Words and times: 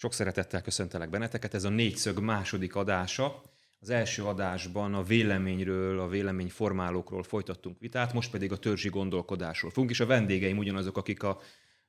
Sok 0.00 0.12
szeretettel 0.12 0.62
köszöntelek 0.62 1.10
benneteket. 1.10 1.54
Ez 1.54 1.64
a 1.64 1.68
négyszög 1.68 2.18
második 2.18 2.74
adása. 2.74 3.42
Az 3.80 3.90
első 3.90 4.24
adásban 4.24 4.94
a 4.94 5.02
véleményről, 5.02 6.00
a 6.00 6.08
véleményformálókról 6.08 7.22
folytattunk 7.22 7.78
vitát, 7.80 8.12
most 8.12 8.30
pedig 8.30 8.52
a 8.52 8.56
törzsi 8.56 8.88
gondolkodásról 8.88 9.70
fogunk, 9.70 9.90
és 9.90 10.00
a 10.00 10.06
vendégeim 10.06 10.58
ugyanazok, 10.58 10.96
akik 10.96 11.22
a 11.22 11.40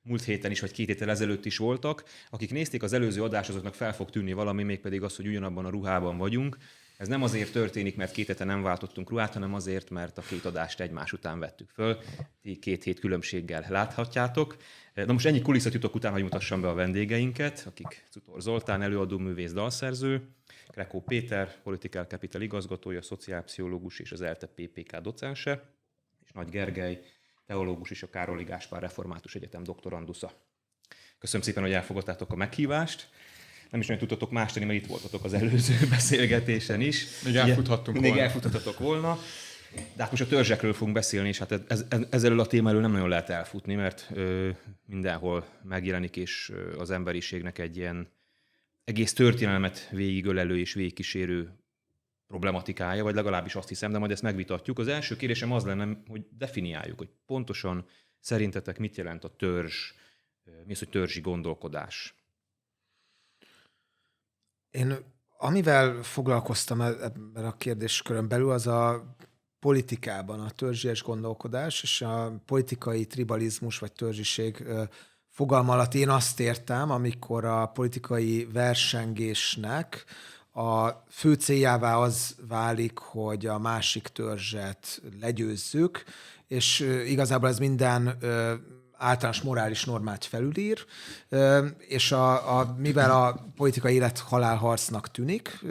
múlt 0.02 0.24
héten 0.24 0.50
is, 0.50 0.60
vagy 0.60 0.72
két 0.72 0.86
héttel 0.86 1.10
ezelőtt 1.10 1.44
is 1.44 1.56
voltak. 1.56 2.04
Akik 2.30 2.52
nézték 2.52 2.82
az 2.82 2.92
előző 2.92 3.22
adást, 3.22 3.48
azoknak 3.48 3.74
fel 3.74 3.94
fog 3.94 4.10
tűnni 4.10 4.32
valami, 4.32 4.62
mégpedig 4.62 5.02
az, 5.02 5.16
hogy 5.16 5.26
ugyanabban 5.26 5.64
a 5.64 5.70
ruhában 5.70 6.18
vagyunk. 6.18 6.56
Ez 7.00 7.08
nem 7.08 7.22
azért 7.22 7.52
történik, 7.52 7.96
mert 7.96 8.12
két 8.12 8.26
hete 8.26 8.44
nem 8.44 8.62
váltottunk 8.62 9.10
ruhát, 9.10 9.32
hanem 9.32 9.54
azért, 9.54 9.90
mert 9.90 10.18
a 10.18 10.22
két 10.22 10.44
adást 10.44 10.80
egymás 10.80 11.12
után 11.12 11.38
vettük 11.38 11.70
föl. 11.70 11.98
Ti 12.42 12.58
két 12.58 12.82
hét 12.82 13.00
különbséggel 13.00 13.66
láthatjátok. 13.68 14.56
Na 14.94 15.12
most 15.12 15.26
ennyi 15.26 15.42
kulisszatitok 15.42 15.94
után, 15.94 16.12
hogy 16.12 16.22
mutassam 16.22 16.60
be 16.60 16.68
a 16.68 16.74
vendégeinket, 16.74 17.64
akik 17.66 18.06
Cutor 18.10 18.40
Zoltán, 18.40 18.82
előadó, 18.82 19.18
művész, 19.18 19.52
dalszerző, 19.52 20.28
Krekó 20.68 21.00
Péter, 21.00 21.62
Political 21.62 22.04
Capital 22.04 22.42
igazgatója, 22.42 23.02
szociálpszichológus 23.02 23.98
és 23.98 24.12
az 24.12 24.20
ELTE 24.20 24.46
PPK 24.46 24.96
docense, 24.96 25.74
és 26.24 26.30
Nagy 26.32 26.48
Gergely, 26.48 27.00
teológus 27.46 27.90
és 27.90 28.02
a 28.02 28.10
Károli 28.10 28.44
Gáspár 28.44 28.80
Református 28.80 29.34
Egyetem 29.34 29.62
doktorandusza. 29.62 30.32
Köszönöm 31.18 31.46
szépen, 31.46 31.62
hogy 31.62 31.72
elfogadtátok 31.72 32.32
a 32.32 32.36
meghívást 32.36 33.10
nem 33.70 33.80
is 33.80 33.86
nagyon 33.86 34.06
tudtatok 34.06 34.30
más 34.30 34.52
tenni, 34.52 34.66
mert 34.66 34.78
itt 34.78 34.86
voltatok 34.86 35.24
az 35.24 35.32
előző 35.32 35.74
beszélgetésen 35.90 36.80
is. 36.80 37.06
Még 37.24 37.36
elfuthattunk 37.36 38.00
Még 38.00 38.10
volna. 38.10 38.24
elfuthatatok 38.24 38.78
volna. 38.78 39.18
De 39.96 40.02
hát 40.02 40.10
most 40.10 40.22
a 40.22 40.26
törzsekről 40.26 40.72
fogunk 40.72 40.94
beszélni, 40.94 41.28
és 41.28 41.38
hát 41.38 41.52
ez, 41.52 41.84
ez, 41.88 42.06
ezzel 42.10 42.38
a 42.38 42.46
témáról 42.46 42.80
nem 42.80 42.92
nagyon 42.92 43.08
lehet 43.08 43.30
elfutni, 43.30 43.74
mert 43.74 44.10
ö, 44.14 44.50
mindenhol 44.86 45.46
megjelenik, 45.62 46.16
és 46.16 46.52
az 46.78 46.90
emberiségnek 46.90 47.58
egy 47.58 47.76
ilyen 47.76 48.08
egész 48.84 49.12
történelmet 49.12 49.88
végigölelő 49.90 50.58
és 50.58 50.72
végigkísérő 50.72 51.60
problematikája, 52.26 53.02
vagy 53.02 53.14
legalábbis 53.14 53.54
azt 53.54 53.68
hiszem, 53.68 53.92
de 53.92 53.98
majd 53.98 54.10
ezt 54.10 54.22
megvitatjuk. 54.22 54.78
Az 54.78 54.88
első 54.88 55.16
kérdésem 55.16 55.52
az 55.52 55.64
lenne, 55.64 56.02
hogy 56.08 56.26
definiáljuk, 56.38 56.98
hogy 56.98 57.08
pontosan 57.26 57.86
szerintetek 58.20 58.78
mit 58.78 58.96
jelent 58.96 59.24
a 59.24 59.34
törzs, 59.36 59.92
mi 60.64 60.72
az, 60.72 60.78
hogy 60.78 60.88
törzsi 60.88 61.20
gondolkodás? 61.20 62.14
Én 64.70 64.98
amivel 65.38 66.02
foglalkoztam 66.02 66.80
e- 66.80 66.86
ebben 66.86 67.44
a 67.44 67.56
kérdéskörön 67.56 68.28
belül, 68.28 68.50
az 68.50 68.66
a 68.66 69.14
politikában 69.58 70.40
a 70.40 70.50
törzsies 70.50 71.02
gondolkodás, 71.02 71.82
és 71.82 72.02
a 72.02 72.42
politikai 72.46 73.06
tribalizmus 73.06 73.78
vagy 73.78 73.92
törzsiség 73.92 74.64
fogalma 75.28 75.72
alatt 75.72 75.94
én 75.94 76.08
azt 76.08 76.40
értem, 76.40 76.90
amikor 76.90 77.44
a 77.44 77.66
politikai 77.66 78.48
versengésnek 78.52 80.04
a 80.52 80.88
fő 81.08 81.34
céljává 81.34 81.96
az 81.96 82.36
válik, 82.48 82.98
hogy 82.98 83.46
a 83.46 83.58
másik 83.58 84.08
törzset 84.08 85.02
legyőzzük, 85.20 86.04
és 86.46 86.80
igazából 87.06 87.48
ez 87.48 87.58
minden 87.58 88.18
általános 89.00 89.42
morális 89.42 89.84
normát 89.84 90.24
felülír, 90.24 90.84
és 91.78 92.12
a, 92.12 92.58
a, 92.58 92.74
mivel 92.78 93.10
a 93.10 93.52
politikai 93.56 93.94
élet 93.94 94.18
halálharcnak 94.18 95.10
tűnik, 95.10 95.64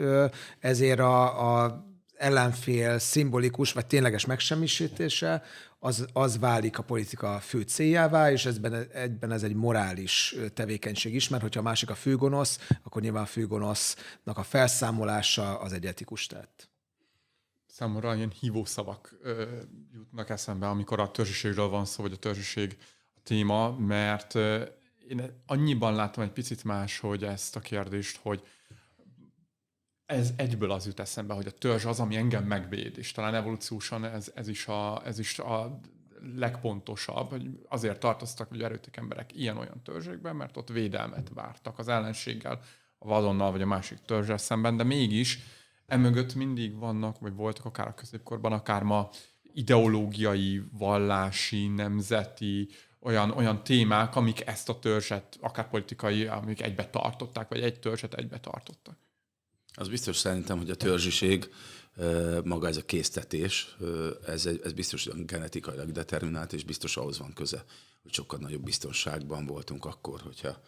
ezért 0.58 0.98
a, 0.98 1.62
a 1.62 1.84
ellenfél 2.14 2.98
szimbolikus 2.98 3.72
vagy 3.72 3.86
tényleges 3.86 4.26
megsemmisítése 4.26 5.42
az, 5.78 6.06
az 6.12 6.38
válik 6.38 6.78
a 6.78 6.82
politika 6.82 7.40
fő 7.40 7.60
céljává, 7.60 8.32
és 8.32 8.46
ezben, 8.46 8.90
egyben 8.92 9.32
ez 9.32 9.42
egy 9.42 9.54
morális 9.54 10.36
tevékenység 10.54 11.14
is, 11.14 11.28
mert 11.28 11.42
hogyha 11.42 11.60
a 11.60 11.62
másik 11.62 11.90
a 11.90 11.94
főgonosz, 11.94 12.58
akkor 12.82 13.02
nyilván 13.02 13.22
a 13.22 13.26
főgonosznak 13.26 14.38
a 14.38 14.42
felszámolása 14.42 15.58
az 15.58 15.72
egy 15.72 15.86
etikus 15.86 16.26
tett. 16.26 16.68
Számomra 17.66 18.14
ilyen 18.14 18.32
hívószavak 18.40 19.14
ö, 19.22 19.44
jutnak 19.94 20.30
eszembe, 20.30 20.68
amikor 20.68 21.00
a 21.00 21.10
törzsiségről 21.10 21.68
van 21.68 21.84
szó, 21.84 22.02
vagy 22.02 22.12
a 22.12 22.16
törzsiség 22.16 22.76
téma, 23.22 23.70
mert 23.78 24.34
én 25.08 25.42
annyiban 25.46 25.94
látom 25.94 26.24
egy 26.24 26.32
picit 26.32 26.64
más, 26.64 26.98
hogy 26.98 27.24
ezt 27.24 27.56
a 27.56 27.60
kérdést, 27.60 28.18
hogy 28.22 28.42
ez 30.06 30.32
egyből 30.36 30.70
az 30.70 30.86
jut 30.86 31.00
eszembe, 31.00 31.34
hogy 31.34 31.46
a 31.46 31.50
törzs 31.50 31.84
az, 31.84 32.00
ami 32.00 32.16
engem 32.16 32.44
megvéd, 32.44 32.98
és 32.98 33.12
talán 33.12 33.34
evolúciósan 33.34 34.04
ez, 34.04 34.32
ez, 34.34 34.48
is, 34.48 34.66
a, 34.66 35.06
ez 35.06 35.18
is 35.18 35.38
a 35.38 35.80
legpontosabb, 36.36 37.30
hogy 37.30 37.50
azért 37.68 38.00
tartoztak 38.00 38.48
hogy 38.48 38.62
erőtek 38.62 38.96
emberek 38.96 39.36
ilyen-olyan 39.36 39.82
törzsékben, 39.82 40.36
mert 40.36 40.56
ott 40.56 40.68
védelmet 40.68 41.30
vártak 41.34 41.78
az 41.78 41.88
ellenséggel, 41.88 42.60
a 42.98 43.06
vadonnal 43.08 43.50
vagy 43.50 43.62
a 43.62 43.66
másik 43.66 43.98
törzsel 43.98 44.38
szemben, 44.38 44.76
de 44.76 44.84
mégis 44.84 45.38
emögött 45.86 46.34
mindig 46.34 46.78
vannak, 46.78 47.18
vagy 47.18 47.34
voltak 47.34 47.64
akár 47.64 47.86
a 47.88 47.94
középkorban, 47.94 48.52
akár 48.52 48.82
ma 48.82 49.08
ideológiai, 49.52 50.62
vallási, 50.72 51.68
nemzeti, 51.68 52.68
olyan, 53.00 53.30
olyan 53.30 53.64
témák, 53.64 54.16
amik 54.16 54.46
ezt 54.46 54.68
a 54.68 54.78
törzset, 54.78 55.38
akár 55.40 55.68
politikai, 55.68 56.26
amik 56.26 56.62
egybe 56.62 56.90
tartották, 56.90 57.48
vagy 57.48 57.60
egy 57.60 57.80
törzset 57.80 58.14
egybe 58.14 58.40
tartottak. 58.40 58.96
Az 59.74 59.88
biztos 59.88 60.16
szerintem, 60.16 60.58
hogy 60.58 60.70
a 60.70 60.74
törzsiség, 60.74 61.50
maga 62.44 62.68
ez 62.68 62.76
a 62.76 62.84
késztetés, 62.84 63.76
ez, 64.26 64.46
ez 64.46 64.72
biztos 64.72 65.08
genetikailag 65.26 65.92
determinált, 65.92 66.52
és 66.52 66.64
biztos 66.64 66.96
ahhoz 66.96 67.18
van 67.18 67.32
köze, 67.32 67.64
hogy 68.02 68.12
sokkal 68.12 68.38
nagyobb 68.38 68.62
biztonságban 68.62 69.46
voltunk 69.46 69.84
akkor, 69.84 70.20
hogyha, 70.20 70.62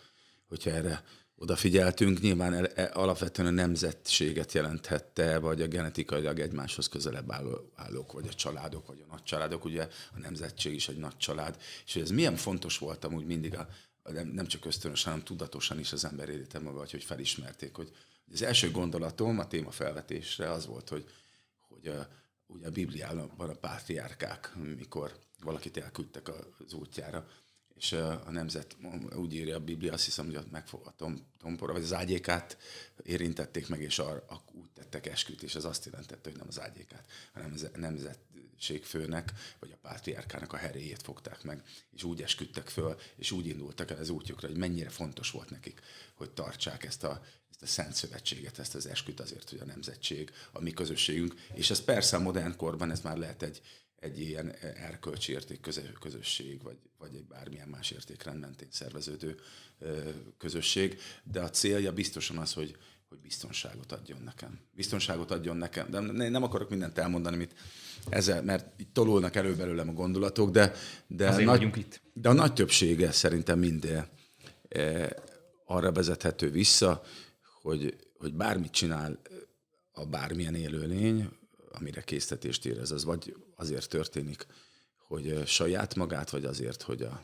hogyha 0.47 0.71
erre 0.71 1.05
odafigyeltünk. 1.35 2.21
Nyilván 2.21 2.55
el, 2.55 2.67
el, 2.67 2.91
alapvetően 2.93 3.49
a 3.49 3.51
nemzetséget 3.51 4.53
jelenthette, 4.53 5.39
vagy 5.39 5.63
a 5.63 5.67
genetikailag 5.67 6.39
egymáshoz 6.39 6.89
közelebb 6.89 7.33
álló, 7.33 7.71
állók, 7.75 8.13
vagy 8.13 8.27
a 8.29 8.35
családok, 8.35 8.87
vagy 8.87 9.05
a 9.09 9.11
nagy 9.11 9.23
családok. 9.23 9.65
Ugye 9.65 9.89
a 10.15 10.19
nemzetség 10.19 10.75
is 10.75 10.89
egy 10.89 10.99
nagy 10.99 11.17
család. 11.17 11.57
És 11.85 11.93
hogy 11.93 12.03
ez 12.03 12.11
milyen 12.11 12.37
fontos 12.37 12.79
volt 12.79 13.05
amúgy 13.05 13.27
mindig, 13.27 13.57
a, 13.57 13.69
nem, 14.03 14.29
nem 14.29 14.47
csak 14.47 14.65
ösztönösen, 14.65 15.11
hanem 15.11 15.27
tudatosan 15.27 15.79
is 15.79 15.93
az 15.93 16.05
ember 16.05 16.29
életem, 16.29 16.65
vagy 16.65 16.91
hogy 16.91 17.05
felismerték, 17.05 17.75
hogy 17.75 17.93
az 18.33 18.43
első 18.43 18.71
gondolatom 18.71 19.39
a 19.39 19.47
téma 19.47 19.71
felvetésre 19.71 20.51
az 20.51 20.67
volt, 20.67 20.89
hogy, 20.89 21.05
hogy 21.69 21.87
a, 21.87 22.09
ugye 22.47 22.67
a 22.67 22.71
Bibliában 22.71 23.31
a 23.37 23.55
pátriárkák, 23.55 24.53
mikor 24.77 25.19
valakit 25.43 25.77
elküldtek 25.77 26.29
az 26.59 26.73
útjára, 26.73 27.27
és 27.75 27.93
a 27.93 28.31
nemzet 28.31 28.77
úgy 29.15 29.35
írja 29.35 29.57
a 29.57 29.61
Biblia, 29.61 29.93
azt 29.93 30.05
hiszem, 30.05 30.27
hogy 30.27 30.37
ott 30.37 30.51
megfog 30.51 30.87
a 30.87 30.95
tom, 30.97 31.27
tompora, 31.39 31.73
vagy 31.73 31.83
az 31.83 31.93
ágyékát 31.93 32.57
érintették 33.03 33.69
meg, 33.69 33.81
és 33.81 33.99
arra, 33.99 34.43
úgy 34.53 34.71
tettek 34.75 35.07
esküt, 35.07 35.43
és 35.43 35.55
ez 35.55 35.65
azt 35.65 35.85
jelentette, 35.85 36.31
hogy 36.31 36.39
nem 36.39 36.49
az 36.49 36.61
ágyékát, 36.61 37.07
hanem 37.33 37.55
a 37.75 37.79
nemzetségfőnek, 37.79 39.33
vagy 39.59 39.71
a 39.73 39.79
pátriárkának 39.83 40.53
a 40.53 40.57
heréjét 40.57 41.03
fogták 41.03 41.43
meg, 41.43 41.63
és 41.91 42.05
úgy 42.05 42.23
esküdtek 42.23 42.69
föl, 42.69 42.97
és 43.17 43.31
úgy 43.31 43.47
indultak 43.47 43.91
el 43.91 43.99
az 43.99 44.09
útjukra, 44.09 44.49
hogy 44.49 44.57
mennyire 44.57 44.91
fontos 44.91 45.31
volt 45.31 45.51
nekik, 45.51 45.81
hogy 46.15 46.31
tartsák 46.31 46.85
ezt 46.85 47.05
a, 47.05 47.23
ezt 47.51 47.63
a 47.63 47.67
Szent 47.67 47.95
Szövetséget, 47.95 48.59
ezt 48.59 48.75
az 48.75 48.87
esküt 48.87 49.21
azért, 49.21 49.51
hogy 49.51 49.59
a 49.61 49.65
nemzetség, 49.65 50.31
a 50.53 50.61
mi 50.61 50.73
közösségünk, 50.73 51.35
és 51.55 51.71
ez 51.71 51.81
persze 51.81 52.17
a 52.17 52.21
modern 52.21 52.57
korban 52.57 52.91
ez 52.91 53.01
már 53.01 53.17
lehet 53.17 53.43
egy, 53.43 53.63
egy 53.97 54.21
ilyen 54.21 54.51
erkölcsi 54.61 55.33
érték 55.33 55.61
közösség, 56.01 56.63
vagy, 56.63 56.79
vagy 57.03 57.15
egy 57.15 57.27
bármilyen 57.27 57.69
más 57.69 57.91
értékrend 57.91 58.41
mentén 58.41 58.69
szerveződő 58.71 59.39
közösség, 60.39 60.99
de 61.25 61.41
a 61.41 61.51
célja 61.51 61.93
biztosan 61.93 62.39
az, 62.39 62.53
hogy, 62.53 62.77
hogy 63.09 63.19
biztonságot 63.19 63.93
adjon 63.93 64.21
nekem. 64.25 64.61
Biztonságot 64.75 65.31
adjon 65.31 65.57
nekem. 65.57 65.91
De 65.91 66.01
nem 66.29 66.43
akarok 66.43 66.71
mindent 66.71 66.99
elmondani, 66.99 67.37
mit 67.37 67.55
ezzel, 68.09 68.43
mert 68.43 68.81
itt 68.81 68.95
tolulnak 68.95 69.37
elő 69.37 69.55
belőlem 69.55 69.89
a 69.89 69.93
gondolatok, 69.93 70.51
de, 70.51 70.75
de, 71.07 71.29
Azért 71.29 71.47
nagy, 71.47 71.77
itt. 71.77 72.01
de 72.13 72.29
a 72.29 72.33
nagy 72.33 72.53
többsége 72.53 73.13
szerintem 73.13 73.59
minden 73.59 74.09
arra 75.65 75.93
vezethető 75.93 76.51
vissza, 76.51 77.03
hogy, 77.63 77.97
hogy 78.19 78.35
bármit 78.35 78.73
csinál 78.73 79.21
a 79.93 80.07
bármilyen 80.07 80.55
élőlény, 80.55 81.29
amire 81.73 82.03
késztetést 82.03 82.67
érez, 82.67 82.91
az 82.91 83.05
vagy 83.05 83.37
azért 83.57 83.89
történik, 83.89 84.47
hogy 85.13 85.47
saját 85.47 85.95
magát, 85.95 86.31
vagy 86.31 86.45
azért, 86.45 86.83
hogy, 86.83 87.03
a, 87.03 87.23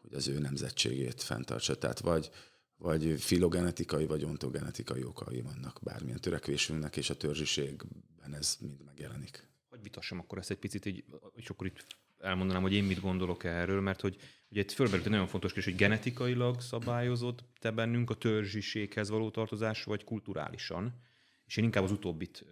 hogy 0.00 0.14
az 0.14 0.28
ő 0.28 0.38
nemzetségét 0.38 1.22
fenntartsa. 1.22 1.78
Tehát 1.78 2.00
vagy, 2.00 2.30
vagy 2.76 3.20
filogenetikai, 3.20 4.06
vagy 4.06 4.24
ontogenetikai 4.24 5.04
okai 5.04 5.40
vannak 5.40 5.78
bármilyen 5.82 6.20
törekvésünknek, 6.20 6.96
és 6.96 7.10
a 7.10 7.16
törzsiségben 7.16 8.34
ez 8.34 8.56
mind 8.60 8.84
megjelenik. 8.84 9.48
Hogy 9.68 9.82
vitassam 9.82 10.18
akkor 10.18 10.38
ezt 10.38 10.50
egy 10.50 10.58
picit, 10.58 10.86
így, 10.86 11.04
és 11.34 11.48
akkor 11.48 11.66
itt 11.66 11.86
elmondanám, 12.20 12.62
hogy 12.62 12.72
én 12.72 12.84
mit 12.84 13.00
gondolok 13.00 13.44
erről, 13.44 13.80
mert 13.80 14.00
hogy 14.00 14.16
ugye 14.50 14.60
itt 14.60 14.72
fölmerült 14.72 15.08
nagyon 15.08 15.26
fontos 15.26 15.52
kérdés, 15.52 15.72
hogy 15.72 15.80
genetikailag 15.80 16.60
szabályozott 16.60 17.44
te 17.60 17.70
bennünk 17.70 18.10
a 18.10 18.14
törzsiséghez 18.14 19.08
való 19.08 19.30
tartozás, 19.30 19.84
vagy 19.84 20.04
kulturálisan 20.04 21.00
és 21.52 21.58
én 21.58 21.64
inkább 21.64 21.84
az 21.84 21.92
utóbbit 21.92 22.44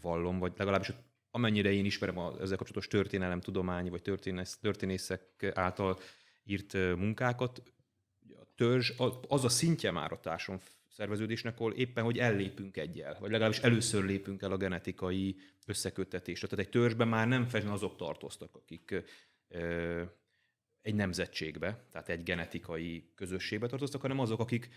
vallom, 0.00 0.38
vagy 0.38 0.52
legalábbis 0.56 0.92
amennyire 1.38 1.72
én 1.72 1.84
ismerem 1.84 2.18
az 2.18 2.40
ezzel 2.40 2.56
kapcsolatos 2.56 2.88
történelem, 2.88 3.40
tudományi 3.40 3.88
vagy 3.88 4.02
történész, 4.02 4.58
történészek 4.60 5.50
által 5.54 5.98
írt 6.44 6.72
munkákat, 6.72 7.62
a 8.40 8.46
törzs 8.54 8.92
az 9.28 9.44
a 9.44 9.48
szintje 9.48 9.90
már 9.90 10.12
a 10.12 10.20
társadalom 10.20 10.66
szerveződésnek, 10.88 11.54
ahol 11.54 11.72
éppen, 11.72 12.04
hogy 12.04 12.18
ellépünk 12.18 12.76
egyel, 12.76 13.16
vagy 13.20 13.30
legalábbis 13.30 13.58
először 13.58 14.04
lépünk 14.04 14.42
el 14.42 14.52
a 14.52 14.56
genetikai 14.56 15.36
összeköttetésre. 15.66 16.46
Tehát 16.48 16.64
egy 16.64 16.70
törzsben 16.70 17.08
már 17.08 17.28
nem 17.28 17.42
feltétlenül 17.42 17.74
azok 17.74 17.96
tartoztak, 17.96 18.54
akik 18.54 19.04
ö, 19.48 20.02
egy 20.82 20.94
nemzetségbe, 20.94 21.86
tehát 21.92 22.08
egy 22.08 22.22
genetikai 22.22 23.12
közösségbe 23.14 23.66
tartoztak, 23.66 24.00
hanem 24.00 24.18
azok, 24.18 24.40
akik 24.40 24.68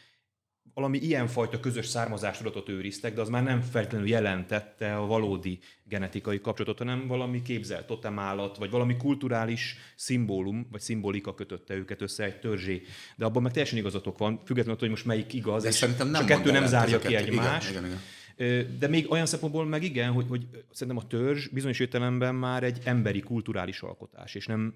valami 0.73 0.97
ilyenfajta 0.97 1.59
közös 1.59 1.85
származástudatot 1.85 2.69
őriztek, 2.69 3.13
de 3.13 3.21
az 3.21 3.29
már 3.29 3.43
nem 3.43 3.61
feltétlenül 3.61 4.07
jelentette 4.07 4.95
a 4.95 5.05
valódi 5.05 5.59
genetikai 5.83 6.41
kapcsolatot, 6.41 6.77
hanem 6.77 7.07
valami 7.07 7.41
képzelt 7.41 7.87
totemállat, 7.87 8.57
vagy 8.57 8.69
valami 8.69 8.97
kulturális 8.97 9.75
szimbólum, 9.95 10.67
vagy 10.71 10.81
szimbolika 10.81 11.33
kötötte 11.33 11.73
őket 11.73 12.01
össze 12.01 12.23
egy 12.23 12.39
törzsé. 12.39 12.81
De 13.15 13.25
abban 13.25 13.41
meg 13.41 13.51
teljesen 13.51 13.77
igazatok 13.77 14.17
van, 14.17 14.37
függetlenül 14.37 14.71
attól, 14.71 14.87
hogy 14.87 14.89
most 14.89 15.05
melyik 15.05 15.33
igaz, 15.33 15.63
De 15.63 15.69
és, 15.69 15.75
szerintem 15.75 16.09
nem 16.09 16.25
és 16.25 16.31
a 16.31 16.35
kettő 16.35 16.51
nem 16.51 16.65
zárja 16.65 16.99
ki. 16.99 17.07
Igen, 17.07 17.23
egymást. 17.23 17.69
igen, 17.69 18.69
De 18.79 18.87
még 18.87 19.11
olyan 19.11 19.25
szempontból 19.25 19.65
meg 19.65 19.83
igen, 19.83 20.11
hogy, 20.11 20.25
hogy 20.29 20.47
szerintem 20.71 21.03
a 21.03 21.07
törzs 21.07 21.47
bizonyos 21.47 21.79
értelemben 21.79 22.35
már 22.35 22.63
egy 22.63 22.81
emberi 22.83 23.19
kulturális 23.19 23.81
alkotás, 23.81 24.35
és 24.35 24.45
nem 24.45 24.73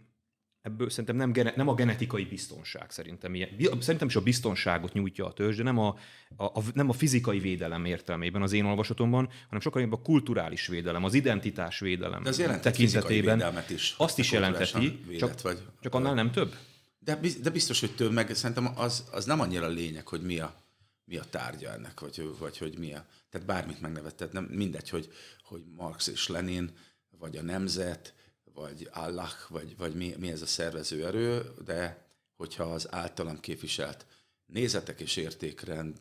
ebből 0.66 0.90
szerintem 0.90 1.16
nem, 1.16 1.32
gene, 1.32 1.54
nem 1.56 1.68
a 1.68 1.74
genetikai 1.74 2.24
biztonság 2.24 2.92
szerintem 2.92 3.36
ilyen. 3.36 3.50
Szerintem 3.80 4.08
is 4.08 4.16
a 4.16 4.22
biztonságot 4.22 4.94
nyújtja 4.94 5.26
a 5.26 5.34
törzs, 5.34 5.58
de 5.58 5.64
nem 5.64 5.78
a, 5.78 5.98
a, 6.36 6.44
a, 6.46 6.64
nem 6.74 6.90
a 6.90 6.94
fizikai 6.94 7.40
védelem 7.40 7.86
értelmében 7.86 8.42
az 8.42 8.54
én 8.54 8.66
olvasatomban, 8.66 9.30
hanem 9.46 9.62
sokkal 9.62 9.82
inkább 9.82 10.00
a 10.00 10.02
kulturális 10.02 10.68
védelem, 10.68 11.04
az 11.04 11.14
identitás 11.14 11.80
védelem 11.80 12.24
De 12.24 12.30
az 12.30 12.38
védelmet 13.08 13.70
is. 13.70 13.96
Azt 13.98 14.20
is 14.20 14.30
Te 14.30 14.36
jelenteti, 14.36 15.00
csak, 15.18 15.42
vagy. 15.42 15.58
csak 15.82 15.96
annál 15.96 16.14
nem 16.14 16.32
több. 16.32 16.56
De, 17.00 17.20
de 17.42 17.50
biztos, 17.50 17.80
hogy 17.80 17.96
több, 17.96 18.12
meg 18.12 18.36
szerintem 18.36 18.72
az, 18.76 19.08
az 19.12 19.26
nem 19.26 19.40
annyira 19.40 19.68
lényeg, 19.68 20.08
hogy 20.08 20.22
mi 20.22 20.40
a, 20.40 20.56
mi 21.06 21.18
a 21.18 21.24
tárgya 21.30 21.74
ennek, 21.74 22.00
vagy, 22.00 22.30
vagy 22.40 22.58
hogy 22.58 22.78
mi 22.78 22.94
a... 22.94 23.06
Tehát 23.30 23.48
bármit 23.48 23.82
megnevetted, 23.82 24.34
nem 24.34 24.44
mindegy, 24.44 24.90
hogy, 24.90 25.12
hogy 25.44 25.64
Marx 25.76 26.08
és 26.08 26.28
Lenin, 26.28 26.72
vagy 27.20 27.38
a 27.38 27.42
nemzet, 27.42 28.14
vagy 28.56 28.90
Allah, 28.92 29.32
vagy, 29.48 29.78
vagy 29.78 29.96
mi, 29.96 30.16
mi 30.18 30.32
ez 30.32 30.42
a 30.42 30.46
szervező 30.46 31.06
erő, 31.06 31.54
de 31.66 32.08
hogyha 32.36 32.64
az 32.64 32.94
általam 32.94 33.40
képviselt 33.40 34.06
nézetek 34.46 35.00
és 35.00 35.16
értékrend 35.16 36.00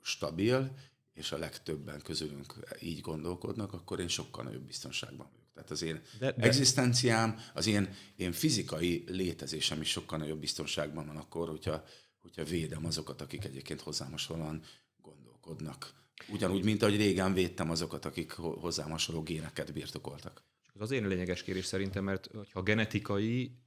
stabil, 0.00 0.74
és 1.12 1.32
a 1.32 1.38
legtöbben 1.38 2.02
közülünk 2.02 2.54
így 2.80 3.00
gondolkodnak, 3.00 3.72
akkor 3.72 4.00
én 4.00 4.08
sokkal 4.08 4.44
nagyobb 4.44 4.62
biztonságban 4.66 5.28
vagyok. 5.32 5.52
Tehát 5.54 5.70
az 5.70 5.82
én 5.82 6.02
De- 6.18 6.32
de, 6.32 6.42
egzisztenciám, 6.42 7.38
az 7.54 7.66
én, 7.66 7.94
én 8.16 8.32
fizikai 8.32 9.04
létezésem 9.06 9.80
is 9.80 9.90
sokkal 9.90 10.18
nagyobb 10.18 10.38
biztonságban 10.40 11.06
van 11.06 11.16
akkor, 11.16 11.48
hogyha, 11.48 11.84
hogyha 12.20 12.44
védem 12.44 12.86
azokat, 12.86 13.20
akik 13.20 13.44
egyébként 13.44 13.80
hozzám 13.80 14.10
hasonlóan 14.10 14.62
gondolkodnak. 15.02 15.94
Ugyanúgy, 16.28 16.64
mint 16.64 16.82
ahogy 16.82 16.96
régen 16.96 17.32
védtem 17.32 17.70
azokat, 17.70 18.04
akik 18.04 18.32
ho- 18.32 18.60
hozzám 18.60 18.90
hasonló 18.90 19.22
géneket 19.22 19.72
birtokoltak. 19.72 20.42
Ez 20.74 20.80
azért 20.80 21.06
lényeges 21.06 21.42
kérés 21.42 21.64
szerintem, 21.64 22.04
mert 22.04 22.30
ha 22.52 22.62
genetikai, 22.62 23.58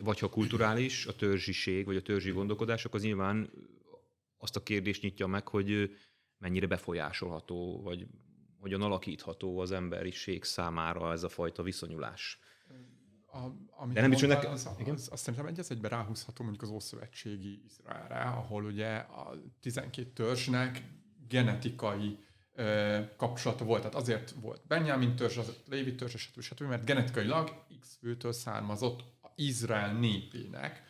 vagy 0.00 0.18
ha 0.18 0.28
kulturális, 0.28 1.06
a 1.06 1.16
törzsiség, 1.16 1.84
vagy 1.84 1.96
a 1.96 2.02
törzsi 2.02 2.30
gondolkodás, 2.30 2.84
akkor 2.84 2.98
az 2.98 3.04
nyilván 3.06 3.50
azt 4.36 4.56
a 4.56 4.62
kérdést 4.62 5.02
nyitja 5.02 5.26
meg, 5.26 5.48
hogy 5.48 5.96
mennyire 6.38 6.66
befolyásolható, 6.66 7.82
vagy 7.82 8.06
hogyan 8.58 8.82
alakítható 8.82 9.58
az 9.58 9.72
emberiség 9.72 10.44
számára 10.44 11.12
ez 11.12 11.22
a 11.22 11.28
fajta 11.28 11.62
viszonyulás. 11.62 12.38
A, 13.26 13.38
amit 13.70 13.94
De 13.94 14.00
nem 14.00 14.10
mondtál, 14.10 14.30
önnek- 14.30 14.50
az, 14.52 14.68
igen? 14.78 14.94
az, 14.94 15.08
azt 15.12 15.22
szerintem 15.22 15.48
egy 15.48 15.58
az 15.58 15.70
egyben 15.70 15.90
ráhúzható 15.90 16.42
mondjuk 16.44 16.62
az 16.64 16.70
Ószövetségi 16.70 17.62
Izraelre, 17.64 18.20
ahol 18.20 18.64
ugye 18.64 18.96
a 18.96 19.34
12 19.60 20.10
törzsnek 20.12 20.82
genetikai 21.28 22.18
kapcsolata 23.16 23.64
volt. 23.64 23.80
Tehát 23.80 23.96
azért 23.96 24.34
volt 24.40 24.66
Benjamin 24.66 25.16
törzs, 25.16 25.36
az 25.36 25.56
Lévi 25.68 25.94
törzs, 25.94 26.16
stb. 26.16 26.40
stb. 26.40 26.62
mert 26.62 26.84
genetikailag 26.84 27.64
X 27.80 27.96
főtől 28.00 28.32
származott 28.32 29.04
Izrael 29.34 29.92
népének 29.92 30.82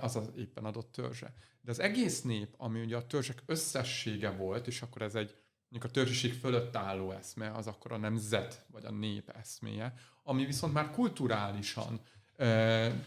az 0.00 0.16
az 0.16 0.30
éppen 0.36 0.64
adott 0.64 0.92
törzse. 0.92 1.34
De 1.60 1.70
az 1.70 1.80
egész 1.80 2.22
nép, 2.22 2.54
ami 2.56 2.80
ugye 2.80 2.96
a 2.96 3.06
törzsek 3.06 3.42
összessége 3.46 4.30
volt, 4.30 4.66
és 4.66 4.82
akkor 4.82 5.02
ez 5.02 5.14
egy 5.14 5.34
mondjuk 5.68 5.92
a 5.92 5.94
törzsiség 5.94 6.32
fölött 6.32 6.76
álló 6.76 7.10
eszme, 7.10 7.50
az 7.50 7.66
akkor 7.66 7.92
a 7.92 7.96
nemzet 7.96 8.64
vagy 8.70 8.84
a 8.84 8.90
nép 8.90 9.28
eszméje, 9.28 9.94
ami 10.22 10.44
viszont 10.44 10.72
már 10.72 10.90
kulturálisan 10.90 12.00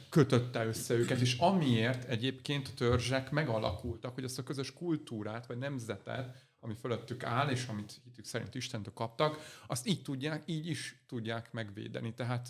kötötte 0.10 0.66
össze 0.66 0.94
őket, 0.94 1.20
és 1.20 1.38
amiért 1.38 2.10
egyébként 2.10 2.68
a 2.68 2.74
törzsek 2.76 3.32
megalakultak, 3.32 4.14
hogy 4.14 4.24
ezt 4.24 4.40
a 4.40 4.44
közös 4.44 4.74
kultúrát 4.74 5.46
vagy 5.46 5.58
nemzetet, 5.58 6.49
ami 6.60 6.74
fölöttük 6.80 7.24
áll, 7.24 7.50
és 7.50 7.68
amit 7.68 8.02
hitük 8.04 8.26
szerint 8.26 8.56
Istentől 8.56 8.94
kaptak, 8.94 9.62
azt 9.68 9.88
így 9.88 10.02
tudják, 10.02 10.44
így 10.46 10.68
is 10.68 11.04
tudják 11.08 11.52
megvédeni. 11.52 12.14
Tehát 12.14 12.50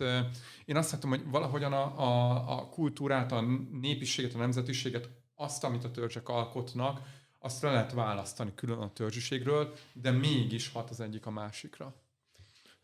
én 0.65 0.75
azt 0.75 0.91
látom, 0.91 1.09
hogy 1.09 1.29
valahogyan 1.29 1.73
a, 1.73 1.99
a, 1.99 2.59
a 2.59 2.69
kultúrát, 2.69 3.31
a 3.31 3.41
népiséget, 3.71 4.33
a 4.33 4.37
nemzetiséget, 4.37 5.09
azt, 5.35 5.63
amit 5.63 5.83
a 5.83 5.91
törzsek 5.91 6.29
alkotnak, 6.29 7.01
azt 7.39 7.61
le 7.61 7.71
lehet 7.71 7.93
választani 7.93 8.51
külön 8.55 8.79
a 8.79 8.93
törzsiségről, 8.93 9.73
de 9.93 10.11
mégis 10.11 10.69
hat 10.71 10.89
az 10.89 10.99
egyik 10.99 11.25
a 11.25 11.31
másikra. 11.31 11.95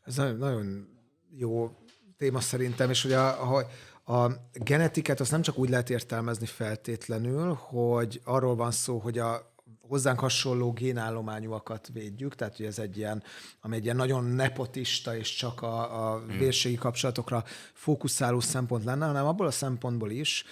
Ez 0.04 0.16
nagyon, 0.16 0.38
nagyon 0.38 0.88
jó 1.30 1.78
téma 2.18 2.40
szerintem, 2.40 2.90
és 2.90 3.02
hogy 3.02 3.12
a, 3.12 3.58
a, 3.58 3.68
a 4.14 4.32
genetikát 4.54 5.20
azt 5.20 5.32
nem 5.32 5.42
csak 5.42 5.58
úgy 5.58 5.70
lehet 5.70 5.90
értelmezni 5.90 6.46
feltétlenül, 6.46 7.54
hogy 7.54 8.22
arról 8.24 8.56
van 8.56 8.72
szó, 8.72 8.98
hogy 8.98 9.18
a 9.18 9.55
hozzánk 9.88 10.20
hasonló 10.20 10.74
génállományúakat 10.74 11.90
védjük, 11.94 12.36
tehát 12.36 12.56
hogy 12.56 12.66
ez 12.66 12.80
egy 12.80 12.98
ilyen, 12.98 13.24
ami 13.62 13.76
egy 13.76 13.84
ilyen 13.84 13.96
nagyon 13.96 14.24
nepotista 14.24 15.18
és 15.18 15.36
csak 15.36 15.62
a, 15.62 16.14
a 16.14 16.26
vérségi 16.26 16.76
kapcsolatokra 16.76 17.44
fókuszáló 17.74 18.40
szempont 18.40 18.84
lenne, 18.84 19.06
hanem 19.06 19.26
abból 19.26 19.48
a 19.48 19.52
szempontból 19.52 20.12
is, 20.12 20.46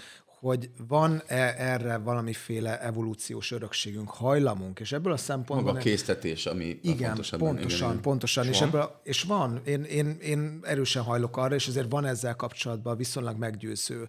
hogy 0.44 0.70
van 0.88 1.22
-e 1.28 1.56
erre 1.58 1.98
valamiféle 1.98 2.82
evolúciós 2.82 3.52
örökségünk, 3.52 4.10
hajlamunk, 4.10 4.80
és 4.80 4.92
ebből 4.92 5.14
a 5.14 5.18
szempontból... 5.18 5.72
Maga 5.72 5.78
a 5.80 5.82
késztetés, 5.82 6.46
ami 6.46 6.80
Igen, 6.82 7.08
fontos 7.08 7.32
ebben. 7.32 7.48
pontosan, 7.48 7.90
igen, 7.90 8.02
pontosan. 8.02 8.48
És, 8.48 8.60
van? 8.60 8.68
ebből, 8.68 8.82
a- 8.82 9.00
és 9.04 9.24
van, 9.24 9.62
én, 9.66 9.84
én, 9.84 10.18
én 10.22 10.60
erősen 10.64 11.04
hajlok 11.04 11.38
arra, 11.38 11.56
és 11.56 11.68
azért 11.68 11.90
van 11.90 12.06
ezzel 12.06 12.36
kapcsolatban 12.36 12.98
viszonylag 12.98 13.38
meggyőző 13.38 14.08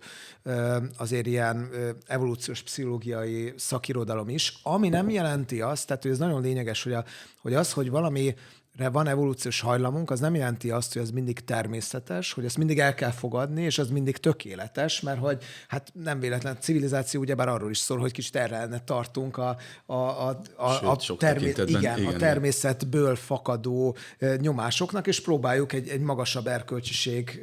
azért 0.97 1.27
ilyen 1.27 1.71
evolúciós 2.07 2.63
pszichológiai 2.63 3.53
szakirodalom 3.57 4.29
is, 4.29 4.59
ami 4.63 4.89
nem 4.89 5.11
jelenti 5.11 5.61
azt, 5.61 5.87
tehát 5.87 6.05
ez 6.05 6.19
nagyon 6.19 6.43
lényeges, 6.43 6.83
hogy, 6.83 6.93
a, 6.93 7.05
hogy 7.43 7.55
az, 7.55 7.73
hogy 7.73 7.91
valami 7.91 8.35
van 8.77 9.07
evolúciós 9.09 9.61
hajlamunk, 9.61 10.11
az 10.11 10.21
nem 10.21 10.35
jelenti 10.35 10.71
azt, 10.71 10.93
hogy 10.93 11.03
az 11.03 11.11
mindig 11.11 11.45
természetes, 11.45 12.33
hogy 12.33 12.45
ezt 12.45 12.59
mindig 12.59 12.79
el 12.79 12.95
kell 12.95 13.11
fogadni, 13.11 13.63
és 13.63 13.79
az 13.79 13.89
mindig 13.89 14.17
tökéletes, 14.17 15.01
mert 15.01 15.19
hogy 15.19 15.43
hát 15.69 15.93
nem 15.93 16.21
véletlen, 16.21 16.55
a 16.55 16.59
civilizáció 16.59 17.21
ugyebár 17.21 17.49
arról 17.49 17.71
is 17.71 17.79
szól, 17.79 17.99
hogy 17.99 18.13
kicsit 18.13 18.37
erre 18.37 18.83
tartunk 18.85 19.37
a, 19.37 19.57
a, 19.87 19.95
a, 19.95 20.41
a, 20.57 20.73
Sőt, 20.73 21.11
a, 21.11 21.17
termé- 21.17 21.59
igen, 21.59 21.99
igen, 21.99 22.07
a 22.07 22.17
természetből 22.17 23.17
fakadó 23.17 23.97
nyomásoknak, 24.37 25.07
és 25.07 25.21
próbáljuk 25.21 25.73
egy, 25.73 25.89
egy 25.89 26.01
magasabb 26.01 26.47
erkölcsiség 26.47 27.41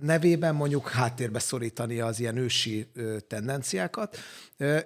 nevében 0.00 0.54
mondjuk 0.54 0.88
háttérbe 0.88 1.38
szorítani 1.38 2.00
az 2.00 2.20
ilyen 2.20 2.36
ősi 2.36 2.90
tendenciákat, 3.28 4.18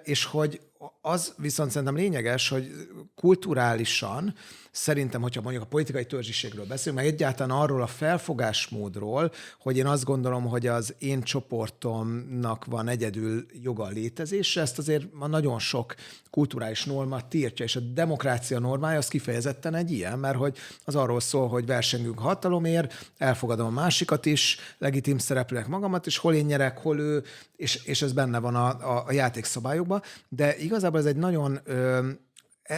és 0.03 0.25
hogy 0.25 0.61
az 1.01 1.33
viszont 1.37 1.71
szerintem 1.71 1.95
lényeges, 1.95 2.49
hogy 2.49 2.71
kulturálisan 3.15 4.35
szerintem, 4.71 5.21
hogyha 5.21 5.41
mondjuk 5.41 5.63
a 5.63 5.67
politikai 5.67 6.05
törzsiségről 6.05 6.65
beszélünk, 6.65 7.01
meg 7.01 7.11
egyáltalán 7.13 7.57
arról 7.57 7.81
a 7.81 7.87
felfogásmódról, 7.87 9.31
hogy 9.59 9.77
én 9.77 9.85
azt 9.85 10.03
gondolom, 10.03 10.45
hogy 10.45 10.67
az 10.67 10.95
én 10.97 11.21
csoportomnak 11.21 12.65
van 12.65 12.87
egyedül 12.87 13.45
joga 13.61 13.83
a 13.83 13.89
létezésre, 13.89 14.61
ezt 14.61 14.77
azért 14.77 15.13
ma 15.13 15.27
nagyon 15.27 15.59
sok 15.59 15.95
kulturális 16.29 16.85
norma 16.85 17.27
tiltja, 17.27 17.65
és 17.65 17.75
a 17.75 17.79
demokrácia 17.79 18.59
normája 18.59 18.97
az 18.97 19.07
kifejezetten 19.07 19.75
egy 19.75 19.91
ilyen, 19.91 20.19
mert 20.19 20.37
hogy 20.37 20.57
az 20.85 20.95
arról 20.95 21.19
szól, 21.19 21.47
hogy 21.47 21.65
versengünk 21.65 22.19
hatalomért, 22.19 23.11
elfogadom 23.17 23.65
a 23.65 23.81
másikat 23.81 24.25
is, 24.25 24.57
legitim 24.77 25.17
szereplőnek 25.17 25.67
magamat, 25.67 26.05
és 26.05 26.17
hol 26.17 26.33
én 26.33 26.45
nyerek, 26.45 26.77
hol 26.77 26.99
ő, 26.99 27.23
és, 27.55 27.85
és 27.85 28.01
ez 28.01 28.13
benne 28.13 28.39
van 28.39 28.55
a, 28.55 28.67
a, 28.67 29.03
a 29.07 29.11
játékszabályokban, 29.11 30.01
de 30.29 30.57
igazából 30.57 30.99
ez 30.99 31.05
egy 31.05 31.15
nagyon 31.15 31.59
ö, 31.63 32.09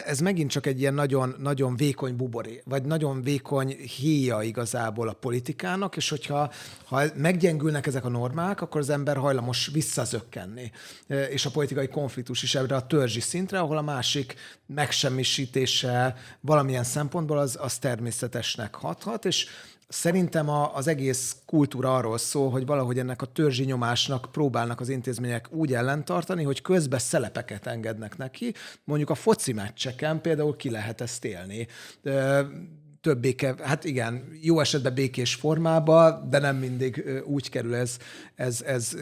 ez 0.06 0.20
megint 0.20 0.52
csak 0.52 0.66
egy 0.66 0.80
ilyen 0.80 0.94
nagyon, 0.94 1.36
nagyon 1.40 1.76
vékony 1.76 2.16
buboré, 2.16 2.62
vagy 2.66 2.84
nagyon 2.84 3.22
vékony 3.22 3.68
héja 3.98 4.42
igazából 4.42 5.08
a 5.08 5.14
politikának, 5.14 5.96
és 5.96 6.10
hogyha 6.10 6.52
ha 6.86 7.02
meggyengülnek 7.16 7.88
ezek 7.88 8.06
a 8.06 8.10
normák, 8.10 8.62
akkor 8.62 8.82
az 8.82 8.90
ember 8.90 9.18
hajlamos 9.18 9.70
visszazökkenni. 9.74 10.72
És 11.30 11.46
a 11.46 11.50
politikai 11.50 11.88
konfliktus 11.88 12.44
is 12.44 12.56
ebbre 12.56 12.76
a 12.76 12.88
törzsi 12.88 13.20
szintre, 13.20 13.60
ahol 13.60 13.78
a 13.78 13.82
másik 13.82 14.36
megsemmisítése 14.66 16.16
valamilyen 16.40 16.84
szempontból 16.84 17.38
az, 17.38 17.58
az 17.62 17.78
természetesnek 17.78 18.76
hathat, 18.76 19.26
és 19.26 19.48
szerintem 19.94 20.50
a, 20.50 20.76
az 20.76 20.88
egész 20.88 21.36
kultúra 21.46 21.96
arról 21.96 22.18
szól, 22.18 22.50
hogy 22.50 22.66
valahogy 22.66 23.00
ennek 23.00 23.22
a 23.22 23.26
törzsi 23.26 23.64
nyomásnak 23.64 24.28
próbálnak 24.32 24.80
az 24.80 24.90
intézmények 24.90 25.48
úgy 25.52 25.74
ellentartani, 25.74 26.44
hogy 26.44 26.62
közben 26.62 27.00
szelepeket 27.00 27.68
engednek 27.68 28.18
neki. 28.18 28.54
Mondjuk 28.84 29.10
a 29.10 29.16
foci 29.16 29.54
meccseken 29.54 30.22
például 30.22 30.56
ki 30.56 30.70
lehet 30.70 31.02
ezt 31.02 31.26
élni 31.26 31.68
többé, 33.04 33.36
hát 33.62 33.84
igen, 33.84 34.24
jó 34.42 34.60
esetben 34.60 34.94
békés 34.94 35.36
formába, 35.36 36.28
de 36.30 36.40
nem 36.40 36.58
mindig 36.58 37.22
úgy 37.26 37.50
kerül 37.50 37.76
ez, 37.76 37.98
ez, 38.36 38.62
ez 38.62 38.96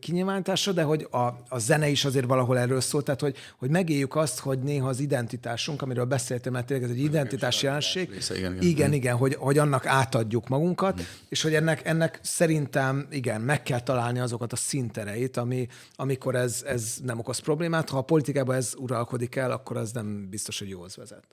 kinyilvánításra, 0.00 0.72
de 0.72 0.82
hogy 0.82 1.06
a, 1.10 1.18
a 1.48 1.58
zene 1.58 1.88
is 1.88 2.04
azért 2.04 2.26
valahol 2.26 2.58
erről 2.58 2.80
szól, 2.80 3.02
tehát 3.02 3.20
hogy, 3.20 3.36
hogy 3.58 3.70
megéljük 3.70 4.16
azt, 4.16 4.38
hogy 4.38 4.58
néha 4.58 4.88
az 4.88 5.00
identitásunk, 5.00 5.82
amiről 5.82 6.04
beszéltem, 6.04 6.52
mert 6.52 6.66
tényleg 6.66 6.90
ez 6.90 6.96
egy 6.96 7.02
identitás 7.02 7.62
jelenség, 7.62 8.10
Része, 8.10 8.36
igen, 8.36 8.52
igen. 8.52 8.68
igen, 8.68 8.92
igen 8.92 9.16
hogy, 9.16 9.34
hogy 9.34 9.58
annak 9.58 9.86
átadjuk 9.86 10.48
magunkat, 10.48 11.00
mm. 11.00 11.04
és 11.28 11.42
hogy 11.42 11.54
ennek, 11.54 11.86
ennek 11.86 12.18
szerintem, 12.22 13.06
igen, 13.10 13.40
meg 13.40 13.62
kell 13.62 13.80
találni 13.80 14.18
azokat 14.18 14.52
a 14.52 14.56
szintereit, 14.56 15.36
ami, 15.36 15.68
amikor 15.94 16.34
ez, 16.34 16.62
ez 16.66 16.96
nem 17.02 17.18
okoz 17.18 17.38
problémát. 17.38 17.88
Ha 17.88 17.98
a 17.98 18.02
politikában 18.02 18.56
ez 18.56 18.72
uralkodik 18.76 19.36
el, 19.36 19.50
akkor 19.50 19.76
az 19.76 19.92
nem 19.92 20.28
biztos, 20.28 20.58
hogy 20.58 20.68
jóhoz 20.68 20.96
vezet. 20.96 21.26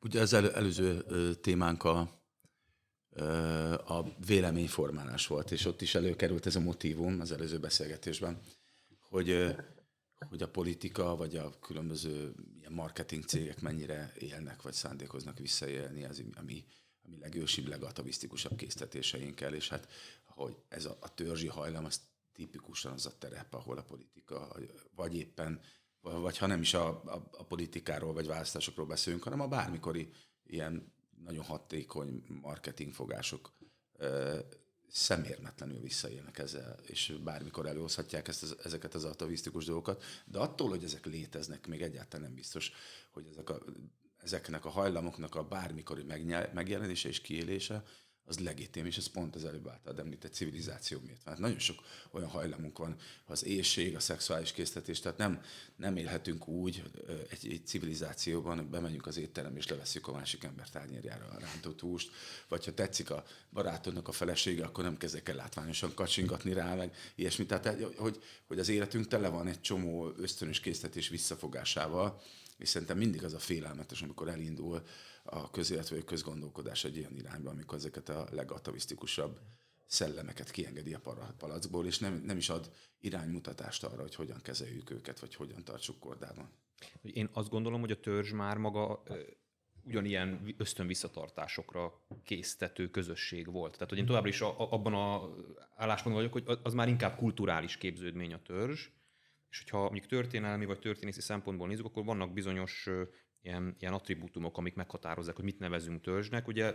Ugye 0.00 0.20
az 0.20 0.32
elő, 0.32 0.52
előző 0.52 1.02
témánk 1.34 1.84
a, 1.84 1.98
a 3.86 4.14
véleményformálás 4.26 5.26
volt, 5.26 5.50
és 5.50 5.64
ott 5.64 5.82
is 5.82 5.94
előkerült 5.94 6.46
ez 6.46 6.56
a 6.56 6.60
motívum 6.60 7.20
az 7.20 7.32
előző 7.32 7.58
beszélgetésben, 7.58 8.40
hogy, 9.00 9.56
hogy 10.28 10.42
a 10.42 10.48
politika 10.48 11.16
vagy 11.16 11.36
a 11.36 11.58
különböző 11.58 12.34
ilyen 12.58 12.72
marketing 12.72 13.24
cégek 13.24 13.60
mennyire 13.60 14.12
élnek 14.18 14.62
vagy 14.62 14.72
szándékoznak 14.72 15.38
visszaélni 15.38 16.04
az, 16.04 16.22
ami, 16.34 16.64
ami 17.04 17.18
legősibb, 17.18 17.66
legatavisztikusabb 17.66 18.56
késztetéseinkkel, 18.56 19.54
és 19.54 19.68
hát 19.68 19.88
hogy 20.24 20.56
ez 20.68 20.84
a, 20.84 20.96
a 21.00 21.14
törzsi 21.14 21.46
hajlam, 21.46 21.84
az 21.84 22.00
tipikusan 22.32 22.92
az 22.92 23.06
a 23.06 23.18
terep, 23.18 23.54
ahol 23.54 23.78
a 23.78 23.82
politika, 23.82 24.56
vagy 24.94 25.16
éppen 25.16 25.60
vagy 26.10 26.38
ha 26.38 26.46
nem 26.46 26.60
is 26.60 26.74
a, 26.74 26.88
a, 26.88 27.28
a 27.30 27.44
politikáról 27.44 28.12
vagy 28.12 28.26
választásokról 28.26 28.86
beszélünk, 28.86 29.22
hanem 29.22 29.40
a 29.40 29.48
bármikori 29.48 30.12
ilyen 30.46 30.92
nagyon 31.24 31.44
hatékony 31.44 32.22
marketingfogások 32.42 33.52
ö, 33.96 34.38
szemérmetlenül 34.90 35.80
visszaélnek 35.80 36.38
ezzel, 36.38 36.76
és 36.86 37.14
bármikor 37.24 37.66
előhozhatják 37.66 38.28
ezt, 38.28 38.56
ezeket 38.64 38.94
az 38.94 39.04
atavisztikus 39.04 39.64
dolgokat, 39.64 40.04
de 40.24 40.38
attól, 40.38 40.68
hogy 40.68 40.84
ezek 40.84 41.06
léteznek, 41.06 41.66
még 41.66 41.82
egyáltalán 41.82 42.26
nem 42.26 42.34
biztos, 42.34 42.72
hogy 43.10 43.26
ezek 43.30 43.50
a, 43.50 43.62
ezeknek 44.18 44.64
a 44.64 44.68
hajlamoknak 44.68 45.34
a 45.34 45.44
bármikori 45.44 46.02
megjelenése 46.52 47.08
és 47.08 47.20
kiélése 47.20 47.84
az 48.28 48.38
legitim, 48.38 48.86
és 48.86 48.96
ez 48.96 49.06
pont 49.06 49.34
az 49.34 49.44
előbb 49.44 49.68
által 49.68 49.98
említett 49.98 50.32
civilizáció 50.32 50.98
van. 50.98 51.16
Hát 51.24 51.38
nagyon 51.38 51.58
sok 51.58 51.82
olyan 52.10 52.28
hajlamunk 52.28 52.78
van, 52.78 52.96
az 53.26 53.44
éjség, 53.44 53.96
a 53.96 54.00
szexuális 54.00 54.52
késztetés, 54.52 55.00
tehát 55.00 55.18
nem, 55.18 55.40
nem 55.76 55.96
élhetünk 55.96 56.48
úgy 56.48 56.82
egy, 57.30 57.52
egy 57.52 57.66
civilizációban, 57.66 58.56
hogy 58.56 58.66
bemegyünk 58.66 59.06
az 59.06 59.16
étterem 59.16 59.56
és 59.56 59.68
leveszünk 59.68 60.08
a 60.08 60.12
másik 60.12 60.44
ember 60.44 60.68
tányérjára 60.68 61.26
a 61.26 61.38
rántott 61.38 61.80
húst, 61.80 62.10
vagy 62.48 62.64
ha 62.64 62.74
tetszik 62.74 63.10
a 63.10 63.24
barátodnak 63.52 64.08
a 64.08 64.12
felesége, 64.12 64.64
akkor 64.64 64.84
nem 64.84 64.96
kezdek 64.96 65.28
el 65.28 65.34
látványosan 65.34 65.94
kacsingatni 65.94 66.52
rá, 66.52 66.74
meg 66.74 66.94
ilyesmi. 67.14 67.46
Tehát, 67.46 67.82
hogy, 67.96 68.22
hogy 68.46 68.58
az 68.58 68.68
életünk 68.68 69.06
tele 69.06 69.28
van 69.28 69.46
egy 69.46 69.60
csomó 69.60 70.12
ösztönös 70.16 70.60
késztetés 70.60 71.08
visszafogásával, 71.08 72.22
és 72.58 72.68
szerintem 72.68 72.98
mindig 72.98 73.24
az 73.24 73.34
a 73.34 73.38
félelmetes, 73.38 74.02
amikor 74.02 74.28
elindul 74.28 74.82
a 75.30 75.50
közélet 75.50 75.88
vagy 75.88 75.98
a 75.98 76.04
közgondolkodás 76.04 76.84
egy 76.84 76.96
ilyen 76.96 77.16
irányba, 77.16 77.50
amikor 77.50 77.78
ezeket 77.78 78.08
a 78.08 78.26
legatavisztikusabb 78.30 79.40
szellemeket 79.86 80.50
kiengedi 80.50 80.94
a 80.94 81.00
palackból, 81.38 81.86
és 81.86 81.98
nem, 81.98 82.22
nem 82.26 82.36
is 82.36 82.48
ad 82.48 82.70
iránymutatást 83.00 83.84
arra, 83.84 84.00
hogy 84.00 84.14
hogyan 84.14 84.40
kezeljük 84.42 84.90
őket, 84.90 85.20
vagy 85.20 85.34
hogyan 85.34 85.64
tartsuk 85.64 85.98
kordában. 85.98 86.50
Én 87.02 87.28
azt 87.32 87.48
gondolom, 87.48 87.80
hogy 87.80 87.90
a 87.90 88.00
törzs 88.00 88.32
már 88.32 88.56
maga 88.56 89.02
ugyanilyen 89.82 90.54
ösztönvisszatartásokra 90.58 92.06
késztető 92.24 92.90
közösség 92.90 93.50
volt. 93.50 93.72
Tehát, 93.72 93.88
hogy 93.88 93.98
én 93.98 94.06
továbbra 94.06 94.28
is 94.28 94.40
a, 94.40 94.72
abban 94.72 94.94
a 94.94 95.34
álláspontban 95.76 96.28
vagyok, 96.28 96.32
hogy 96.32 96.58
az 96.62 96.74
már 96.74 96.88
inkább 96.88 97.16
kulturális 97.16 97.76
képződmény 97.76 98.32
a 98.32 98.42
törzs, 98.42 98.88
és 99.50 99.58
hogyha 99.58 99.80
mondjuk 99.80 100.06
történelmi 100.06 100.64
vagy 100.64 100.78
történészi 100.78 101.20
szempontból 101.20 101.68
nézzük, 101.68 101.84
akkor 101.84 102.04
vannak 102.04 102.32
bizonyos 102.32 102.88
ilyen, 103.42 103.76
ilyen 103.78 103.92
attribútumok, 103.92 104.58
amik 104.58 104.74
meghatározzák, 104.74 105.34
hogy 105.34 105.44
mit 105.44 105.58
nevezünk 105.58 106.00
törzsnek. 106.00 106.48
Ugye 106.48 106.74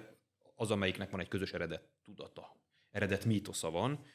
az, 0.55 0.71
amelyiknek 0.71 1.09
van 1.09 1.19
egy 1.19 1.27
közös 1.27 1.53
eredet 1.53 1.89
tudata, 2.05 2.57
eredet 2.91 3.25
mítosza 3.25 3.69
van, 3.69 4.05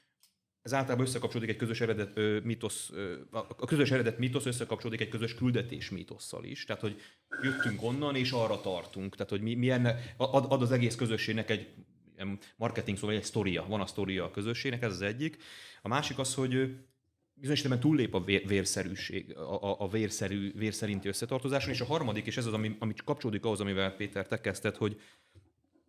ez 0.63 0.75
általában 0.75 1.07
összekapcsolódik 1.07 1.51
egy 1.51 1.57
közös 1.57 1.81
eredet 1.81 2.17
ö, 2.17 2.41
mítosz, 2.43 2.91
ö, 2.91 3.17
a 3.31 3.55
közös 3.55 3.91
eredet 3.91 4.19
mítosz 4.19 4.47
összekapcsolódik 4.47 5.01
egy 5.01 5.09
közös 5.09 5.35
küldetés 5.35 5.91
mítosszal 5.91 6.45
is. 6.45 6.65
Tehát, 6.65 6.83
hogy 6.83 7.01
jöttünk 7.43 7.83
onnan, 7.83 8.17
és 8.17 8.31
arra 8.31 8.61
tartunk. 8.61 9.17
Tehát, 9.17 9.31
hogy 9.31 9.41
mi, 9.41 9.55
mi 9.55 9.71
enne, 9.71 10.15
ad, 10.17 10.53
ad 10.53 10.63
az 10.63 10.73
egész 10.73 10.95
közösségnek 10.95 11.51
egy 11.51 11.75
marketing 12.57 12.99
szóval 12.99 13.17
egy 13.17 13.25
sztoria, 13.25 13.67
van 13.69 13.81
a 13.81 13.87
sztoria 13.87 14.25
a 14.25 14.31
közösségnek, 14.31 14.83
ez 14.83 14.93
az 14.93 15.03
egyik. 15.03 15.37
A 15.83 15.89
másik 15.89 16.19
az, 16.19 16.35
hogy 16.35 16.77
bizonyos 17.41 17.59
esetben 17.59 17.81
túllép 17.81 18.15
a 18.15 18.25
vérszerűség, 18.25 19.37
a, 19.37 19.81
a 19.81 19.89
vérszerű, 19.89 20.53
vérszerinti 20.55 21.09
összetartozáson, 21.09 21.73
és 21.73 21.81
a 21.81 21.85
harmadik, 21.85 22.27
és 22.27 22.37
ez 22.37 22.47
az, 22.47 22.53
ami, 22.53 22.77
ami 22.79 22.93
kapcsolódik 23.05 23.45
ahhoz, 23.45 23.61
amivel 23.61 23.95
Péter 23.97 24.27
te 24.27 24.41
kezdted, 24.41 24.77
hogy, 24.77 25.01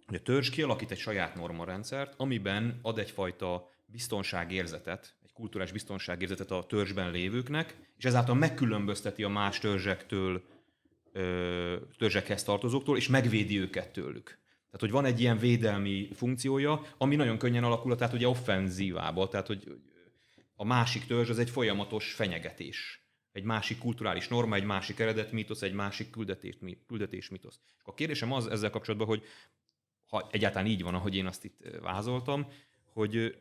hogy 0.06 0.16
a 0.16 0.22
törzs 0.22 0.50
kialakít 0.50 0.92
egy 0.92 0.98
saját 0.98 1.36
normarendszert, 1.36 2.14
amiben 2.18 2.80
ad 2.82 3.00
egyfajta 3.00 3.70
biztonságérzetet, 3.86 5.16
egy 5.24 5.34
kulturális 5.34 5.72
biztonságérzetet 5.74 6.52
a 6.52 6.64
törzsben 6.64 7.12
lévőknek, 7.12 7.78
és 7.98 8.06
ezáltal 8.06 8.36
megkülönbözteti 8.36 9.24
a 9.24 9.30
más 9.30 9.60
törzsektől, 9.60 10.44
törzsekhez 11.98 12.44
tartozóktól, 12.44 12.98
és 12.98 13.08
megvédi 13.08 13.60
őket 13.60 13.92
tőlük. 13.92 14.38
Tehát, 14.72 14.80
hogy 14.80 14.92
van 14.92 15.06
egy 15.06 15.20
ilyen 15.20 15.38
védelmi 15.38 16.10
funkciója, 16.14 16.82
ami 16.98 17.16
nagyon 17.16 17.38
könnyen 17.38 17.64
alakul, 17.64 17.96
tehát 17.96 18.14
ugye 18.14 18.28
offenzívába, 18.28 19.28
tehát, 19.28 19.48
hogy 19.48 19.80
a 20.62 20.64
másik 20.64 21.06
törzs 21.06 21.30
az 21.30 21.40
egy 21.40 21.50
folyamatos 21.50 22.14
fenyegetés. 22.14 23.04
Egy 23.32 23.44
másik 23.44 23.78
kulturális 23.78 24.28
norma, 24.28 24.56
egy 24.56 24.64
másik 24.64 25.00
eredetmítosz, 25.00 25.62
egy 25.62 25.74
másik 25.74 26.10
küldetés, 26.10 26.58
küldetésmítosz. 26.88 27.60
És 27.78 27.82
a 27.84 27.94
kérdésem 27.94 28.32
az 28.32 28.48
ezzel 28.48 28.70
kapcsolatban, 28.70 29.08
hogy 29.08 29.24
ha 30.08 30.30
egyáltalán 30.32 30.68
így 30.68 30.82
van, 30.82 30.96
ahogy 30.96 31.16
én 31.16 31.26
azt 31.26 31.46
itt 31.46 31.60
vázoltam, 31.82 32.48
hogy 32.94 33.38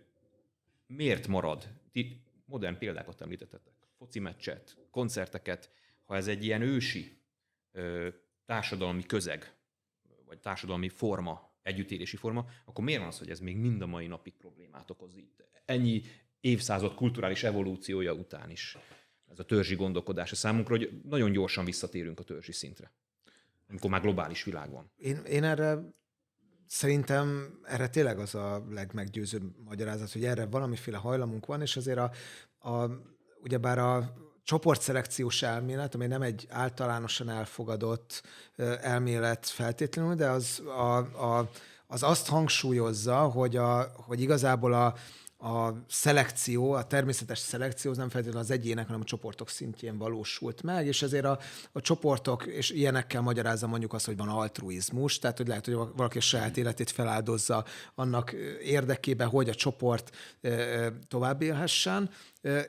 miért 0.87 1.27
marad, 1.27 1.69
ti 1.93 2.23
modern 2.45 2.79
példákat 2.79 3.21
említettetek, 3.21 3.75
foci 3.97 4.19
meccset, 4.19 4.77
koncerteket, 4.91 5.71
ha 6.05 6.17
ez 6.17 6.27
egy 6.27 6.45
ilyen 6.45 6.63
ősi 6.63 7.21
társadalmi 8.47 9.03
közeg, 9.03 9.55
vagy 10.27 10.39
társadalmi 10.41 10.89
forma, 10.89 11.53
együttélési 11.63 12.17
forma, 12.17 12.47
akkor 12.65 12.85
miért 12.85 13.01
van 13.01 13.09
az, 13.09 13.19
hogy 13.19 13.31
ez 13.31 13.41
még 13.41 13.57
mind 13.57 13.83
a 13.83 13.87
mai 13.87 14.07
napig 14.07 14.35
problémát 14.35 14.91
okoz 14.91 15.17
itt? 15.17 15.45
Ennyi 15.65 16.03
évszázad 16.41 16.95
kulturális 16.95 17.43
evolúciója 17.43 18.13
után 18.13 18.51
is. 18.51 18.77
Ez 19.31 19.39
a 19.39 19.45
törzsi 19.45 19.75
gondolkodás 19.75 20.33
a 20.33 20.37
számunkra, 20.37 20.77
hogy 20.77 21.01
nagyon 21.03 21.33
gyorsan 21.33 21.65
visszatérünk 21.65 22.21
a 22.21 22.23
törzsi 22.23 22.53
szintre, 22.53 22.93
amikor 23.69 23.91
már 23.91 24.01
globális 24.01 24.45
világ 24.45 24.71
van. 24.71 24.91
Én, 24.97 25.17
én 25.17 25.45
erre 25.45 25.79
szerintem 26.67 27.59
erre 27.65 27.89
tényleg 27.89 28.19
az 28.19 28.35
a 28.35 28.65
legmeggyőzőbb 28.71 29.43
magyarázat, 29.65 30.13
hogy 30.13 30.25
erre 30.25 30.47
valamiféle 30.47 30.97
hajlamunk 30.97 31.47
van, 31.47 31.61
és 31.61 31.77
azért 31.77 31.99
a, 31.99 32.11
a 32.71 32.91
ugyebár 33.43 33.79
a 33.79 34.15
csoportszelekciós 34.43 35.43
elmélet, 35.43 35.95
ami 35.95 36.07
nem 36.07 36.23
egy 36.23 36.47
általánosan 36.51 37.29
elfogadott 37.29 38.23
elmélet 38.81 39.47
feltétlenül, 39.47 40.15
de 40.15 40.29
az, 40.29 40.63
a, 40.67 40.97
a, 40.97 41.51
az 41.87 42.03
azt 42.03 42.29
hangsúlyozza, 42.29 43.19
hogy, 43.19 43.57
a, 43.57 43.93
hogy 43.95 44.21
igazából 44.21 44.73
a, 44.73 44.95
a 45.39 45.73
szelekció, 45.89 46.73
a 46.73 46.87
természetes 46.87 47.39
szelekció 47.39 47.91
az 47.91 47.97
nem 47.97 48.09
feltétlenül 48.09 48.43
az 48.43 48.51
egyének, 48.51 48.87
hanem 48.87 49.01
a 49.01 49.05
csoportok 49.05 49.49
szintjén 49.49 49.99
valósult 49.99 50.63
meg, 50.63 50.87
és 50.87 51.03
ezért 51.03 51.25
a, 51.25 51.39
a 51.73 51.81
csoportok, 51.81 52.47
és 52.47 52.71
ilyenekkel 52.71 53.21
magyarázza 53.21 53.67
mondjuk 53.67 53.93
azt, 53.93 54.07
hogy 54.07 54.17
van 54.17 54.29
altruizmus, 54.29 55.19
tehát 55.19 55.37
hogy 55.37 55.47
lehet, 55.47 55.65
hogy 55.65 55.75
valaki 55.75 56.19
a 56.19 56.21
saját 56.21 56.57
életét 56.57 56.91
feláldozza 56.91 57.65
annak 57.95 58.33
érdekében, 58.63 59.29
hogy 59.29 59.49
a 59.49 59.55
csoport 59.55 60.17
tovább 61.09 61.43
élhessen, 61.43 62.11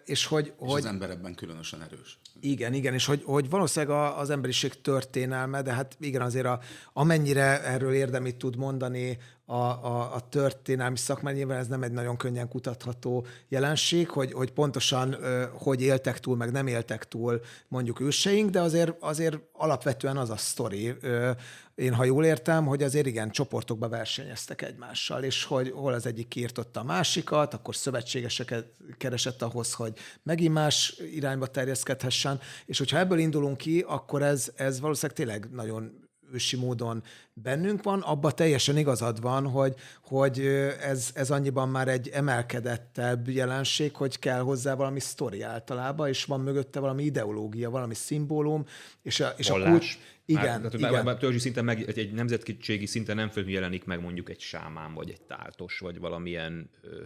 és 0.06 0.26
hogy... 0.26 0.46
És 0.46 0.54
hogy 0.58 0.80
az 0.80 0.86
ember 0.86 1.10
ebben 1.10 1.36
különösen 1.36 1.82
erős. 1.82 2.20
Igen, 2.40 2.74
igen, 2.74 2.94
és 2.94 3.06
hogy, 3.06 3.24
hogy 3.24 3.50
valószínűleg 3.50 3.96
a, 3.96 4.20
az 4.20 4.30
emberiség 4.30 4.82
történelme, 4.82 5.62
de 5.62 5.74
hát 5.74 5.98
igen, 6.00 6.22
azért 6.22 6.46
a, 6.46 6.60
amennyire 6.94 7.64
erről 7.64 7.94
érdemit 7.94 8.36
tud 8.36 8.56
mondani 8.56 9.18
a, 9.50 9.86
a, 9.86 10.14
a 10.14 10.20
történelmi 10.30 10.98
szakmán, 10.98 11.34
nyilván 11.34 11.58
ez 11.58 11.68
nem 11.68 11.84
egy 11.84 11.92
nagyon 11.92 12.18
könnyen 12.18 12.48
kutatható 12.48 13.26
jelenség, 13.48 14.10
hogy, 14.10 14.34
hogy 14.34 14.52
pontosan 14.52 15.24
ö, 15.24 15.44
hogy 15.54 15.82
éltek 15.82 16.20
túl, 16.20 16.36
meg 16.36 16.52
nem 16.52 16.68
éltek 16.68 17.08
túl 17.08 17.42
mondjuk 17.68 18.00
őseink, 18.00 18.50
de 18.50 18.62
azért, 18.62 18.94
azért 19.00 19.40
alapvetően 19.52 20.18
az 20.18 20.30
a 20.30 20.38
sztori, 20.38 20.96
ö, 21.02 21.32
én 21.76 21.94
ha 21.94 22.04
jól 22.04 22.26
értem, 22.26 22.66
hogy 22.66 22.84
azért 22.84 23.06
igen, 23.06 23.30
csoportokba 23.30 23.90
versenyeztek 23.90 24.62
egymással, 24.62 25.24
és 25.24 25.44
hogy 25.44 25.72
hol 25.72 25.94
az 25.94 26.06
egyik 26.06 26.28
kiirtotta 26.28 26.80
a 26.80 26.84
másikat, 26.84 27.54
akkor 27.54 27.76
szövetségeseket 27.76 28.66
keresett 28.98 29.42
ahhoz, 29.42 29.74
hogy 29.74 29.94
megint 30.24 30.54
más 30.54 31.02
irányba 31.14 31.48
terjeszkedhessen, 31.48 32.40
és 32.66 32.78
hogyha 32.78 32.98
ebből 32.98 33.20
indulunk 33.20 33.58
ki, 33.58 33.86
akkor 33.88 34.22
ez, 34.22 34.52
ez 34.56 34.80
valószínűleg 34.80 35.18
tényleg 35.18 35.50
nagyon 35.52 36.09
ősi 36.34 36.56
módon 36.56 37.04
bennünk 37.34 37.84
van, 37.84 38.02
abba 38.02 38.32
teljesen 38.32 38.78
igazad 38.78 39.22
van, 39.22 39.48
hogy, 39.48 39.76
hogy 40.04 40.40
ez, 40.82 41.10
ez 41.14 41.32
annyiban 41.32 41.70
már 41.70 41.88
egy 41.88 42.10
emelkedettebb 42.10 43.28
jelenség, 43.28 43.96
hogy 43.96 44.20
kell 44.20 44.40
hozzá 44.40 44.74
valami 44.74 45.00
sztori 45.00 45.42
általában, 45.42 46.08
és 46.08 46.26
van 46.26 46.40
mögötte 46.40 46.80
valami 46.80 47.04
ideológia, 47.04 47.70
valami 47.70 47.94
szimbólum, 47.94 48.66
és 49.02 49.20
a, 49.20 49.34
és 49.38 49.50
a 49.50 49.54
kult, 49.54 49.84
igen, 50.26 50.62
már, 50.62 50.72
tehát, 50.72 50.74
igen. 50.74 51.04
Már, 51.04 51.18
törzsi 51.18 51.40
szinten, 51.40 51.66
meg, 51.66 51.98
egy 51.98 52.12
nemzetségi 52.12 52.86
szinten 52.86 53.16
nem 53.16 53.30
fölül 53.30 53.50
jelenik 53.50 53.86
meg 53.86 54.02
mondjuk 54.02 54.30
egy 54.30 54.40
sámán, 54.40 54.94
vagy 54.94 55.10
egy 55.10 55.22
táltos, 55.22 55.80
vagy 55.80 56.00
valamilyen 56.00 56.70
ö, 56.82 57.02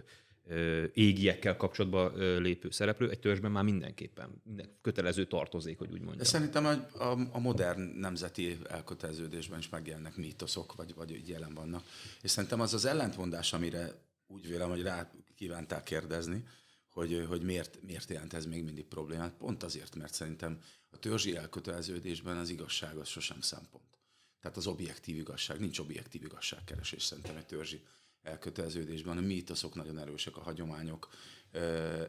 égiekkel 0.92 1.56
kapcsolatban 1.56 2.14
lépő 2.42 2.70
szereplő, 2.70 3.10
egy 3.10 3.18
törzsben 3.18 3.50
már 3.50 3.64
mindenképpen 3.64 4.40
minden 4.42 4.68
kötelező 4.82 5.24
tartozék, 5.24 5.78
hogy 5.78 5.88
úgy 5.92 5.98
mondjam. 5.98 6.18
De 6.18 6.24
szerintem 6.24 6.66
a, 6.66 7.02
a, 7.04 7.18
a 7.32 7.38
modern 7.38 7.80
nemzeti 7.80 8.58
elköteleződésben 8.68 9.58
is 9.58 9.68
megjelennek 9.68 10.16
mítoszok, 10.16 10.74
vagy, 10.74 10.94
vagy 10.94 11.28
jelen 11.28 11.54
vannak. 11.54 11.84
És 12.22 12.30
szerintem 12.30 12.60
az 12.60 12.74
az 12.74 12.84
ellentmondás, 12.84 13.52
amire 13.52 13.90
úgy 14.26 14.48
vélem, 14.48 14.68
hogy 14.68 14.82
rá 14.82 15.10
kívántál 15.34 15.82
kérdezni, 15.82 16.44
hogy, 16.88 17.24
hogy 17.28 17.42
miért, 17.42 17.78
miért 17.82 18.10
jelent 18.10 18.32
ez 18.32 18.46
még 18.46 18.64
mindig 18.64 18.84
problémát. 18.84 19.32
Pont 19.32 19.62
azért, 19.62 19.94
mert 19.94 20.14
szerintem 20.14 20.58
a 20.90 20.98
törzsi 20.98 21.36
elköteleződésben 21.36 22.36
az 22.36 22.48
igazság 22.48 22.96
az 22.96 23.08
sosem 23.08 23.40
szempont. 23.40 23.98
Tehát 24.40 24.56
az 24.56 24.66
objektív 24.66 25.16
igazság, 25.16 25.60
nincs 25.60 25.78
objektív 25.78 26.24
igazságkeresés 26.24 27.02
szerintem 27.02 27.36
egy 27.36 27.46
törzsi 27.46 27.82
elköteleződésben. 28.24 29.16
A 29.16 29.20
mítoszok 29.20 29.74
nagyon 29.74 29.98
erősek, 29.98 30.36
a 30.36 30.40
hagyományok 30.40 31.08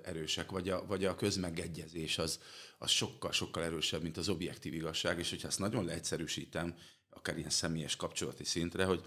erősek, 0.03 0.51
vagy 0.51 0.69
a, 0.69 0.85
vagy 0.85 1.05
a 1.05 1.15
közmegegyezés 1.15 2.17
az, 2.17 2.39
az 2.77 2.89
sokkal, 2.89 3.31
sokkal 3.31 3.63
erősebb, 3.63 4.01
mint 4.01 4.17
az 4.17 4.29
objektív 4.29 4.73
igazság, 4.73 5.19
és 5.19 5.29
hogyha 5.29 5.47
ezt 5.47 5.59
nagyon 5.59 5.85
leegyszerűsítem, 5.85 6.75
akár 7.09 7.37
ilyen 7.37 7.49
személyes 7.49 7.95
kapcsolati 7.95 8.43
szintre, 8.43 8.85
hogy, 8.85 9.03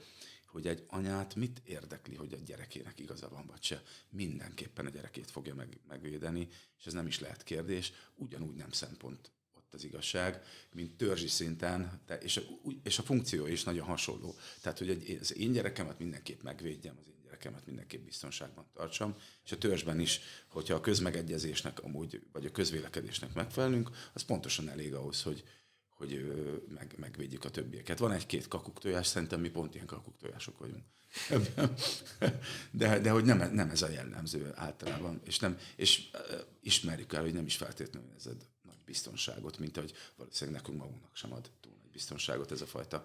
hogy 0.47 0.67
egy 0.67 0.85
anyát 0.87 1.35
mit 1.35 1.62
érdekli, 1.65 2.15
hogy 2.15 2.33
a 2.33 2.38
gyerekének 2.45 2.99
igaza 2.99 3.29
van, 3.29 3.47
vagy 3.47 3.62
se. 3.62 3.83
Mindenképpen 4.11 4.87
a 4.87 4.91
gyerekét 4.91 5.31
fogja 5.31 5.55
meg, 5.55 5.81
megvédeni, 5.88 6.49
és 6.79 6.87
ez 6.87 6.93
nem 6.93 7.07
is 7.07 7.21
lehet 7.21 7.43
kérdés, 7.43 7.93
ugyanúgy 8.15 8.55
nem 8.55 8.71
szempont 8.71 9.31
ott 9.69 9.75
az 9.75 9.85
igazság, 9.85 10.43
mint 10.73 10.97
törzsi 10.97 11.27
szinten, 11.27 12.01
és, 12.21 12.37
a, 12.37 12.43
és 12.83 12.99
a 12.99 13.03
funkció 13.03 13.47
is 13.47 13.65
nagyon 13.65 13.87
hasonló. 13.87 14.35
Tehát, 14.61 14.79
hogy 14.79 14.91
egy, 14.91 15.19
az 15.21 15.37
én 15.37 15.53
gyerekemet 15.53 15.99
mindenképp 15.99 16.43
megvédjem, 16.43 16.97
az 17.01 17.07
én 17.09 17.21
gyerekemet 17.25 17.67
mindenképp 17.67 18.05
biztonságban 18.05 18.67
tartsam, 18.75 19.17
és 19.45 19.53
a 19.53 19.59
törzsben 19.59 20.01
is, 20.01 20.21
hogyha 20.49 20.75
a 20.75 20.81
közmegegyezésnek 20.81 21.83
amúgy, 21.83 22.23
vagy 22.33 22.47
a 22.47 22.51
közvélekedésnek 22.51 23.35
megfelelünk, 23.35 23.91
az 24.13 24.23
pontosan 24.23 24.69
elég 24.69 24.95
ahhoz, 24.95 25.23
hogy, 25.23 25.45
hogy 25.89 26.33
meg, 26.75 26.95
megvédjük 26.97 27.45
a 27.45 27.51
többieket. 27.51 27.99
Van 27.99 28.13
egy-két 28.13 28.49
kakuktojás, 28.49 29.07
szerintem 29.07 29.41
mi 29.41 29.51
pont 29.51 29.75
ilyen 29.75 29.87
kakuktojások 29.87 30.59
vagyunk. 30.59 30.85
De, 32.71 32.99
de 32.99 33.11
hogy 33.11 33.25
nem, 33.25 33.55
nem 33.55 33.71
ez 33.71 33.83
a 33.83 33.89
jellemző 33.89 34.53
általában, 34.55 35.21
és, 35.25 35.39
nem, 35.39 35.59
és 35.77 36.11
ismerjük 36.61 37.13
el, 37.13 37.23
hogy 37.23 37.33
nem 37.33 37.47
is 37.47 37.57
feltétlenül 37.57 38.13
ez 38.17 38.27
biztonságot, 38.88 39.59
mint 39.59 39.76
ahogy 39.76 39.95
valószínűleg 40.16 40.61
nekünk 40.61 40.78
magunknak 40.78 41.16
sem 41.16 41.33
ad 41.33 41.50
túl 41.61 41.73
nagy 41.83 41.90
biztonságot 41.90 42.50
ez 42.52 42.61
a 42.61 42.66
fajta 42.66 43.04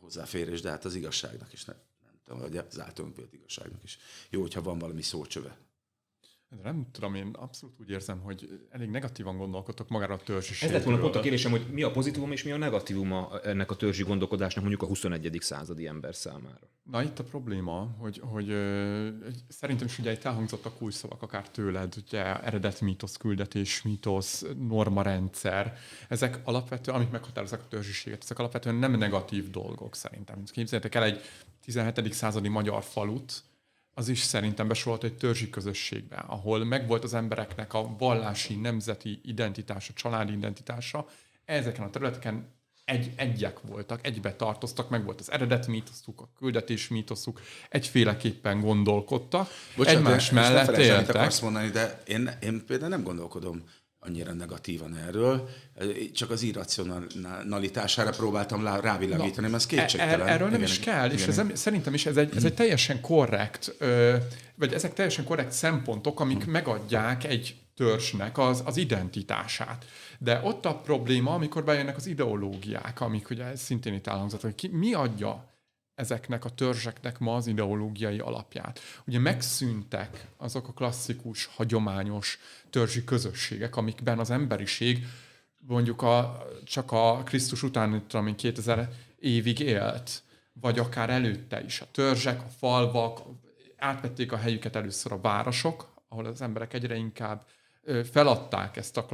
hozzáférés, 0.00 0.60
de 0.60 0.70
hát 0.70 0.84
az 0.84 0.94
igazságnak 0.94 1.52
is, 1.52 1.64
nem, 1.64 1.76
nem 2.02 2.20
tudom, 2.24 2.40
vagy 2.40 2.56
az 2.56 2.80
általunk 2.80 3.18
igazságnak 3.30 3.82
is. 3.82 3.98
Jó, 4.30 4.40
hogyha 4.40 4.62
van 4.62 4.78
valami 4.78 5.02
szócsöve 5.02 5.58
de 6.48 6.62
nem 6.62 6.86
tudom, 6.92 7.14
én 7.14 7.30
abszolút 7.38 7.80
úgy 7.80 7.90
érzem, 7.90 8.20
hogy 8.20 8.60
elég 8.70 8.88
negatívan 8.88 9.36
gondolkodtok 9.36 9.88
magára 9.88 10.14
a 10.14 10.18
törzsiségről. 10.18 10.68
Ez 10.68 10.74
lett 10.74 10.84
volna 10.84 11.00
pont 11.00 11.16
a 11.16 11.20
kérdésem, 11.20 11.50
hogy 11.50 11.66
mi 11.70 11.82
a 11.82 11.90
pozitívum 11.90 12.32
és 12.32 12.42
mi 12.42 12.50
a 12.50 12.56
negatívuma 12.56 13.40
ennek 13.42 13.70
a 13.70 13.76
törzsi 13.76 14.02
gondolkodásnak 14.02 14.64
mondjuk 14.64 14.82
a 14.82 14.86
21. 14.86 15.36
századi 15.40 15.86
ember 15.86 16.14
számára. 16.14 16.60
Na 16.82 17.02
itt 17.02 17.18
a 17.18 17.24
probléma, 17.24 17.94
hogy, 17.98 18.20
hogy 18.24 18.50
ö, 18.50 19.08
szerintem 19.48 19.86
is 19.86 19.98
ugye 19.98 20.12
itt 20.12 20.24
elhangzottak 20.24 20.82
új 20.82 20.92
szavak 20.92 21.22
akár 21.22 21.50
tőled, 21.50 21.94
ugye 22.06 22.42
eredet 22.42 22.80
mítosz, 22.80 23.16
küldetés 23.16 23.82
mítosz, 23.82 24.44
normarendszer. 24.58 25.76
Ezek 26.08 26.40
alapvetően, 26.44 26.96
amik 26.96 27.10
meghatározzák 27.10 27.60
a 27.60 27.68
törzsiséget, 27.68 28.22
ezek 28.22 28.38
alapvetően 28.38 28.74
nem 28.74 28.92
negatív 28.92 29.50
dolgok 29.50 29.94
szerintem. 29.94 30.42
Képzeljétek 30.44 30.94
el 30.94 31.04
egy 31.04 31.20
17. 31.64 32.12
századi 32.12 32.48
magyar 32.48 32.82
falut, 32.82 33.44
az 33.94 34.08
is 34.08 34.18
szerintem 34.18 34.68
besorolt 34.68 35.04
egy 35.04 35.16
törzsi 35.16 35.50
közösségbe, 35.50 36.16
ahol 36.16 36.64
megvolt 36.64 37.04
az 37.04 37.14
embereknek 37.14 37.74
a 37.74 37.96
vallási, 37.98 38.54
nemzeti 38.54 39.20
identitása, 39.22 39.92
családi 39.92 40.32
identitása. 40.32 41.06
Ezeken 41.44 41.84
a 41.84 41.90
területeken 41.90 42.48
egy, 42.84 43.12
egyek 43.16 43.60
voltak, 43.60 44.06
egybe 44.06 44.34
tartoztak, 44.34 44.88
meg 44.90 45.04
volt 45.04 45.20
az 45.20 45.30
eredet 45.30 45.66
mítoszuk, 45.66 46.20
a 46.20 46.28
küldetés 46.38 46.88
mítoszuk, 46.88 47.40
egyféleképpen 47.68 48.60
gondolkodtak, 48.60 49.48
Bocsánat, 49.76 50.00
egymás 50.00 50.30
mellett 50.30 50.76
éltek. 50.76 51.40
mondani, 51.42 51.68
de 51.70 52.02
én, 52.06 52.30
én 52.40 52.64
például 52.66 52.90
nem 52.90 53.02
gondolkodom 53.02 53.62
annyira 54.06 54.32
negatívan 54.32 54.96
erről, 54.96 55.48
csak 56.12 56.30
az 56.30 56.42
irracionalitására 56.42 58.10
próbáltam 58.10 58.80
rávilágítani, 58.80 59.46
mert 59.46 59.54
ez 59.54 59.66
kétségtelen. 59.66 60.20
Er, 60.20 60.28
erről 60.28 60.48
nem 60.48 60.56
igen, 60.56 60.68
is 60.68 60.78
kell, 60.78 61.04
igen, 61.10 61.18
és 61.18 61.26
ez, 61.26 61.42
szerintem 61.52 61.94
is 61.94 62.06
ez 62.06 62.16
egy, 62.16 62.36
ez 62.36 62.44
egy 62.44 62.54
teljesen 62.54 63.00
korrekt, 63.00 63.76
vagy 64.54 64.72
ezek 64.72 64.92
teljesen 64.92 65.24
korrekt 65.24 65.52
szempontok, 65.52 66.20
amik 66.20 66.42
hmm. 66.42 66.52
megadják 66.52 67.24
egy 67.24 67.56
törzsnek 67.76 68.38
az, 68.38 68.62
az 68.64 68.76
identitását. 68.76 69.84
De 70.18 70.40
ott 70.44 70.64
a 70.64 70.74
probléma, 70.74 71.34
amikor 71.34 71.64
bejönnek 71.64 71.96
az 71.96 72.06
ideológiák, 72.06 73.00
amik 73.00 73.30
ugye 73.30 73.56
szintén 73.56 73.94
itt 73.94 74.06
elhangzott, 74.06 74.40
hogy 74.40 74.54
ki, 74.54 74.68
mi 74.68 74.92
adja 74.92 75.53
ezeknek 75.94 76.44
a 76.44 76.48
törzseknek 76.48 77.18
ma 77.18 77.34
az 77.34 77.46
ideológiai 77.46 78.18
alapját. 78.18 78.80
Ugye 79.06 79.18
megszűntek 79.18 80.26
azok 80.36 80.68
a 80.68 80.72
klasszikus, 80.72 81.44
hagyományos 81.44 82.38
törzsi 82.70 83.04
közösségek, 83.04 83.76
amikben 83.76 84.18
az 84.18 84.30
emberiség 84.30 85.06
mondjuk 85.66 86.02
a, 86.02 86.46
csak 86.64 86.92
a 86.92 87.22
Krisztus 87.24 87.62
után, 87.62 88.06
tudom 88.06 88.34
2000 88.34 88.88
évig 89.18 89.60
élt, 89.60 90.22
vagy 90.52 90.78
akár 90.78 91.10
előtte 91.10 91.64
is. 91.64 91.80
A 91.80 91.90
törzsek, 91.90 92.40
a 92.40 92.48
falvak, 92.58 93.20
átvették 93.76 94.32
a 94.32 94.36
helyüket 94.36 94.76
először 94.76 95.12
a 95.12 95.20
városok, 95.20 95.92
ahol 96.08 96.26
az 96.26 96.40
emberek 96.40 96.74
egyre 96.74 96.94
inkább 96.94 97.46
feladták 98.10 98.76
ezt 98.76 98.96
a 98.96 99.06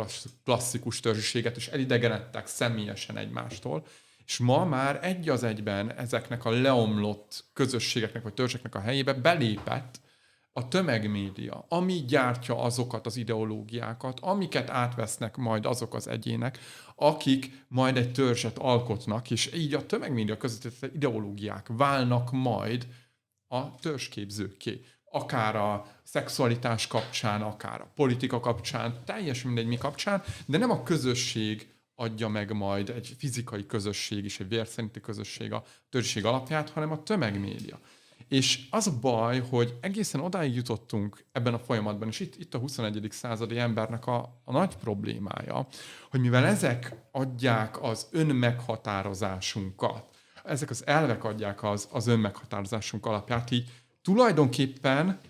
klasszikus 0.45 1.01
törzsiséget, 1.01 1.57
és 1.57 1.69
elidegenedtek 1.69 2.47
személyesen 2.47 3.17
egymástól, 3.17 3.87
és 4.31 4.39
ma 4.39 4.65
már 4.65 4.99
egy 5.05 5.29
az 5.29 5.43
egyben 5.43 5.93
ezeknek 5.93 6.45
a 6.45 6.51
leomlott 6.51 7.45
közösségeknek 7.53 8.23
vagy 8.23 8.35
törzseknek 8.35 8.75
a 8.75 8.81
helyébe 8.81 9.13
belépett 9.13 10.01
a 10.53 10.69
tömegmédia, 10.69 11.67
ami 11.69 12.05
gyártja 12.05 12.63
azokat 12.63 13.07
az 13.07 13.17
ideológiákat, 13.17 14.21
amiket 14.21 14.71
átvesznek 14.71 15.37
majd 15.37 15.67
azok 15.67 15.95
az 15.95 16.09
egyének, 16.09 16.59
akik 16.95 17.65
majd 17.69 17.97
egy 17.97 18.13
törzset 18.13 18.59
alkotnak, 18.59 19.31
és 19.31 19.53
így 19.55 19.75
a 19.75 19.87
tömegmédia 19.87 20.37
között 20.37 20.95
ideológiák 20.95 21.67
válnak 21.69 22.33
majd 22.33 22.87
a 23.47 23.75
törzsképzőké. 23.75 24.85
Akár 25.05 25.57
a 25.57 25.87
szexualitás 26.03 26.87
kapcsán, 26.87 27.43
akár 27.43 27.81
a 27.81 27.93
politika 27.95 28.41
kapcsán, 28.41 29.03
teljesen 29.05 29.47
mindegy 29.47 29.67
mi 29.67 29.77
kapcsán, 29.77 30.23
de 30.47 30.59
nem 30.59 30.71
a 30.71 30.83
közösség 30.83 31.80
adja 32.01 32.29
meg 32.29 32.53
majd 32.53 32.89
egy 32.89 33.15
fizikai 33.19 33.67
közösség 33.67 34.25
is, 34.25 34.41
egy 34.41 34.49
vérszerinti 34.49 35.01
közösség 35.01 35.53
a 35.53 35.65
törzség 35.89 36.25
alapját, 36.25 36.71
hanem 36.71 36.91
a 36.91 37.03
tömegmédia. 37.03 37.81
És 38.29 38.67
az 38.71 38.87
a 38.87 38.99
baj, 39.01 39.41
hogy 39.41 39.75
egészen 39.81 40.21
odáig 40.21 40.55
jutottunk 40.55 41.25
ebben 41.33 41.55
a 41.55 41.59
folyamatban, 41.59 42.09
és 42.09 42.21
itt, 42.21 42.37
itt 42.37 42.55
a 42.55 42.59
21. 42.59 43.07
századi 43.11 43.59
embernek 43.59 44.07
a, 44.07 44.41
a 44.45 44.53
nagy 44.53 44.77
problémája, 44.77 45.67
hogy 46.11 46.21
mivel 46.21 46.47
ezek 46.47 46.95
adják 47.13 47.83
az 47.83 48.09
önmeghatározásunkat, 48.11 50.05
ezek 50.45 50.71
az 50.71 50.87
elvek 50.87 51.25
adják 51.25 51.63
az, 51.63 51.89
az 51.93 52.07
önmeghatározásunk 52.07 53.07
alapját, 53.07 53.51
így 53.51 53.69
tulajdonképpen 54.03 55.21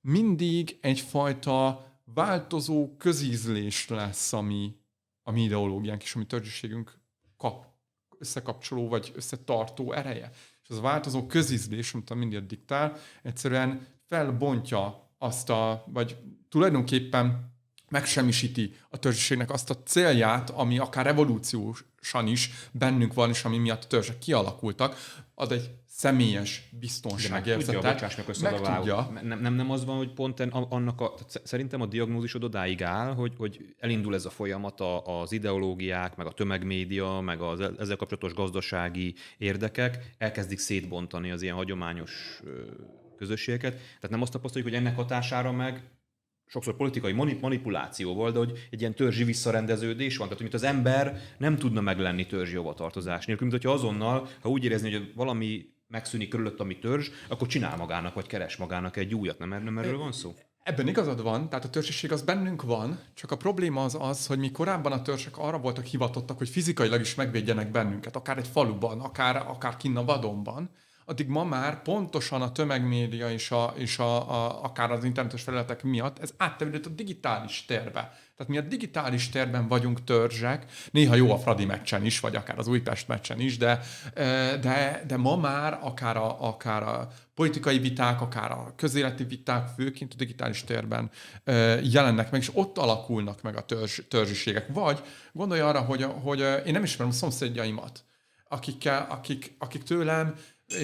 mindig 0.00 0.78
egyfajta 0.80 1.86
változó 2.04 2.96
közízlés 2.96 3.88
lesz, 3.88 4.32
ami, 4.32 4.80
a 5.22 5.30
mi 5.30 5.42
ideológiánk 5.42 6.02
és 6.02 6.14
a 6.14 6.18
mi 6.18 6.24
törzsiségünk 6.24 7.00
kap 7.36 7.66
összekapcsoló 8.18 8.88
vagy 8.88 9.12
összetartó 9.14 9.92
ereje. 9.92 10.30
És 10.62 10.68
az 10.68 10.78
a 10.78 10.80
változó 10.80 11.26
közízlés, 11.26 11.94
amit 11.94 12.10
a 12.10 12.14
mindig 12.14 12.46
diktál, 12.46 12.96
egyszerűen 13.22 13.86
felbontja 14.06 15.10
azt 15.18 15.50
a, 15.50 15.84
vagy 15.86 16.16
tulajdonképpen 16.48 17.52
megsemmisíti 17.88 18.74
a 18.88 18.96
törzsiségnek 18.96 19.50
azt 19.50 19.70
a 19.70 19.82
célját, 19.82 20.50
ami 20.50 20.78
akár 20.78 21.06
evolúciósan 21.06 22.26
is 22.26 22.50
bennünk 22.72 23.14
van, 23.14 23.30
és 23.30 23.44
ami 23.44 23.58
miatt 23.58 23.84
a 23.84 23.86
törzsek 23.86 24.18
kialakultak, 24.18 24.96
ad 25.34 25.52
egy 25.52 25.70
személyes 25.94 26.68
biztonságérzetet. 26.80 27.74
Tudja, 27.74 27.92
bocsáss 27.92 28.16
meg, 28.16 28.26
meg 28.42 28.76
tudja. 28.76 29.10
Nem, 29.22 29.40
nem, 29.40 29.54
nem 29.54 29.70
az 29.70 29.84
van, 29.84 29.96
hogy 29.96 30.12
pont 30.12 30.40
annak 30.50 31.00
a, 31.00 31.14
szerintem 31.44 31.80
a 31.80 31.86
diagnózisod 31.86 32.44
odáig 32.44 32.82
áll, 32.82 33.14
hogy, 33.14 33.32
hogy 33.36 33.74
elindul 33.78 34.14
ez 34.14 34.24
a 34.24 34.30
folyamat 34.30 34.80
az 35.04 35.32
ideológiák, 35.32 36.16
meg 36.16 36.26
a 36.26 36.32
tömegmédia, 36.32 37.20
meg 37.20 37.40
az 37.40 37.60
e- 37.60 37.70
ezzel 37.78 37.96
kapcsolatos 37.96 38.34
gazdasági 38.34 39.14
érdekek 39.38 40.14
elkezdik 40.18 40.58
szétbontani 40.58 41.30
az 41.30 41.42
ilyen 41.42 41.54
hagyományos 41.54 42.42
közösségeket. 43.16 43.72
Tehát 43.72 44.10
nem 44.10 44.22
azt 44.22 44.32
tapasztaljuk, 44.32 44.70
hogy 44.70 44.78
ennek 44.78 44.96
hatására 44.96 45.52
meg 45.52 45.82
sokszor 46.46 46.76
politikai 46.76 47.12
manipulációval, 47.40 48.30
de 48.32 48.38
hogy 48.38 48.66
egy 48.70 48.80
ilyen 48.80 48.94
törzsi 48.94 49.24
visszarendeződés 49.24 50.16
van. 50.16 50.28
Tehát, 50.28 50.42
hogy 50.42 50.54
az 50.54 50.62
ember 50.62 51.20
nem 51.38 51.56
tudna 51.56 51.80
meglenni 51.80 52.26
törzsi 52.26 52.56
hovatartozás 52.56 53.26
nélkül, 53.26 53.46
mint 53.46 53.62
hogyha 53.62 53.78
azonnal, 53.78 54.28
ha 54.40 54.48
úgy 54.48 54.64
érezni, 54.64 54.92
hogy 54.92 55.12
valami 55.14 55.71
megszűnik 55.92 56.28
körülött, 56.28 56.60
ami 56.60 56.78
törzs, 56.78 57.10
akkor 57.28 57.48
csinál 57.48 57.76
magának, 57.76 58.14
vagy 58.14 58.26
keres 58.26 58.56
magának 58.56 58.96
egy 58.96 59.14
újat. 59.14 59.38
Nem, 59.38 59.62
nem 59.62 59.78
erről 59.78 59.98
van 59.98 60.12
szó? 60.12 60.34
Ebben 60.62 60.88
igazad 60.88 61.22
van, 61.22 61.48
tehát 61.48 61.64
a 61.64 61.70
törzsiség 61.70 62.12
az 62.12 62.22
bennünk 62.22 62.62
van, 62.62 63.00
csak 63.14 63.30
a 63.30 63.36
probléma 63.36 63.84
az 63.84 63.96
az, 64.00 64.26
hogy 64.26 64.38
mi 64.38 64.50
korábban 64.50 64.92
a 64.92 65.02
törzsek 65.02 65.38
arra 65.38 65.58
voltak 65.58 65.84
hivatottak, 65.84 66.38
hogy 66.38 66.48
fizikailag 66.48 67.00
is 67.00 67.14
megvédjenek 67.14 67.70
bennünket, 67.70 68.16
akár 68.16 68.38
egy 68.38 68.48
faluban, 68.48 69.00
akár, 69.00 69.36
akár 69.36 69.76
kinn 69.76 69.96
a 69.96 70.04
vadonban, 70.04 70.70
addig 71.04 71.26
ma 71.28 71.44
már 71.44 71.82
pontosan 71.82 72.42
a 72.42 72.52
tömegmédia 72.52 73.30
és, 73.30 73.50
a, 73.50 73.74
és 73.76 73.98
a, 73.98 74.30
a, 74.30 74.64
akár 74.64 74.90
az 74.90 75.04
internetes 75.04 75.42
felületek 75.42 75.82
miatt 75.82 76.18
ez 76.18 76.34
áttevődött 76.36 76.86
a 76.86 76.90
digitális 76.90 77.64
térbe. 77.64 78.12
Tehát 78.42 78.60
mi 78.60 78.66
a 78.66 78.70
digitális 78.70 79.28
térben 79.28 79.68
vagyunk 79.68 80.04
törzsek, 80.04 80.64
néha 80.90 81.14
jó 81.14 81.32
a 81.32 81.38
Fradi 81.38 81.64
meccsen 81.64 82.04
is, 82.04 82.20
vagy 82.20 82.36
akár 82.36 82.58
az 82.58 82.66
Újpest 82.66 83.08
meccsen 83.08 83.40
is, 83.40 83.56
de, 83.56 83.80
de, 84.60 85.04
de 85.06 85.16
ma 85.16 85.36
már 85.36 85.78
akár 85.82 86.16
a, 86.16 86.48
akár 86.48 86.82
a 86.82 87.08
politikai 87.34 87.78
viták, 87.78 88.20
akár 88.20 88.50
a 88.50 88.72
közéleti 88.76 89.24
viták 89.24 89.68
főként 89.76 90.12
a 90.12 90.16
digitális 90.16 90.64
térben 90.64 91.10
jelennek 91.82 92.30
meg, 92.30 92.40
és 92.40 92.50
ott 92.52 92.78
alakulnak 92.78 93.42
meg 93.42 93.56
a 93.56 93.60
törzs, 93.60 94.00
törzsiségek. 94.08 94.66
Vagy 94.72 95.02
gondolj 95.32 95.60
arra, 95.60 95.80
hogy, 95.80 96.06
hogy 96.22 96.40
én 96.66 96.72
nem 96.72 96.82
ismerem 96.82 97.12
a 97.12 97.14
szomszédjaimat, 97.14 98.04
akikkel, 98.48 99.06
akik, 99.10 99.54
akik 99.58 99.82
tőlem 99.82 100.34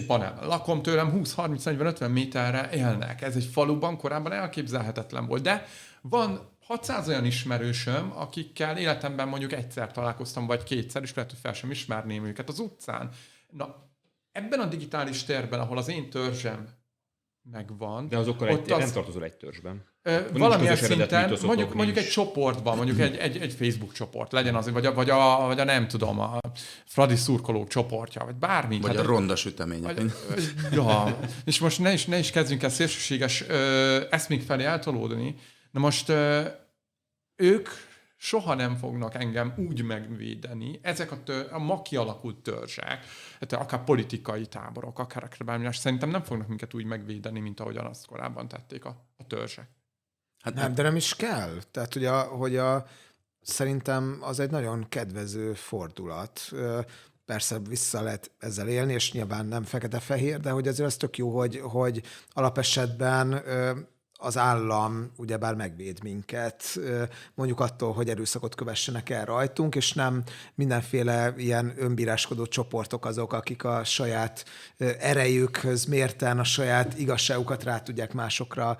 nem. 0.06 0.38
Lakom 0.42 0.82
tőlem 0.82 1.12
20-30-40-50 1.14 2.12
méterre 2.12 2.70
élnek. 2.72 3.22
Ez 3.22 3.36
egy 3.36 3.48
faluban 3.52 3.96
korábban 3.96 4.32
elképzelhetetlen 4.32 5.26
volt. 5.26 5.42
De 5.42 5.66
van 6.00 6.47
600 6.68 7.09
olyan 7.09 7.24
ismerősöm, 7.24 8.12
akikkel 8.14 8.78
életemben 8.78 9.28
mondjuk 9.28 9.52
egyszer 9.52 9.92
találkoztam, 9.92 10.46
vagy 10.46 10.62
kétszer, 10.62 11.02
és 11.02 11.14
lehet, 11.14 11.31
hogy 11.31 11.40
fel 11.42 11.52
sem 11.52 11.70
ismerném 11.70 12.24
őket 12.24 12.48
az 12.48 12.59
utcán. 12.59 13.11
Na, 13.50 13.90
ebben 14.33 14.61
a 14.61 14.66
digitális 14.66 15.24
térben, 15.24 15.61
ahol 15.61 15.78
az 15.78 15.88
én 15.88 16.11
törzsem 16.11 16.68
megvan. 17.50 18.09
De 18.09 18.16
azokkal 18.16 18.50
ott 18.50 18.64
egy, 18.66 18.72
az... 18.72 18.78
nem 18.78 18.92
tartozol 18.92 19.24
egy 19.24 19.37
törzsben. 19.37 19.85
Valamilyen 20.33 20.76
szinten, 20.76 21.38
mondjuk, 21.42 21.74
mondjuk 21.74 21.96
egy 21.96 22.09
csoportban, 22.09 22.76
mondjuk 22.76 22.98
egy, 22.98 23.16
egy, 23.16 23.37
egy 23.37 23.52
Facebook 23.52 23.92
csoport, 23.92 24.33
legyen 24.33 24.54
az, 24.54 24.70
vagy 24.70 24.87
a, 24.87 24.94
vagy 24.94 25.11
a, 25.11 25.46
vagy 25.46 25.61
a 25.61 25.64
nem 25.64 25.88
tudom, 25.88 26.20
a 26.20 26.38
Fradi 26.87 27.16
szurkolók 27.16 27.68
csoportja, 27.68 28.24
vagy 28.24 28.35
bármi. 28.35 28.81
Vagy 28.81 28.96
hát, 28.96 29.04
a 29.04 29.09
ronda 29.09 29.37
sütemények. 29.37 29.96
Vagy, 29.96 30.12
ja, 30.72 31.18
és 31.44 31.59
most 31.59 31.78
ne 31.78 31.92
is, 31.92 32.04
ne 32.04 32.18
is 32.18 32.31
kezdjünk 32.31 32.62
el 32.62 32.70
szélsőséges 32.70 33.44
ö, 33.48 34.00
eszmék 34.11 34.42
felé 34.42 34.64
eltolódni. 34.64 35.35
Na 35.70 35.81
most 35.81 36.12
ők 37.37 37.68
soha 38.16 38.54
nem 38.54 38.76
fognak 38.76 39.14
engem 39.14 39.54
úgy 39.57 39.83
megvédeni. 39.83 40.78
Ezek 40.83 41.12
a, 41.12 41.22
tör, 41.22 41.52
a 41.52 41.59
ma 41.59 41.83
kialakult 41.83 42.42
törzsek, 42.42 43.04
hát 43.40 43.52
akár 43.52 43.85
politikai 43.85 44.46
táborok, 44.46 44.98
akár, 44.98 45.24
akár 45.24 45.76
szerintem 45.76 46.11
nem 46.11 46.22
fognak 46.22 46.48
minket 46.48 46.74
úgy 46.74 46.85
megvédeni, 46.85 47.40
mint 47.40 47.61
ahogyan 47.61 47.87
azt 47.87 48.07
korábban 48.07 48.48
tették 48.48 48.85
a, 48.85 49.04
a 49.16 49.26
törzsek. 49.26 49.68
Hát 50.42 50.54
nem, 50.54 50.74
de 50.74 50.83
nem 50.83 50.96
is 50.96 51.16
kell. 51.16 51.59
Tehát, 51.70 51.92
hogy 51.92 52.04
a, 52.04 52.20
hogy 52.22 52.57
a, 52.57 52.87
szerintem 53.40 54.18
az 54.20 54.40
egy 54.40 54.50
nagyon 54.50 54.88
kedvező 54.88 55.54
fordulat. 55.54 56.52
Persze 57.24 57.59
vissza 57.59 58.02
lehet 58.02 58.31
ezzel 58.38 58.68
élni, 58.68 58.92
és 58.92 59.12
nyilván 59.12 59.46
nem 59.46 59.62
fekete-fehér, 59.62 60.40
de 60.40 60.50
hogy 60.50 60.68
azért 60.68 60.88
az 60.88 60.96
tök 60.96 61.16
jó, 61.18 61.37
hogy, 61.37 61.61
hogy 61.61 62.02
alapesetben 62.28 63.42
az 64.20 64.37
állam 64.37 65.11
ugyebár 65.16 65.54
megvéd 65.54 66.02
minket, 66.02 66.78
mondjuk 67.35 67.61
attól, 67.61 67.92
hogy 67.92 68.09
erőszakot 68.09 68.54
kövessenek 68.54 69.11
el 69.11 69.24
rajtunk, 69.24 69.74
és 69.74 69.92
nem 69.92 70.22
mindenféle 70.54 71.35
ilyen 71.37 71.74
önbíráskodó 71.76 72.46
csoportok 72.46 73.04
azok, 73.07 73.33
akik 73.33 73.64
a 73.64 73.85
saját 73.85 74.44
erejükhöz 74.98 75.85
mérten 75.85 76.38
a 76.38 76.44
saját 76.44 76.98
igazságukat 76.98 77.62
rá 77.64 77.81
tudják 77.81 78.12
másokra 78.12 78.76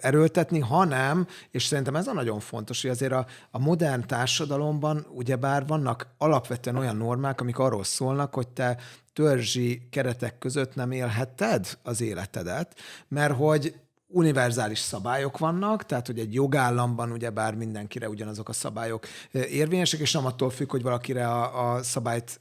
erőltetni, 0.00 0.58
hanem, 0.60 1.26
és 1.50 1.64
szerintem 1.64 1.96
ez 1.96 2.06
a 2.06 2.12
nagyon 2.12 2.40
fontos, 2.40 2.82
hogy 2.82 2.90
azért 2.90 3.12
a, 3.12 3.26
a 3.50 3.58
modern 3.58 4.06
társadalomban 4.06 5.06
ugyebár 5.10 5.66
vannak 5.66 6.06
alapvetően 6.18 6.76
olyan 6.76 6.96
normák, 6.96 7.40
amik 7.40 7.58
arról 7.58 7.84
szólnak, 7.84 8.34
hogy 8.34 8.48
te 8.48 8.78
törzsi 9.12 9.88
keretek 9.90 10.38
között 10.38 10.74
nem 10.74 10.90
élheted 10.90 11.78
az 11.82 12.00
életedet, 12.00 12.74
mert 13.08 13.34
hogy 13.34 13.74
univerzális 14.08 14.78
szabályok 14.78 15.38
vannak, 15.38 15.86
tehát 15.86 16.06
hogy 16.06 16.18
egy 16.18 16.34
jogállamban 16.34 17.12
ugyebár 17.12 17.54
mindenkire 17.54 18.08
ugyanazok 18.08 18.48
a 18.48 18.52
szabályok 18.52 19.06
érvényesek, 19.32 20.00
és 20.00 20.12
nem 20.12 20.26
attól 20.26 20.50
függ, 20.50 20.70
hogy 20.70 20.82
valakire 20.82 21.28
a, 21.28 21.74
a 21.74 21.82
szabályt 21.82 22.40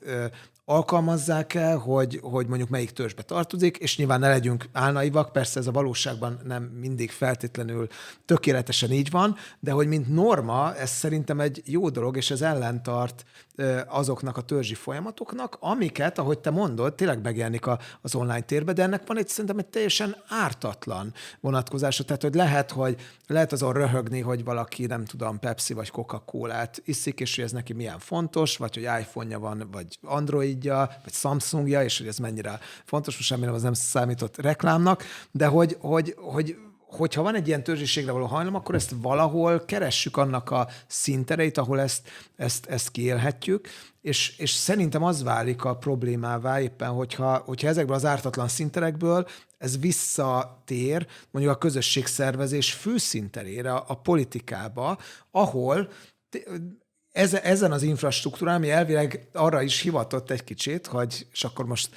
alkalmazzák 0.65 1.53
el, 1.53 1.77
hogy, 1.77 2.19
hogy 2.23 2.47
mondjuk 2.47 2.69
melyik 2.69 2.91
törzsbe 2.91 3.21
tartozik, 3.21 3.77
és 3.77 3.97
nyilván 3.97 4.19
ne 4.19 4.27
legyünk 4.27 4.69
álnaivak, 4.71 5.31
persze 5.31 5.59
ez 5.59 5.67
a 5.67 5.71
valóságban 5.71 6.39
nem 6.43 6.63
mindig 6.63 7.11
feltétlenül 7.11 7.87
tökéletesen 8.25 8.91
így 8.91 9.09
van, 9.09 9.35
de 9.59 9.71
hogy 9.71 9.87
mint 9.87 10.07
norma, 10.07 10.75
ez 10.75 10.89
szerintem 10.89 11.39
egy 11.39 11.61
jó 11.65 11.89
dolog, 11.89 12.17
és 12.17 12.31
ez 12.31 12.41
ellentart 12.41 13.25
azoknak 13.87 14.37
a 14.37 14.41
törzsi 14.41 14.73
folyamatoknak, 14.73 15.57
amiket, 15.59 16.17
ahogy 16.17 16.39
te 16.39 16.49
mondod, 16.49 16.95
tényleg 16.95 17.21
megjelenik 17.21 17.65
az 18.01 18.15
online 18.15 18.41
térbe, 18.41 18.73
de 18.73 18.83
ennek 18.83 19.07
van 19.07 19.17
egy 19.17 19.27
szerintem 19.27 19.57
egy 19.57 19.65
teljesen 19.65 20.15
ártatlan 20.27 21.13
vonatkozása, 21.39 22.03
tehát 22.03 22.21
hogy 22.21 22.35
lehet, 22.35 22.71
hogy 22.71 22.95
lehet 23.27 23.51
azon 23.51 23.73
röhögni, 23.73 24.19
hogy 24.19 24.43
valaki, 24.43 24.85
nem 24.85 25.05
tudom, 25.05 25.39
Pepsi 25.39 25.73
vagy 25.73 25.89
Coca-Colát 25.91 26.81
iszik, 26.85 27.19
és 27.19 27.35
hogy 27.35 27.43
ez 27.43 27.51
neki 27.51 27.73
milyen 27.73 27.99
fontos, 27.99 28.57
vagy 28.57 28.73
hogy 28.73 28.83
iPhone-ja 28.83 29.39
van, 29.39 29.67
vagy 29.71 29.99
Androidja, 30.03 30.89
vagy 31.03 31.13
Samsungja, 31.13 31.83
és 31.83 31.97
hogy 31.97 32.07
ez 32.07 32.17
mennyire 32.17 32.59
fontos, 32.85 33.17
most 33.17 33.29
remélem 33.29 33.53
az 33.53 33.61
nem 33.61 33.73
számított 33.73 34.37
reklámnak, 34.37 35.03
de 35.31 35.45
hogy, 35.45 35.77
hogy, 35.79 36.15
hogy 36.17 36.57
hogyha 36.87 37.21
van 37.21 37.35
egy 37.35 37.47
ilyen 37.47 37.63
törzsiségre 37.63 38.11
való 38.11 38.25
hajlam, 38.25 38.55
akkor 38.55 38.75
ezt 38.75 38.93
valahol 39.01 39.65
keressük 39.65 40.17
annak 40.17 40.51
a 40.51 40.67
szintereit, 40.87 41.57
ahol 41.57 41.79
ezt, 41.79 42.09
ezt, 42.35 42.65
ezt 42.65 42.91
kiélhetjük, 42.91 43.67
és, 44.01 44.37
és 44.37 44.51
szerintem 44.51 45.03
az 45.03 45.23
válik 45.23 45.63
a 45.63 45.75
problémává 45.75 46.61
éppen, 46.61 46.89
hogyha, 46.89 47.37
hogyha 47.37 47.67
ezekből 47.67 47.95
az 47.95 48.05
ártatlan 48.05 48.47
szinterekből 48.47 49.27
ez 49.57 49.79
visszatér 49.79 51.07
mondjuk 51.31 51.55
a 51.55 51.57
közösségszervezés 51.57 52.73
főszinterére, 52.73 53.73
a, 53.73 53.93
politikába, 53.93 54.97
ahol 55.31 55.89
ezen 57.15 57.71
az 57.71 57.83
infrastruktúrán, 57.83 58.55
ami 58.55 58.71
elvileg 58.71 59.27
arra 59.33 59.61
is 59.61 59.79
hivatott 59.79 60.31
egy 60.31 60.43
kicsit, 60.43 60.87
hogy, 60.87 61.27
és 61.31 61.43
akkor 61.43 61.65
most 61.65 61.89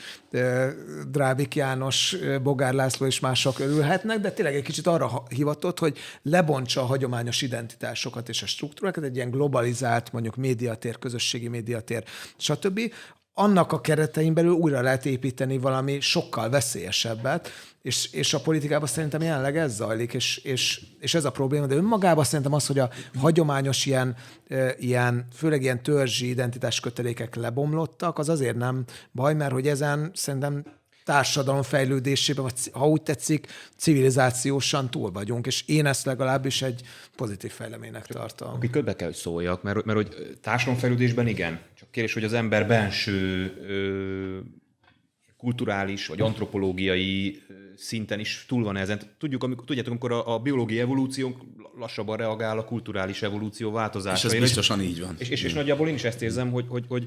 Drábik 1.08 1.54
János, 1.54 2.16
Bogár 2.42 2.72
László 2.72 3.06
és 3.06 3.20
mások 3.20 3.58
örülhetnek, 3.58 4.20
de 4.20 4.30
tényleg 4.30 4.54
egy 4.54 4.62
kicsit 4.62 4.86
arra 4.86 5.22
hivatott, 5.28 5.78
hogy 5.78 5.98
lebontsa 6.22 6.80
a 6.80 6.84
hagyományos 6.84 7.42
identitásokat 7.42 8.28
és 8.28 8.42
a 8.42 8.46
struktúrákat, 8.46 9.04
egy 9.04 9.16
ilyen 9.16 9.30
globalizált, 9.30 10.12
mondjuk 10.12 10.36
médiatér, 10.36 10.98
közösségi 10.98 11.48
médiatér, 11.48 12.04
stb., 12.36 12.80
annak 13.34 13.72
a 13.72 13.80
keretein 13.80 14.34
belül 14.34 14.52
újra 14.52 14.80
lehet 14.80 15.06
építeni 15.06 15.58
valami 15.58 16.00
sokkal 16.00 16.50
veszélyesebbet, 16.50 17.50
és, 17.88 18.12
és 18.12 18.34
a 18.34 18.40
politikában 18.40 18.88
szerintem 18.88 19.22
jelenleg 19.22 19.56
ez 19.56 19.74
zajlik, 19.74 20.14
és, 20.14 20.36
és, 20.36 20.80
és 20.98 21.14
ez 21.14 21.24
a 21.24 21.30
probléma, 21.30 21.66
de 21.66 21.74
önmagában 21.74 22.24
szerintem 22.24 22.52
az, 22.52 22.66
hogy 22.66 22.78
a 22.78 22.90
hagyományos 23.18 23.86
ilyen, 23.86 24.16
ilyen 24.78 25.26
főleg 25.34 25.62
ilyen 25.62 25.82
törzsi 25.82 26.28
identitás 26.28 26.80
kötelékek 26.80 27.34
lebomlottak, 27.34 28.18
az 28.18 28.28
azért 28.28 28.56
nem 28.56 28.84
baj, 29.12 29.34
mert 29.34 29.52
hogy 29.52 29.68
ezen 29.68 30.10
szerintem 30.14 30.64
társadalom 31.04 31.62
fejlődésében, 31.62 32.42
vagy 32.42 32.70
ha 32.72 32.88
úgy 32.88 33.02
tetszik, 33.02 33.46
civilizációsan 33.76 34.90
túl 34.90 35.10
vagyunk, 35.10 35.46
és 35.46 35.62
én 35.66 35.86
ezt 35.86 36.04
legalábbis 36.04 36.62
egy 36.62 36.82
pozitív 37.16 37.50
fejleménynek 37.50 38.06
tartom. 38.06 38.54
Aki 38.54 38.70
ködbe 38.70 38.96
kell, 38.96 39.08
hogy 39.08 39.16
szóljak, 39.16 39.62
mert, 39.62 39.84
mert 39.84 39.98
hogy 39.98 40.38
fejlődésben 40.78 41.26
igen, 41.26 41.60
csak 41.74 41.90
kérdés, 41.90 42.14
hogy 42.14 42.24
az 42.24 42.32
ember 42.32 42.66
benső 42.66 43.52
ö, 43.68 44.38
kulturális 45.38 46.06
vagy 46.06 46.20
antropológiai 46.20 47.42
szinten 47.76 48.20
is 48.20 48.44
túl 48.48 48.64
van 48.64 48.76
ezen. 48.76 49.00
Tudjuk, 49.18 49.42
amikor, 49.42 49.64
tudjátok, 49.64 49.90
amikor 49.90 50.12
a, 50.12 50.34
a 50.34 50.38
biológiai 50.38 50.80
evolúció 50.80 51.36
lassabban 51.78 52.16
reagál 52.16 52.58
a 52.58 52.64
kulturális 52.64 53.22
evolúció 53.22 53.70
változásaira. 53.70 54.28
És 54.28 54.42
ez 54.42 54.48
biztosan 54.48 54.80
így 54.80 55.00
van. 55.00 55.14
És, 55.18 55.28
és, 55.28 55.42
és 55.42 55.52
nagyjából 55.52 55.88
én 55.88 55.94
is 55.94 56.04
ezt 56.04 56.22
érzem, 56.22 56.50
hogy, 56.50 56.64
hogy, 56.68 56.84
hogy 56.88 57.06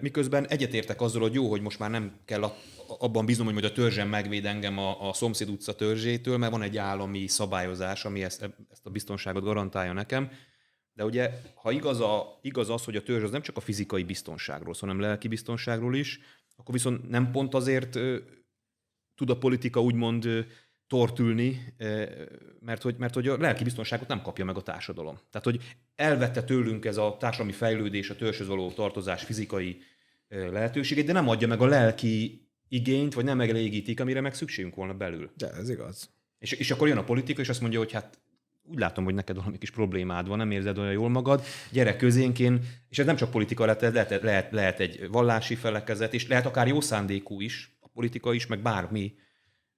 miközben 0.00 0.46
egyetértek 0.46 1.00
azzal, 1.00 1.20
hogy 1.20 1.34
jó, 1.34 1.50
hogy 1.50 1.60
most 1.60 1.78
már 1.78 1.90
nem 1.90 2.12
kell 2.24 2.42
a, 2.42 2.56
abban 2.98 3.26
bízom, 3.26 3.44
hogy 3.44 3.54
majd 3.54 3.66
a 3.66 3.72
törzsem 3.72 4.08
megvéd 4.08 4.44
engem 4.44 4.78
a, 4.78 5.08
a 5.08 5.12
szomszéd 5.12 5.48
utca 5.48 5.74
törzsétől, 5.74 6.36
mert 6.36 6.52
van 6.52 6.62
egy 6.62 6.76
állami 6.76 7.26
szabályozás, 7.26 8.04
ami 8.04 8.22
ezt, 8.22 8.50
ezt 8.70 8.86
a 8.86 8.90
biztonságot 8.90 9.42
garantálja 9.42 9.92
nekem. 9.92 10.30
De 10.92 11.04
ugye, 11.04 11.30
ha 11.54 11.70
igaz, 11.70 12.00
a, 12.00 12.38
igaz 12.42 12.70
az, 12.70 12.84
hogy 12.84 12.96
a 12.96 13.02
törzs 13.02 13.22
az 13.22 13.30
nem 13.30 13.42
csak 13.42 13.56
a 13.56 13.60
fizikai 13.60 14.02
biztonságról, 14.02 14.74
hanem 14.80 15.00
lelki 15.00 15.28
biztonságról 15.28 15.96
is, 15.96 16.20
akkor 16.58 16.74
viszont 16.74 17.08
nem 17.08 17.30
pont 17.30 17.54
azért 17.54 17.96
ö, 17.96 18.16
tud 19.14 19.30
a 19.30 19.38
politika 19.38 19.82
úgymond 19.82 20.24
ö, 20.24 20.40
tortülni, 20.86 21.74
ö, 21.76 22.04
mert 22.60 22.82
hogy, 22.82 22.94
mert 22.98 23.14
hogy 23.14 23.28
a 23.28 23.36
lelki 23.36 23.64
biztonságot 23.64 24.08
nem 24.08 24.22
kapja 24.22 24.44
meg 24.44 24.56
a 24.56 24.62
társadalom. 24.62 25.18
Tehát, 25.30 25.46
hogy 25.46 25.76
elvette 25.94 26.42
tőlünk 26.42 26.84
ez 26.84 26.96
a 26.96 27.16
társadalmi 27.18 27.52
fejlődés, 27.52 28.10
a 28.10 28.16
törzshöz 28.16 28.46
való 28.46 28.70
tartozás 28.70 29.24
fizikai 29.24 29.80
ö, 30.28 30.50
lehetőségét, 30.52 31.06
de 31.06 31.12
nem 31.12 31.28
adja 31.28 31.48
meg 31.48 31.60
a 31.60 31.66
lelki 31.66 32.46
igényt, 32.68 33.14
vagy 33.14 33.24
nem 33.24 33.36
megelégítik, 33.36 34.00
amire 34.00 34.20
meg 34.20 34.34
szükségünk 34.34 34.74
volna 34.74 34.94
belül. 34.94 35.30
De 35.36 35.50
ez 35.50 35.70
igaz. 35.70 36.10
És, 36.38 36.52
és 36.52 36.70
akkor 36.70 36.88
jön 36.88 36.98
a 36.98 37.04
politika, 37.04 37.40
és 37.40 37.48
azt 37.48 37.60
mondja, 37.60 37.78
hogy 37.78 37.92
hát 37.92 38.18
úgy 38.70 38.78
látom, 38.78 39.04
hogy 39.04 39.14
neked 39.14 39.36
valami 39.36 39.58
kis 39.58 39.70
problémád 39.70 40.28
van, 40.28 40.38
nem 40.38 40.50
érzed 40.50 40.78
olyan 40.78 40.92
jól 40.92 41.08
magad, 41.08 41.42
gyere 41.70 41.96
közénkén, 41.96 42.60
és 42.88 42.98
ez 42.98 43.06
nem 43.06 43.16
csak 43.16 43.30
politika, 43.30 43.64
lehet, 43.64 43.80
lehet, 43.80 44.22
lehet, 44.22 44.52
lehet 44.52 44.80
egy 44.80 45.08
vallási 45.10 45.54
felekezet, 45.54 46.14
és 46.14 46.28
lehet 46.28 46.46
akár 46.46 46.68
jó 46.68 46.80
szándékú 46.80 47.40
is, 47.40 47.78
a 47.80 47.88
politika 47.88 48.32
is, 48.34 48.46
meg 48.46 48.62
bármi, 48.62 49.14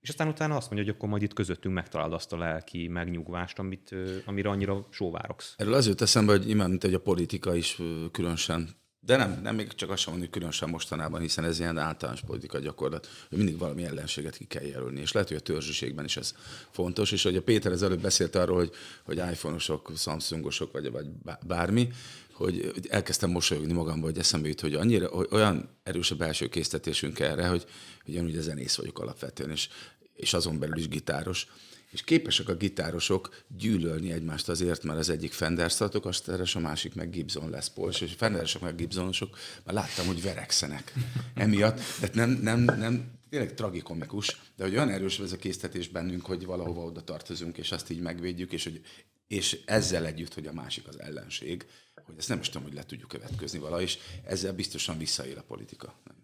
és 0.00 0.08
aztán 0.08 0.28
utána 0.28 0.56
azt 0.56 0.70
mondja, 0.70 0.84
hogy 0.86 0.96
akkor 0.96 1.08
majd 1.08 1.22
itt 1.22 1.32
közöttünk 1.32 1.74
megtalálod 1.74 2.12
azt 2.12 2.32
a 2.32 2.38
lelki 2.38 2.88
megnyugvást, 2.88 3.58
amit, 3.58 3.94
amire 4.24 4.48
annyira 4.48 4.86
sóvárogsz. 4.90 5.54
Erről 5.56 5.74
az 5.74 5.86
jut 5.86 6.00
eszembe, 6.00 6.32
hogy 6.32 6.48
imád, 6.48 6.68
mint 6.68 6.82
hogy 6.82 6.94
a 6.94 7.00
politika 7.00 7.54
is 7.54 7.80
különösen 8.12 8.68
de 9.00 9.16
nem, 9.16 9.40
nem 9.42 9.54
még 9.54 9.74
csak 9.74 9.90
azt 9.90 10.02
sem 10.02 10.18
hogy 10.18 10.30
különösen 10.30 10.68
mostanában, 10.68 11.20
hiszen 11.20 11.44
ez 11.44 11.58
ilyen 11.58 11.78
általános 11.78 12.20
politika 12.20 12.58
gyakorlat, 12.58 13.08
hogy 13.28 13.38
mindig 13.38 13.58
valami 13.58 13.84
ellenséget 13.84 14.36
ki 14.36 14.44
kell 14.44 14.64
jelölni. 14.64 15.00
És 15.00 15.12
lehet, 15.12 15.28
hogy 15.28 15.36
a 15.36 15.40
törzsiségben 15.40 16.04
is 16.04 16.16
ez 16.16 16.34
fontos. 16.70 17.12
És 17.12 17.22
hogy 17.22 17.36
a 17.36 17.42
Péter 17.42 17.72
az 17.72 17.82
előbb 17.82 18.00
beszélt 18.00 18.34
arról, 18.34 18.56
hogy, 18.56 18.72
hogy 19.04 19.16
iPhone-osok, 19.16 19.92
Samsungosok, 19.96 20.72
vagy, 20.72 20.90
vagy 20.90 21.06
bármi, 21.46 21.88
hogy 22.32 22.72
elkezdtem 22.88 23.30
mosolyogni 23.30 23.72
magamban, 23.72 24.10
hogy 24.10 24.18
eszembe 24.18 24.48
jut, 24.48 24.60
hogy 24.60 24.74
annyira, 24.74 25.08
hogy 25.08 25.28
olyan 25.30 25.68
erős 25.82 26.10
a 26.10 26.16
belső 26.16 26.48
késztetésünk 26.48 27.18
erre, 27.18 27.48
hogy, 27.48 27.66
hogy 28.04 28.14
én 28.14 28.24
ugye 28.24 28.40
zenész 28.40 28.76
vagyok 28.76 28.98
alapvetően, 28.98 29.50
és, 29.50 29.68
és 30.14 30.34
azon 30.34 30.58
belül 30.58 30.76
is 30.76 30.88
gitáros, 30.88 31.46
és 31.90 32.02
képesek 32.02 32.48
a 32.48 32.54
gitárosok 32.54 33.44
gyűlölni 33.48 34.12
egymást 34.12 34.48
azért, 34.48 34.82
mert 34.82 34.98
az 34.98 35.08
egyik 35.08 35.32
Fender 35.32 35.64
azt 35.64 36.54
a 36.54 36.58
másik 36.58 36.94
meg 36.94 37.10
Gibson 37.10 37.50
lesz 37.50 37.68
Paul, 37.68 37.90
és 37.90 38.14
Fenderesek 38.16 38.60
meg 38.60 38.74
Gibsonosok, 38.74 39.38
már 39.64 39.74
láttam, 39.74 40.06
hogy 40.06 40.22
verekszenek 40.22 40.92
emiatt, 41.34 41.80
de 42.00 42.08
nem, 42.12 42.30
nem, 42.30 42.60
nem, 42.60 43.18
tényleg 43.30 43.54
tragikomikus, 43.54 44.40
de 44.56 44.64
hogy 44.64 44.74
olyan 44.74 44.90
erős 44.90 45.18
ez 45.18 45.32
a 45.32 45.36
késztetés 45.36 45.88
bennünk, 45.88 46.26
hogy 46.26 46.44
valahova 46.44 46.84
oda 46.84 47.04
tartozunk, 47.04 47.58
és 47.58 47.72
azt 47.72 47.90
így 47.90 48.00
megvédjük, 48.00 48.52
és, 48.52 48.64
hogy, 48.64 48.80
és 49.26 49.60
ezzel 49.64 50.06
együtt, 50.06 50.34
hogy 50.34 50.46
a 50.46 50.52
másik 50.52 50.88
az 50.88 51.00
ellenség, 51.00 51.66
hogy 52.04 52.14
ezt 52.18 52.28
nem 52.28 52.38
is 52.38 52.46
tudom, 52.46 52.62
hogy 52.62 52.74
le 52.74 52.84
tudjuk 52.84 53.08
következni 53.08 53.58
valahogy, 53.58 53.82
és 53.82 53.98
ezzel 54.24 54.52
biztosan 54.52 54.98
visszaél 54.98 55.38
a 55.38 55.42
politika. 55.42 56.00
Nem, 56.04 56.16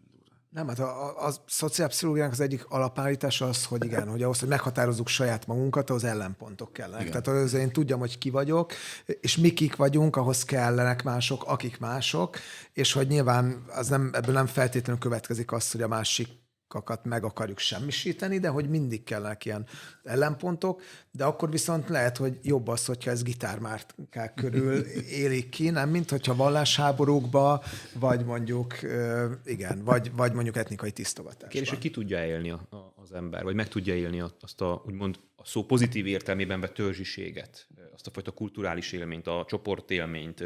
hát 0.57 0.79
a, 0.79 1.07
a, 1.07 1.27
a 1.27 1.33
szociálpszichológiának 1.47 2.33
az 2.33 2.41
egyik 2.41 2.65
alapállítása 2.69 3.49
az, 3.49 3.65
hogy 3.65 3.85
igen, 3.85 4.09
hogy 4.09 4.23
ahhoz, 4.23 4.41
hogy 4.41 4.49
meghatározzuk 4.49 5.09
saját 5.09 5.47
magunkat, 5.47 5.91
az 5.91 6.05
ellenpontok 6.05 6.73
kellenek. 6.73 7.07
Igen. 7.07 7.23
Tehát 7.23 7.43
az 7.43 7.55
én 7.55 7.73
tudjam, 7.73 7.99
hogy 7.99 8.19
ki 8.19 8.31
vagyok, 8.31 8.73
és 9.21 9.37
mi 9.37 9.53
kik 9.53 9.77
vagyunk, 9.77 10.17
ahhoz 10.17 10.45
kellenek 10.45 11.03
mások, 11.03 11.45
akik 11.45 11.79
mások, 11.79 12.39
és 12.73 12.93
hogy 12.93 13.09
nyilván 13.09 13.65
az 13.69 13.89
nem, 13.89 14.11
ebből 14.13 14.35
nem 14.35 14.47
feltétlenül 14.47 15.01
következik 15.01 15.53
az, 15.53 15.73
hogy 15.73 15.83
a 15.83 15.89
másik 15.89 16.29
kakat 16.69 17.05
meg 17.05 17.25
akarjuk 17.25 17.59
semmisíteni, 17.59 18.39
de 18.39 18.49
hogy 18.49 18.69
mindig 18.69 19.05
kellnek 19.05 19.45
ilyen 19.45 19.67
ellenpontok, 20.03 20.83
de 21.11 21.25
akkor 21.25 21.51
viszont 21.51 21.89
lehet, 21.89 22.17
hogy 22.17 22.39
jobb 22.43 22.69
az, 22.69 22.85
hogyha 22.85 23.11
ez 23.11 23.23
gitármárkák 23.23 24.35
körül 24.35 24.79
élik 25.23 25.49
ki, 25.49 25.71
nem 25.71 25.91
mint 25.91 26.11
hogyha 26.11 26.35
vallásháborúkba, 26.35 27.63
vagy 27.95 28.25
mondjuk, 28.25 28.75
igen, 29.45 29.85
vagy, 29.85 30.13
vagy 30.13 30.33
mondjuk 30.33 30.57
etnikai 30.57 30.93
tisztogatásban. 30.93 31.49
Kérdés, 31.49 31.71
hogy 31.71 31.79
ki 31.79 31.91
tudja 31.91 32.27
élni 32.27 32.51
a, 32.51 32.67
a, 32.71 32.95
az 32.97 33.13
ember, 33.13 33.43
vagy 33.43 33.55
meg 33.55 33.69
tudja 33.69 33.95
élni 33.95 34.23
azt 34.41 34.61
a, 34.61 34.83
úgymond 34.87 35.19
a 35.37 35.45
szó 35.45 35.65
pozitív 35.65 36.07
értelmében 36.07 36.61
vett 36.61 36.75
törzsiséget, 36.75 37.67
azt 37.95 38.07
a 38.07 38.11
fajta 38.11 38.31
kulturális 38.31 38.93
élményt, 38.93 39.27
a 39.27 39.45
csoportélményt, 39.49 40.45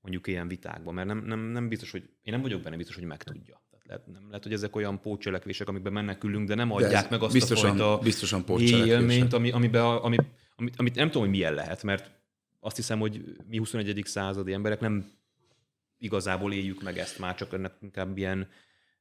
mondjuk 0.00 0.26
ilyen 0.26 0.48
vitákban, 0.48 0.94
mert 0.94 1.06
nem, 1.06 1.18
nem, 1.18 1.40
nem 1.40 1.68
biztos, 1.68 1.90
hogy 1.90 2.02
én 2.22 2.32
nem 2.32 2.42
vagyok 2.42 2.62
benne 2.62 2.76
biztos, 2.76 2.94
hogy 2.94 3.04
meg 3.04 3.22
tudja 3.22 3.61
lehet, 3.84 4.06
nem. 4.06 4.22
Lehet, 4.26 4.42
hogy 4.42 4.52
ezek 4.52 4.76
olyan 4.76 5.00
pócselekvések, 5.00 5.68
amikben 5.68 5.92
menekülünk, 5.92 6.48
de 6.48 6.54
nem 6.54 6.72
adják 6.72 7.02
de 7.02 7.10
meg 7.10 7.22
azt 7.22 7.32
biztosan, 7.32 7.70
a 7.70 7.76
fajta 7.76 7.98
biztosan 7.98 8.44
élményt, 8.58 9.32
ami, 9.32 9.50
amiben, 9.50 9.84
ami, 9.84 10.16
amit, 10.56 10.74
amit 10.76 10.94
nem 10.94 11.06
tudom, 11.06 11.22
hogy 11.22 11.30
milyen 11.30 11.54
lehet, 11.54 11.82
mert 11.82 12.10
azt 12.60 12.76
hiszem, 12.76 12.98
hogy 12.98 13.22
mi 13.48 13.56
21. 13.56 14.02
századi 14.04 14.52
emberek 14.52 14.80
nem 14.80 15.10
igazából 15.98 16.52
éljük 16.52 16.82
meg 16.82 16.98
ezt 16.98 17.18
már, 17.18 17.34
csak 17.34 17.52
ennek 17.52 17.72
inkább 17.80 18.18
ilyen, 18.18 18.48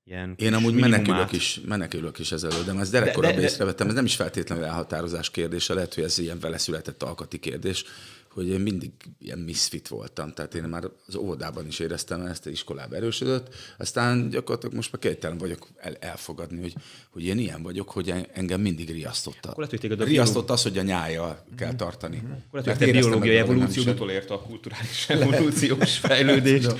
ilyen 0.03 0.35
Én 0.37 0.53
amúgy 0.53 0.73
menekülök 0.73 1.31
is, 1.31 1.59
menekülök 1.65 2.19
is 2.19 2.31
ezelőtt, 2.31 2.65
de 2.65 2.79
ezt 2.79 2.91
gyerekkorabban 2.91 3.41
észrevettem, 3.41 3.87
ez 3.87 3.93
nem 3.93 4.05
is 4.05 4.15
feltétlenül 4.15 4.63
elhatározás 4.63 5.31
kérdése, 5.31 5.73
lehet, 5.73 5.93
hogy 5.93 6.03
ez 6.03 6.17
ilyen 6.17 6.39
vele 6.39 6.57
született 6.57 7.03
alkati 7.03 7.39
kérdés, 7.39 7.85
hogy 8.33 8.47
én 8.47 8.59
mindig 8.59 8.91
ilyen 9.19 9.39
misfit 9.39 9.87
voltam, 9.87 10.33
tehát 10.33 10.55
én 10.55 10.63
már 10.63 10.83
az 11.07 11.15
óvodában 11.15 11.67
is 11.67 11.79
éreztem 11.79 12.25
ezt, 12.25 12.45
iskolában 12.45 12.97
erősödött, 12.97 13.55
aztán 13.77 14.29
gyakorlatilag 14.29 14.75
most 14.75 14.91
már 14.91 15.01
kénytelen 15.01 15.37
vagyok 15.37 15.67
el, 15.77 15.95
elfogadni, 15.99 16.61
hogy, 16.61 16.73
hogy 17.09 17.23
én 17.23 17.37
ilyen 17.37 17.63
vagyok, 17.63 17.89
hogy 17.89 18.13
engem 18.33 18.61
mindig 18.61 18.89
riasztott. 18.91 19.45
Akkor 19.45 19.63
lehet, 19.63 19.81
hogy 19.81 20.01
a 20.01 20.03
Riasztott 20.03 20.49
az, 20.49 20.63
hogy 20.63 20.77
a 20.77 20.81
nyája 20.81 21.45
kell 21.57 21.75
tartani. 21.75 22.15
Mm-hmm. 22.15 22.31
Akkor 22.31 22.61
lehet, 22.63 22.79
hogy 22.79 22.89
a 22.89 22.91
biológiai 22.91 23.37
evolúció 23.37 23.91
utolérte 23.91 24.33
a 24.33 24.41
kulturális 24.41 25.09
evolúciós 25.09 25.97
fejlődést. 25.97 26.75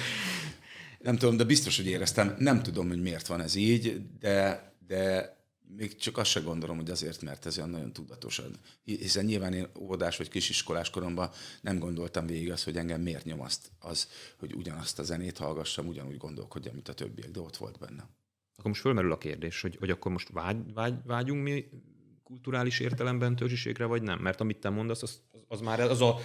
nem 0.99 1.17
tudom, 1.17 1.37
de 1.37 1.43
biztos, 1.43 1.77
hogy 1.77 1.87
éreztem. 1.87 2.35
Nem 2.39 2.63
tudom, 2.63 2.87
hogy 2.87 3.01
miért 3.01 3.27
van 3.27 3.41
ez 3.41 3.55
így, 3.55 4.01
de, 4.19 4.71
de 4.87 5.35
még 5.75 5.95
csak 5.95 6.17
azt 6.17 6.29
se 6.29 6.39
gondolom, 6.39 6.77
hogy 6.77 6.89
azért, 6.89 7.21
mert 7.21 7.45
ez 7.45 7.57
olyan 7.57 7.69
nagyon 7.69 7.93
tudatosan. 7.93 8.55
Hiszen 8.83 9.25
nyilván 9.25 9.53
én 9.53 9.67
óvodás 9.79 10.17
vagy 10.17 10.29
kisiskolás 10.29 10.89
koromban 10.89 11.31
nem 11.61 11.79
gondoltam 11.79 12.25
végig 12.25 12.51
azt, 12.51 12.63
hogy 12.63 12.77
engem 12.77 13.01
miért 13.01 13.25
nyom 13.25 13.41
azt, 13.41 13.71
az, 13.79 14.07
hogy 14.39 14.55
ugyanazt 14.55 14.99
a 14.99 15.03
zenét 15.03 15.37
hallgassam, 15.37 15.87
ugyanúgy 15.87 16.17
gondolkodjam, 16.17 16.73
mint 16.73 16.89
a 16.89 16.93
többiek, 16.93 17.31
de 17.31 17.39
ott 17.39 17.57
volt 17.57 17.79
benne. 17.79 18.09
Akkor 18.55 18.69
most 18.69 18.81
fölmerül 18.81 19.11
a 19.11 19.17
kérdés, 19.17 19.61
hogy, 19.61 19.75
hogy 19.79 19.89
akkor 19.89 20.11
most 20.11 20.29
vágy, 20.29 20.73
vágy, 20.73 20.95
vágyunk 21.05 21.43
mi 21.43 21.69
kulturális 22.23 22.79
értelemben 22.79 23.35
törzsiségre, 23.35 23.85
vagy 23.85 24.01
nem? 24.01 24.19
Mert 24.19 24.41
amit 24.41 24.57
te 24.57 24.69
mondasz, 24.69 25.03
az, 25.03 25.21
az 25.47 25.61
már 25.61 25.79
az 25.79 26.01
a 26.01 26.17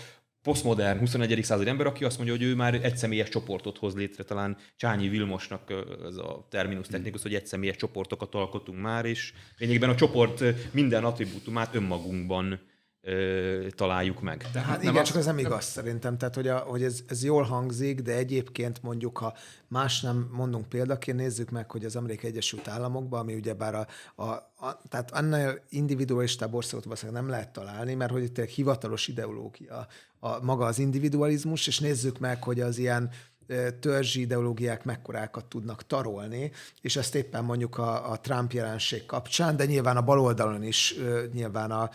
posztmodern 0.47 0.99
21. 0.99 1.45
századi 1.45 1.69
ember, 1.69 1.87
aki 1.87 2.05
azt 2.05 2.17
mondja, 2.17 2.35
hogy 2.37 2.45
ő 2.45 2.55
már 2.55 2.75
egy 2.75 2.97
személyes 2.97 3.29
csoportot 3.29 3.79
hoz 3.79 3.95
létre, 3.95 4.25
talán 4.25 4.57
Csányi 4.77 5.09
Vilmosnak 5.09 5.71
ez 6.07 6.17
a 6.17 6.47
terminus 6.51 6.87
technikus, 6.87 7.23
hogy 7.23 7.35
egy 7.35 7.47
személyes 7.47 7.77
csoportokat 7.77 8.35
alkotunk 8.35 8.81
már, 8.81 9.05
és 9.05 9.33
lényegében 9.59 9.91
a 9.91 9.95
csoport 9.95 10.45
minden 10.73 11.05
attribútumát 11.05 11.75
önmagunkban 11.75 12.61
ö, 13.07 13.67
találjuk 13.71 14.21
meg. 14.21 14.47
De 14.53 14.61
hát 14.61 14.83
nem 14.83 14.91
igen, 14.91 15.03
az... 15.03 15.09
csak 15.09 15.17
ez 15.17 15.25
nem 15.25 15.39
igaz 15.39 15.65
szerintem. 15.65 16.19
Tehát, 16.19 16.35
hogy, 16.35 16.49
a, 16.49 16.59
hogy 16.59 16.83
ez, 16.83 17.01
ez 17.09 17.25
jól 17.25 17.43
hangzik, 17.43 18.01
de 18.01 18.13
egyébként 18.13 18.83
mondjuk, 18.83 19.19
ha 19.19 19.37
más 19.69 20.01
nem 20.01 20.29
mondunk 20.33 20.69
példaként, 20.69 21.17
nézzük 21.17 21.51
meg, 21.51 21.71
hogy 21.71 21.85
az 21.85 21.97
Amerikai 21.97 22.31
Egyesült 22.31 22.69
Államokban, 22.69 23.21
ami 23.21 23.35
ugyebár 23.35 23.75
a, 23.75 23.87
a, 24.23 24.31
a 24.67 24.83
tehát 24.89 25.11
annál 25.11 25.59
individualistább 25.69 26.55
országot 26.55 27.11
nem 27.11 27.29
lehet 27.29 27.53
találni, 27.53 27.95
mert 27.95 28.11
hogy 28.11 28.23
itt 28.23 28.39
egy 28.39 28.51
hivatalos 28.51 29.09
ideológia 29.09 29.87
a, 30.19 30.45
maga 30.45 30.65
az 30.65 30.79
individualizmus, 30.79 31.67
és 31.67 31.79
nézzük 31.79 32.19
meg, 32.19 32.43
hogy 32.43 32.61
az 32.61 32.79
ilyen 32.79 33.11
törzsi 33.81 34.21
ideológiák 34.21 34.85
mekkorákat 34.85 35.45
tudnak 35.45 35.87
tarolni, 35.87 36.53
és 36.81 36.97
ezt 36.97 37.15
éppen 37.15 37.45
mondjuk 37.45 37.79
a, 37.79 38.11
a 38.11 38.21
Trump 38.21 38.53
jelenség 38.53 39.07
kapcsán, 39.07 39.57
de 39.57 39.65
nyilván 39.65 39.97
a 39.97 40.03
baloldalon 40.03 40.63
is 40.63 40.95
nyilván 41.33 41.71
a, 41.71 41.91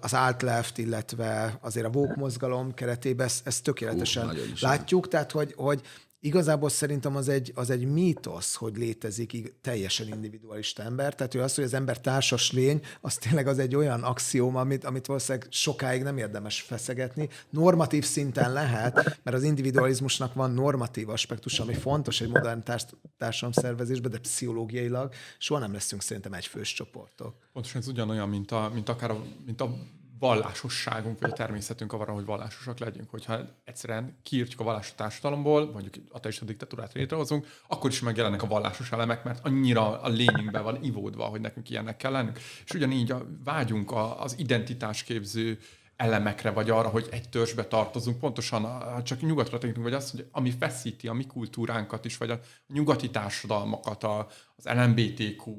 az 0.00 0.14
alt 0.14 0.42
left, 0.42 0.78
illetve 0.78 1.58
azért 1.60 1.86
a 1.86 1.90
woke 1.92 2.14
mozgalom 2.16 2.74
keretében 2.74 3.26
ezt, 3.26 3.46
ezt 3.46 3.62
tökéletesen 3.62 4.28
Hú, 4.28 4.36
látjuk, 4.60 5.08
tehát 5.08 5.30
hogy, 5.30 5.52
hogy 5.56 5.80
igazából 6.20 6.68
szerintem 6.68 7.16
az 7.16 7.28
egy, 7.28 7.52
az 7.54 7.70
egy 7.70 7.84
mítosz, 7.84 8.54
hogy 8.54 8.76
létezik 8.76 9.54
teljesen 9.60 10.08
individualista 10.08 10.82
ember. 10.82 11.14
Tehát 11.14 11.32
hogy 11.32 11.40
az, 11.40 11.54
hogy 11.54 11.64
az 11.64 11.74
ember 11.74 12.00
társas 12.00 12.52
lény, 12.52 12.80
az 13.00 13.14
tényleg 13.14 13.46
az 13.46 13.58
egy 13.58 13.74
olyan 13.74 14.02
axióma, 14.02 14.60
amit, 14.60 14.84
amit 14.84 15.06
valószínűleg 15.06 15.48
sokáig 15.50 16.02
nem 16.02 16.18
érdemes 16.18 16.60
feszegetni. 16.60 17.28
Normatív 17.50 18.04
szinten 18.04 18.52
lehet, 18.52 18.94
mert 19.22 19.36
az 19.36 19.42
individualizmusnak 19.42 20.34
van 20.34 20.50
normatív 20.50 21.08
aspektus, 21.08 21.60
ami 21.60 21.74
fontos 21.74 22.20
egy 22.20 22.28
modern 22.28 22.62
társ, 22.62 22.84
társadalomszervezésben, 23.18 24.10
de 24.10 24.18
pszichológiailag 24.18 25.12
soha 25.38 25.60
nem 25.60 25.72
leszünk 25.72 26.02
szerintem 26.02 26.32
egyfős 26.32 26.72
csoportok. 26.72 27.34
Pontosan 27.52 27.80
ez 27.80 27.88
ugyanolyan, 27.88 28.28
mint, 28.28 28.50
a, 28.50 28.70
mint 28.74 28.88
akár 28.88 29.10
a, 29.10 29.24
mint 29.46 29.60
a 29.60 29.76
vallásosságunk, 30.20 31.20
vagy 31.20 31.30
a 31.30 31.34
természetünk 31.34 31.92
arra, 31.92 32.12
hogy 32.12 32.24
vallásosak 32.24 32.78
legyünk. 32.78 33.10
Hogyha 33.10 33.40
egyszerűen 33.64 34.18
kiírtjuk 34.22 34.60
a 34.60 34.64
vallásos 34.64 34.94
társadalomból, 34.94 35.70
mondjuk 35.72 35.94
ateista 36.10 36.44
diktatúrát 36.44 36.92
létrehozunk, 36.92 37.46
akkor 37.66 37.90
is 37.90 38.00
megjelennek 38.00 38.42
a 38.42 38.46
vallásos 38.46 38.92
elemek, 38.92 39.24
mert 39.24 39.46
annyira 39.46 40.00
a 40.00 40.08
lényünkben 40.08 40.62
van 40.62 40.82
ivódva, 40.82 41.24
hogy 41.24 41.40
nekünk 41.40 41.70
ilyennek 41.70 41.96
kell 41.96 42.12
lennünk. 42.12 42.38
És 42.64 42.74
ugyanígy 42.74 43.10
a, 43.10 43.26
vágyunk 43.44 43.90
a, 43.90 44.22
az 44.22 44.38
identitásképző 44.38 45.58
elemekre, 45.96 46.50
vagy 46.50 46.70
arra, 46.70 46.88
hogy 46.88 47.08
egy 47.10 47.28
törzsbe 47.28 47.64
tartozunk, 47.64 48.18
pontosan 48.18 48.64
a, 48.64 49.02
csak 49.02 49.20
nyugatra 49.20 49.58
tekintünk, 49.58 49.84
vagy 49.84 49.94
azt, 49.94 50.10
hogy 50.10 50.28
ami 50.32 50.50
feszíti 50.50 51.08
a 51.08 51.12
mi 51.12 51.26
kultúránkat 51.26 52.04
is, 52.04 52.16
vagy 52.16 52.30
a 52.30 52.40
nyugati 52.68 53.10
társadalmakat, 53.10 54.04
a, 54.04 54.28
az 54.56 54.64
LMBTQ, 54.64 55.52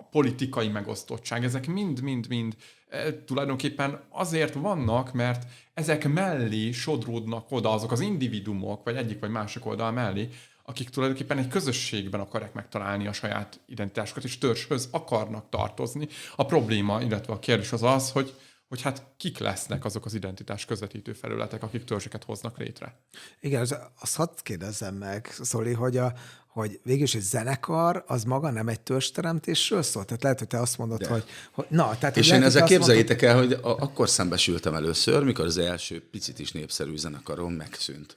a 0.00 0.08
politikai 0.10 0.68
megosztottság, 0.68 1.44
ezek 1.44 1.66
mind-mind-mind 1.66 2.56
e, 2.88 3.24
tulajdonképpen 3.24 4.00
azért 4.10 4.54
vannak, 4.54 5.12
mert 5.12 5.46
ezek 5.74 6.08
mellé 6.08 6.70
sodródnak 6.70 7.46
oda 7.50 7.72
azok 7.72 7.92
az 7.92 8.00
individumok, 8.00 8.84
vagy 8.84 8.96
egyik 8.96 9.20
vagy 9.20 9.30
másik 9.30 9.66
oldal 9.66 9.92
mellé, 9.92 10.28
akik 10.64 10.88
tulajdonképpen 10.88 11.38
egy 11.38 11.48
közösségben 11.48 12.20
akarják 12.20 12.52
megtalálni 12.52 13.06
a 13.06 13.12
saját 13.12 13.60
identitásukat, 13.66 14.24
és 14.24 14.38
törzshöz 14.38 14.88
akarnak 14.90 15.48
tartozni. 15.48 16.08
A 16.36 16.46
probléma, 16.46 17.02
illetve 17.02 17.32
a 17.32 17.38
kérdés 17.38 17.72
az 17.72 17.82
az, 17.82 18.10
hogy 18.10 18.34
hogy 18.70 18.82
hát 18.82 19.02
kik 19.16 19.38
lesznek 19.38 19.84
azok 19.84 20.04
az 20.04 20.14
identitás 20.14 20.64
közvetítő 20.64 21.12
felületek, 21.12 21.62
akik 21.62 21.84
törzseket 21.84 22.24
hoznak 22.24 22.58
létre. 22.58 23.00
Igen, 23.40 23.60
az, 23.60 23.76
azt 24.00 24.16
hadd 24.16 24.28
kérdezzem 24.42 24.94
meg, 24.94 25.26
Szoli, 25.40 25.72
hogy, 25.72 25.96
a, 25.96 26.12
hogy 26.52 26.80
végülis 26.82 27.14
egy 27.14 27.22
zenekar, 27.22 28.04
az 28.06 28.24
maga 28.24 28.50
nem 28.50 28.68
egy 28.68 28.80
törzsteremtésről 28.80 29.82
szól? 29.82 30.04
Tehát 30.04 30.22
lehet, 30.22 30.38
hogy 30.38 30.48
te 30.48 30.60
azt 30.60 30.78
mondod, 30.78 31.06
hogy, 31.06 31.24
hogy... 31.52 31.66
Na, 31.68 31.98
tehát, 31.98 32.16
És 32.16 32.26
hogy 32.26 32.34
én 32.34 32.38
lehet, 32.38 32.54
ezzel 32.54 32.66
képzeljétek 32.66 33.22
el, 33.22 33.36
hogy 33.36 33.52
a, 33.52 33.58
akkor 33.62 34.08
szembesültem 34.08 34.74
először, 34.74 35.24
mikor 35.24 35.44
az 35.44 35.58
első 35.58 36.08
picit 36.10 36.38
is 36.38 36.52
népszerű 36.52 36.96
zenekarom 36.96 37.52
megszűnt. 37.52 38.16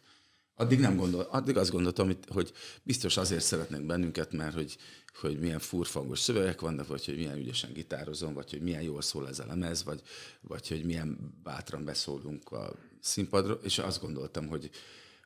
Addig 0.56 0.80
nem 0.80 0.96
gondol, 0.96 1.28
addig 1.32 1.58
azt 1.58 1.72
gondoltam, 1.72 2.06
hogy, 2.06 2.18
hogy 2.28 2.52
biztos 2.84 3.18
azért 3.18 3.44
szeretnek 3.44 3.86
bennünket, 3.86 4.32
mert 4.32 4.54
hogy, 4.54 4.78
hogy 5.20 5.40
milyen 5.40 5.60
furfangos 5.60 6.20
szövegek 6.20 6.62
vannak, 6.62 6.88
vagy 6.88 7.06
hogy 7.06 7.16
milyen 7.16 7.38
ügyesen 7.38 7.74
gitározom, 7.74 8.34
vagy 8.34 8.50
hogy 8.50 8.62
milyen 8.62 8.82
jól 8.82 9.02
szól 9.02 9.28
ez 9.28 9.40
a 9.40 9.46
lemez, 9.46 9.84
vagy, 9.84 10.02
vagy 10.42 10.68
hogy 10.68 10.86
milyen 10.86 11.18
bátran 11.44 11.86
beszólunk 11.86 12.52
a 12.52 12.74
színpadról, 13.02 13.60
és 13.64 13.78
azt 13.78 14.02
gondoltam, 14.02 14.48
hogy, 14.48 14.70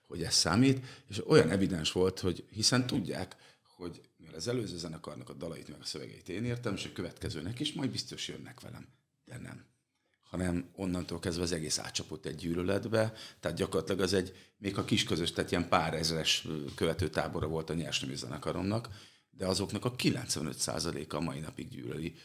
hogy 0.08 0.24
ez 0.24 0.34
számít, 0.34 0.86
és 1.10 1.28
olyan 1.28 1.50
evidens 1.50 1.92
volt, 1.92 2.20
hogy 2.20 2.46
hiszen 2.50 2.88
tudják, 2.88 3.36
hogy 3.76 4.02
mivel 4.18 4.36
az 4.36 4.48
előző 4.48 4.78
zenekarnak 4.78 5.30
a 5.30 5.34
dalait 5.34 5.70
meg 5.70 5.80
a 5.82 5.86
szövegeit 5.86 6.30
én 6.30 6.46
értem, 6.46 6.74
és 6.74 6.86
a 6.86 6.94
következőnek 6.94 7.60
is 7.60 7.74
majd 7.74 7.92
biztos 7.92 8.28
jönnek 8.28 8.60
velem, 8.60 8.88
de 9.26 9.38
nem. 9.38 9.66
Hanem 10.22 10.70
onnantól 10.76 11.20
kezdve 11.20 11.44
az 11.44 11.52
egész 11.52 11.80
átcsapott 11.80 12.26
egy 12.26 12.36
gyűlöletbe, 12.36 13.14
tehát 13.40 13.58
gyakorlatilag 13.58 14.02
az 14.02 14.14
egy, 14.14 14.54
még 14.58 14.78
a 14.78 14.86
kis 14.86 15.04
közös, 15.04 15.32
tehát 15.32 15.52
ilyen 15.52 15.70
pár 15.70 15.94
ezres 15.94 16.48
követőtábora 16.76 17.48
volt 17.48 17.70
a 17.70 17.74
nyersnemű 17.74 18.16
zenekaromnak, 18.16 18.90
de 19.30 19.46
azoknak 19.46 19.86
a 19.86 19.96
95%-a 19.96 21.16
a 21.16 21.20
mai 21.20 21.40
napig 21.40 21.70
gyűlöli 21.70 22.16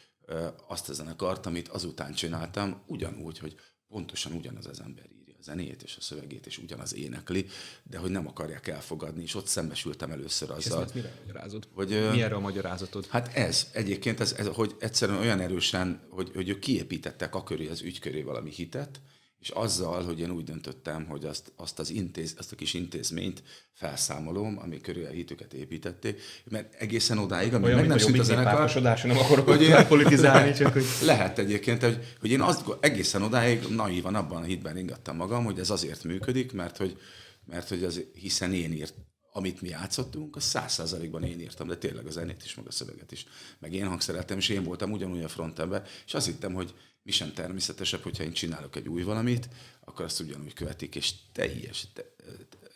azt 0.67 0.89
a 0.89 0.93
zenekart, 0.93 1.47
amit 1.47 1.69
azután 1.69 2.13
csináltam, 2.13 2.83
ugyanúgy, 2.87 3.39
hogy 3.39 3.57
pontosan 3.89 4.33
ugyanaz 4.33 4.67
az 4.67 4.81
ember 4.81 5.11
írja 5.11 5.22
a 5.22 5.22
zenét 5.43 5.83
és 5.83 5.97
a 5.99 6.01
szövegét, 6.01 6.47
és 6.47 6.59
ugyanaz 6.59 6.95
énekli, 6.95 7.47
de 7.83 7.99
hogy 7.99 8.11
nem 8.11 8.27
akarják 8.27 8.69
elfogadni, 8.69 9.23
és 9.23 9.35
ott 9.35 9.47
szembesültem 9.47 10.11
először 10.11 10.51
azzal. 10.51 10.83
Ezt 10.83 10.95
mire 10.95 11.13
magyarázod? 11.27 11.69
Hogy, 11.75 11.89
Mi 11.89 12.23
erre 12.23 12.35
a 12.35 12.41
magyarázatod? 12.41 13.07
Hát 13.07 13.37
ez, 13.37 13.67
egyébként 13.73 14.21
ez, 14.21 14.33
ez 14.33 14.47
hogy 14.47 14.75
egyszerűen 14.79 15.19
olyan 15.19 15.41
erősen, 15.41 16.01
hogy, 16.09 16.31
hogy 16.35 16.49
ők 16.49 16.59
kiépítettek 16.59 17.35
a 17.35 17.43
köré, 17.43 17.69
az 17.69 17.81
ügy 17.81 17.99
köré 17.99 18.23
valami 18.23 18.51
hitet, 18.51 19.01
és 19.43 19.49
azzal, 19.49 20.05
hogy 20.05 20.21
én 20.21 20.31
úgy 20.31 20.45
döntöttem, 20.45 21.07
hogy 21.07 21.25
azt, 21.25 21.53
azt, 21.57 21.79
az 21.79 21.91
intéz, 21.91 22.35
azt 22.39 22.53
a 22.53 22.57
kis 22.57 22.75
intézményt 22.75 23.43
felszámolom, 23.73 24.59
ami 24.63 24.81
körül 24.81 25.05
a 25.05 25.11
hitüket 25.11 25.53
építették, 25.53 26.21
mert 26.45 26.75
egészen 26.75 27.19
odáig, 27.19 27.55
amíg 27.55 27.75
meg 27.75 27.87
nem 27.87 27.99
szűnt 27.99 28.19
a 28.19 28.23
zenekar, 28.23 28.75
nem 29.03 29.19
akarok 29.19 29.49
hogy 29.49 29.73
hogy 29.73 29.87
politizálni, 29.87 30.53
csak 30.59 30.73
hogy... 30.73 30.85
lehet 31.03 31.39
egyébként, 31.39 31.83
hogy, 31.83 31.99
hogy 32.21 32.31
én 32.31 32.41
azt, 32.41 32.65
egészen 32.81 33.23
odáig 33.23 33.63
naívan 33.69 34.15
abban 34.15 34.43
a 34.43 34.47
hitben 34.47 34.77
ingattam 34.77 35.17
magam, 35.17 35.45
hogy 35.45 35.59
ez 35.59 35.71
azért 35.71 36.05
működik, 36.05 36.53
mert 36.53 36.77
hogy, 36.77 36.99
mert 37.47 37.69
hogy 37.69 37.85
az, 37.85 38.05
hiszen 38.15 38.53
én 38.53 38.73
írt, 38.73 38.95
amit 39.35 39.61
mi 39.61 39.69
játszottunk, 39.69 40.37
az 40.37 40.45
száz 40.45 40.73
százalékban 40.73 41.23
én 41.23 41.41
írtam, 41.41 41.69
de 41.69 41.77
tényleg 41.77 42.07
a 42.07 42.11
zenét 42.11 42.45
is, 42.45 42.55
meg 42.55 42.67
a 42.67 42.71
szöveget 42.71 43.13
is. 43.13 43.27
Meg 43.59 43.75
én 43.75 43.87
hangszereltem, 43.87 44.39
és 44.39 44.49
én 44.49 44.65
voltam 44.65 44.93
ugyanúgy 44.93 45.23
a 45.23 45.29
frontemben, 45.29 45.85
és 46.07 46.15
azt 46.15 46.27
hittem, 46.27 46.55
hogy 46.55 46.75
mi 47.03 47.11
sem 47.11 47.33
természetesebb, 47.33 48.03
hogyha 48.03 48.25
én 48.25 48.33
csinálok 48.33 48.77
egy 48.77 48.89
új 48.89 49.03
valamit, 49.03 49.49
akkor 49.85 50.05
azt 50.05 50.21
ugyanúgy 50.21 50.53
követik, 50.53 50.95
és 50.95 51.13
teljes, 51.33 51.87
te, 51.95 52.15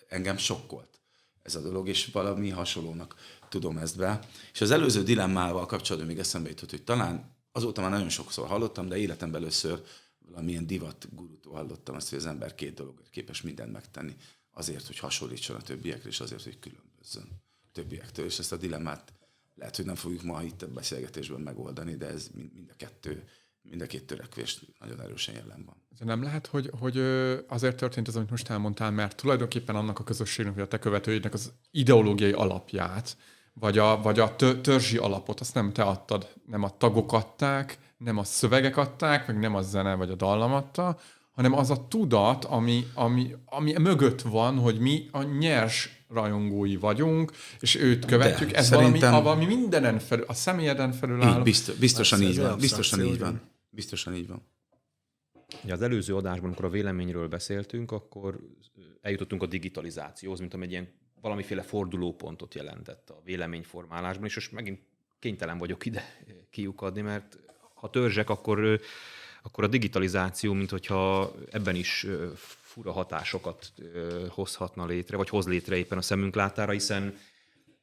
engem 0.09 0.37
sokkolt 0.37 1.01
ez 1.43 1.55
a 1.55 1.61
dolog, 1.61 1.89
és 1.89 2.07
valami 2.07 2.51
hasonlónak 2.51 3.15
tudom 3.49 3.79
ezt 3.79 3.97
be. 3.97 4.21
És 4.53 4.61
az 4.61 4.71
előző 4.71 5.03
dilemmával 5.03 5.67
kapcsolatban 5.67 6.11
még 6.11 6.19
eszembe 6.19 6.49
jutott, 6.49 6.71
hogy 6.71 6.83
talán 6.83 7.37
azóta 7.53 7.81
már 7.81 7.91
nagyon 7.91 8.09
sokszor 8.09 8.47
hallottam, 8.47 8.89
de 8.89 8.97
életemben 8.97 9.41
először 9.41 9.83
valamilyen 10.19 10.67
divat 10.67 11.09
gurutól 11.15 11.55
hallottam 11.55 11.95
azt, 11.95 12.09
hogy 12.09 12.19
az 12.19 12.27
ember 12.27 12.55
két 12.55 12.75
dologért 12.75 13.11
képes 13.11 13.43
mindent 13.43 13.73
megtenni. 13.73 14.17
Azért, 14.59 14.87
hogy 14.87 14.99
hasonlítson 14.99 15.57
a 15.57 15.61
többiekre, 15.61 16.09
és 16.09 16.21
azért, 16.21 16.43
hogy 16.43 16.59
különbözzön 16.59 17.29
a 17.65 17.69
többiektől. 17.73 18.27
És 18.27 18.39
ezt 18.39 18.53
a 18.53 18.57
dilemmát 18.57 19.13
lehet, 19.55 19.77
hogy 19.77 19.85
nem 19.85 19.95
fogjuk 19.95 20.23
ma 20.23 20.43
itt 20.43 20.63
a 20.63 20.69
beszélgetésben 20.69 21.41
megoldani, 21.41 21.97
de 21.97 22.07
ez 22.07 22.29
mind 22.35 22.71
a 22.71 22.77
kettő 22.77 23.25
mind 23.71 23.81
a 23.81 23.87
két 23.87 24.07
törekvés 24.07 24.61
nagyon 24.79 25.01
erősen 25.01 25.35
jelen 25.35 25.65
van. 25.65 25.77
De 25.99 26.05
nem 26.05 26.23
lehet, 26.23 26.47
hogy, 26.47 26.71
hogy 26.79 26.99
azért 27.49 27.77
történt 27.77 28.09
ez, 28.09 28.17
amit 28.17 28.31
most 28.31 28.51
elmondtál, 28.51 28.91
mert 28.91 29.17
tulajdonképpen 29.17 29.77
annak 29.77 29.99
a 29.99 30.05
közösségnek, 30.05 30.55
vagy 30.55 30.63
a 30.63 30.69
te 30.69 30.79
követőidnek 30.79 31.35
az 31.35 31.53
ideológiai 31.71 32.33
alapját, 32.33 33.17
vagy 33.53 33.79
a, 33.79 34.03
vagy 34.03 34.19
a 34.19 34.37
törzsi 34.37 34.97
alapot, 34.97 35.41
azt 35.41 35.55
nem 35.55 35.73
te 35.73 35.83
adtad, 35.83 36.33
nem 36.47 36.63
a 36.63 36.77
tagok 36.77 37.13
adták, 37.13 37.79
nem 37.97 38.19
a 38.19 38.25
szövegek 38.25 38.77
adták, 38.77 39.27
meg 39.27 39.39
nem 39.39 39.55
a 39.55 39.63
zene 39.63 39.95
vagy 39.95 40.11
a 40.11 40.15
dallam 40.15 40.53
adta, 40.53 40.99
hanem 41.37 41.53
az 41.55 41.71
a 41.71 41.87
tudat, 41.89 42.45
ami, 42.45 42.87
ami, 42.95 43.35
ami 43.45 43.73
mögött 43.73 44.21
van, 44.21 44.59
hogy 44.59 44.79
mi 44.79 45.09
a 45.11 45.23
nyers 45.23 46.05
rajongói 46.09 46.77
vagyunk, 46.77 47.33
és 47.61 47.75
őt 47.75 48.05
követjük. 48.05 48.51
De, 48.51 48.57
ez 48.57 48.71
valami, 48.71 48.99
valami 48.99 49.45
mindenen 49.45 49.99
felül, 49.99 50.25
a 50.29 50.35
személyeden 50.35 50.93
felül 50.93 51.23
áll. 51.23 51.43
Biztos, 51.43 51.77
biztosan 51.77 52.23
így 52.23 52.39
van. 52.39 52.59
Biztosan 52.59 53.05
így 53.05 53.19
van. 53.19 53.41
Biztosan 53.71 54.15
így 54.15 54.27
van. 54.27 54.43
Ja, 55.65 55.75
az 55.75 55.83
előző 55.83 56.17
adásban, 56.17 56.45
amikor 56.45 56.65
a 56.65 56.71
véleményről 56.71 57.29
beszéltünk, 57.29 57.93
akkor 57.93 58.39
eljutottunk 59.01 59.43
a 59.43 59.47
digitalizációhoz, 59.47 60.39
mint 60.39 60.55
egy 60.55 60.71
ilyen 60.71 60.89
valamiféle 61.21 61.63
fordulópontot 61.63 62.55
jelentett 62.55 63.11
a 63.11 63.21
véleményformálásban, 63.25 64.27
és 64.27 64.35
most 64.35 64.53
megint 64.53 64.81
kénytelen 65.19 65.59
vagyok 65.59 65.87
ide 65.87 66.05
kiukadni, 66.51 67.01
mert 67.01 67.39
ha 67.75 67.91
törzsek, 67.91 68.31
akkor, 68.31 68.81
akkor 69.47 69.65
a 69.65 69.67
digitalizáció, 69.67 70.53
mint 70.53 70.71
hogyha 70.71 71.33
ebben 71.51 71.75
is 71.75 72.07
fura 72.37 72.93
hatásokat 72.93 73.73
hozhatna 74.29 74.87
létre, 74.87 75.17
vagy 75.17 75.29
hoz 75.29 75.47
létre 75.47 75.77
éppen 75.77 75.99
a 75.99 76.03
szemünk 76.03 76.35
látára, 76.35 76.73
hiszen 76.73 77.17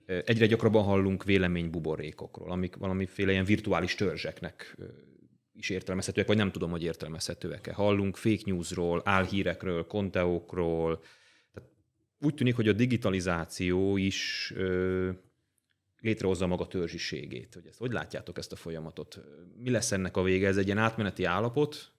egyre 0.05 0.45
gyakrabban 0.45 0.83
hallunk 0.83 1.23
véleménybuborékokról, 1.23 2.51
amik 2.51 2.75
valamiféle 2.75 3.31
ilyen 3.31 3.45
virtuális 3.45 3.95
törzseknek 3.95 4.77
is 5.53 5.69
értelmezhetőek, 5.69 6.27
vagy 6.27 6.37
nem 6.37 6.51
tudom, 6.51 6.71
hogy 6.71 6.83
értelmezhetőek-e. 6.83 7.73
Hallunk 7.73 8.15
fake 8.15 8.41
newsról, 8.45 9.01
álhírekről, 9.05 9.87
konteókról. 9.87 11.03
Tehát 11.53 11.69
úgy 12.19 12.33
tűnik, 12.33 12.55
hogy 12.55 12.67
a 12.67 12.73
digitalizáció 12.73 13.97
is 13.97 14.53
létrehozza 16.03 16.47
maga 16.47 16.67
törzsiségét. 16.67 17.53
Hogy 17.53 17.65
ezt, 17.67 17.77
hogy 17.77 17.91
látjátok 17.91 18.37
ezt 18.37 18.51
a 18.51 18.55
folyamatot? 18.55 19.21
Mi 19.57 19.69
lesz 19.69 19.91
ennek 19.91 20.17
a 20.17 20.23
vége? 20.23 20.47
Ez 20.47 20.57
egy 20.57 20.65
ilyen 20.65 20.77
átmeneti 20.77 21.23
állapot, 21.23 21.91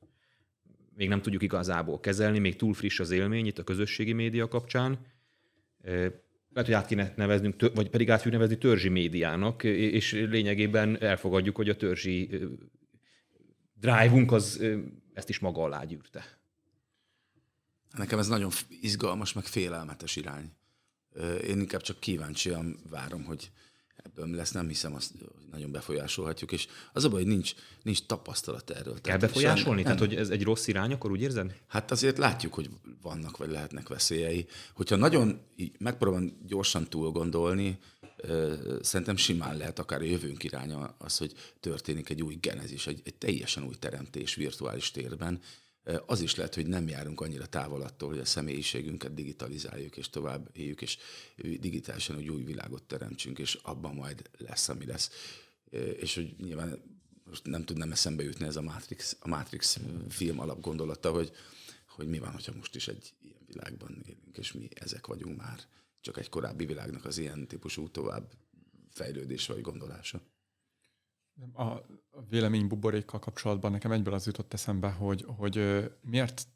még 0.97 1.09
nem 1.09 1.23
tudjuk 1.23 1.43
igazából 1.43 2.01
kezelni, 2.01 2.39
még 2.39 2.57
túl 2.57 2.75
friss 2.75 3.01
az 3.01 3.11
élmény 3.11 3.47
itt 3.47 3.59
a 3.59 3.65
közösségi 3.65 4.13
média 4.13 4.49
kapcsán. 4.49 4.99
Lehet, 5.83 6.23
hogy 6.55 6.73
át 6.73 6.87
kéne 6.87 7.13
neveznünk, 7.17 7.71
vagy 7.75 7.91
pedig 7.91 8.11
át 8.11 8.25
nevezni 8.25 8.59
törzsi 8.59 8.89
médiának, 8.89 9.65
és 9.65 10.13
lényegében 10.13 11.03
elfogadjuk, 11.03 11.57
hogy 11.57 11.69
a 11.69 11.77
törzsi 11.77 12.31
drive-unk 13.75 14.33
az 14.33 14.65
ezt 15.13 15.29
is 15.29 15.39
maga 15.39 15.63
alá 15.63 15.85
gyűrte. 15.85 16.39
Nekem 17.97 18.19
ez 18.19 18.29
nagyon 18.29 18.51
izgalmas, 18.81 19.33
meg 19.33 19.45
félelmetes 19.45 20.17
irány. 20.17 20.53
Én 21.47 21.59
inkább 21.59 21.81
csak 21.81 22.01
kíváncsian 22.01 22.79
várom, 22.91 23.25
hogy 23.25 23.51
ebből 24.05 24.35
lesz, 24.35 24.51
nem 24.51 24.69
hiszem, 24.69 24.95
azt 24.95 25.13
nagyon 25.51 25.71
befolyásolhatjuk, 25.71 26.53
és 26.53 26.67
az 26.93 27.05
a 27.05 27.09
baj, 27.09 27.23
hogy 27.23 27.33
nincs, 27.33 27.55
nincs 27.83 28.03
tapasztalat 28.03 28.71
erről. 28.71 29.01
Kell 29.01 29.19
befolyásolni? 29.19 29.83
Tehát, 29.83 29.99
hogy 29.99 30.15
ez 30.15 30.29
egy 30.31 30.43
rossz 30.43 30.67
irány, 30.67 30.93
akkor 30.93 31.11
úgy 31.11 31.21
érzed? 31.21 31.61
Hát 31.67 31.91
azért 31.91 32.19
látjuk, 32.19 32.55
hogy 32.55 32.71
vannak 33.03 33.37
vagy 33.37 33.51
lehetnek 33.51 33.89
veszélyei. 33.89 34.47
Hogyha 34.75 34.97
nagyon 34.97 35.41
megpróbálom 35.79 36.39
gyorsan 36.47 36.89
túl 36.89 37.11
gondolni, 37.11 37.79
szerintem 38.81 39.17
simán 39.17 39.57
lehet 39.57 39.79
akár 39.79 40.01
a 40.01 40.05
jövőnk 40.05 40.45
iránya 40.45 40.95
az, 40.99 41.19
hogy 41.19 41.33
történik 41.61 42.09
egy 42.09 42.23
új 42.23 42.39
genezis, 42.41 42.87
egy, 42.87 43.01
egy 43.05 43.15
teljesen 43.15 43.65
új 43.65 43.75
teremtés 43.79 44.35
virtuális 44.35 44.91
térben, 44.91 45.41
az 46.07 46.21
is 46.21 46.35
lehet, 46.35 46.55
hogy 46.55 46.67
nem 46.67 46.89
járunk 46.89 47.21
annyira 47.21 47.47
távol 47.47 47.83
attól, 47.83 48.09
hogy 48.09 48.19
a 48.19 48.25
személyiségünket 48.25 49.15
digitalizáljuk, 49.15 49.97
és 49.97 50.11
tovább 50.11 50.51
éljük, 50.53 50.83
és 50.83 50.99
digitálisan 51.37 52.17
egy 52.17 52.29
új 52.29 52.43
világot 52.43 52.83
teremtsünk, 52.83 53.39
és 53.39 53.59
abban 53.63 53.95
majd 53.95 54.31
lesz, 54.39 54.69
ami 54.69 54.87
lesz. 54.87 55.11
És 55.97 56.15
hogy 56.15 56.35
nyilván 56.39 56.83
most 57.25 57.47
nem 57.47 57.65
tudnám 57.65 57.93
eszembe 57.93 58.23
jutni 58.23 58.47
ez 58.47 58.57
a 58.57 58.63
Matrix, 58.63 59.17
a 59.21 59.29
Matrix 59.29 59.79
film 60.09 60.39
alapgondolata, 60.39 61.11
hogy, 61.11 61.33
hogy 61.89 62.09
mi 62.09 62.19
van, 62.19 62.33
hogyha 62.33 62.53
most 62.57 62.75
is 62.75 62.89
egy 62.89 63.15
ilyen 63.21 63.43
világban 63.47 64.03
élünk, 64.07 64.37
és 64.39 64.53
mi 64.53 64.69
ezek 64.75 65.07
vagyunk 65.07 65.37
már. 65.37 65.61
Csak 66.01 66.19
egy 66.19 66.29
korábbi 66.29 66.67
világnak 66.67 67.05
az 67.05 67.19
ilyen 67.19 67.47
típusú 67.47 67.89
tovább 67.91 68.33
fejlődése 68.91 69.53
vagy 69.53 69.63
gondolása. 69.63 70.23
A 71.55 71.73
véleménybuborékkal 72.29 73.21
kapcsolatban 73.21 73.71
nekem 73.71 73.93
egyből 73.93 74.15
az 74.15 74.27
jutott 74.27 74.53
eszembe, 74.53 74.91
hogy, 74.91 75.25
hogy 75.27 75.85
miért 76.01 76.47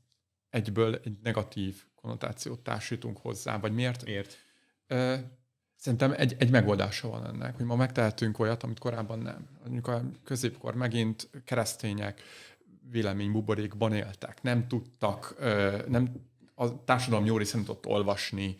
egyből 0.48 0.94
egy 0.94 1.18
negatív 1.22 1.84
konnotációt 1.94 2.60
társítunk 2.60 3.18
hozzá, 3.18 3.58
vagy 3.58 3.72
miért? 3.72 4.04
Miért? 4.04 4.36
Szerintem 5.76 6.12
egy, 6.16 6.36
egy 6.38 6.50
megoldása 6.50 7.08
van 7.08 7.26
ennek, 7.26 7.56
hogy 7.56 7.64
ma 7.64 7.76
megtehetünk 7.76 8.38
olyat, 8.38 8.62
amit 8.62 8.78
korábban 8.78 9.18
nem. 9.18 9.48
Mondjuk 9.60 9.86
a 9.86 10.02
középkor 10.24 10.74
megint 10.74 11.30
keresztények 11.44 12.22
véleménybuborékban 12.90 13.92
éltek, 13.92 14.42
nem 14.42 14.68
tudtak, 14.68 15.34
nem, 15.88 16.28
a 16.54 16.84
társadalom 16.84 17.24
jó 17.24 17.36
része 17.36 17.56
nem 17.56 17.64
tudott 17.64 17.86
olvasni, 17.86 18.56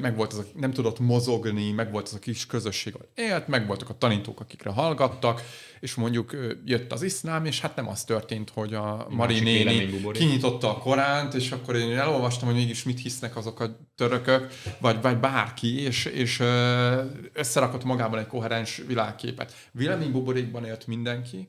meg 0.00 0.16
volt 0.16 0.32
az, 0.32 0.46
nem 0.54 0.72
tudott 0.72 0.98
mozogni, 0.98 1.70
meg 1.70 1.90
volt 1.90 2.06
az 2.06 2.14
a 2.14 2.18
kis 2.18 2.46
közösség, 2.46 2.94
ahol 2.94 3.08
élt, 3.14 3.48
meg 3.48 3.66
voltak 3.66 3.88
a 3.88 3.98
tanítók, 3.98 4.40
akikre 4.40 4.70
hallgattak, 4.70 5.42
és 5.80 5.94
mondjuk 5.94 6.36
jött 6.64 6.92
az 6.92 7.02
iszlám, 7.02 7.44
és 7.44 7.60
hát 7.60 7.76
nem 7.76 7.88
az 7.88 8.04
történt, 8.04 8.50
hogy 8.50 8.74
a 8.74 9.06
Mari 9.10 9.40
néni 9.40 10.00
kinyitotta 10.12 10.70
a 10.70 10.78
Koránt, 10.78 11.34
és 11.34 11.52
akkor 11.52 11.76
én 11.76 11.98
elolvastam, 11.98 12.48
hogy 12.48 12.56
mégis 12.56 12.82
mit 12.82 13.00
hisznek 13.00 13.36
azok 13.36 13.60
a 13.60 13.78
törökök, 13.94 14.52
vagy, 14.80 15.00
vagy 15.00 15.18
bárki, 15.18 15.80
és, 15.80 16.04
és 16.04 16.42
összerakott 17.32 17.84
magában 17.84 18.18
egy 18.18 18.26
koherens 18.26 18.82
világképet. 18.86 19.52
Véleménybuborékban 19.72 20.64
élt 20.64 20.86
mindenki, 20.86 21.48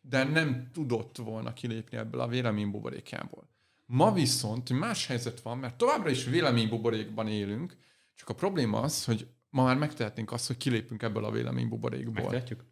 de 0.00 0.24
nem 0.24 0.70
tudott 0.72 1.16
volna 1.16 1.52
kilépni 1.52 1.96
ebből 1.96 2.20
a 2.20 2.28
véleménybuborékjából. 2.28 3.50
Ma 3.92 4.12
viszont 4.12 4.70
más 4.78 5.06
helyzet 5.06 5.40
van, 5.40 5.58
mert 5.58 5.76
továbbra 5.76 6.10
is 6.10 6.24
véleménybuborékban 6.24 7.28
élünk, 7.28 7.76
csak 8.14 8.28
a 8.28 8.34
probléma 8.34 8.80
az, 8.80 9.04
hogy 9.04 9.26
ma 9.50 9.64
már 9.64 9.76
megtehetnénk 9.76 10.32
azt, 10.32 10.46
hogy 10.46 10.56
kilépünk 10.56 11.02
ebből 11.02 11.24
a 11.24 11.30
véleménybuborékból. 11.30 12.22
Megtehetjük? 12.22 12.64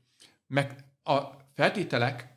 Meg 0.47 0.85
a 1.03 1.21
feltételek 1.55 2.29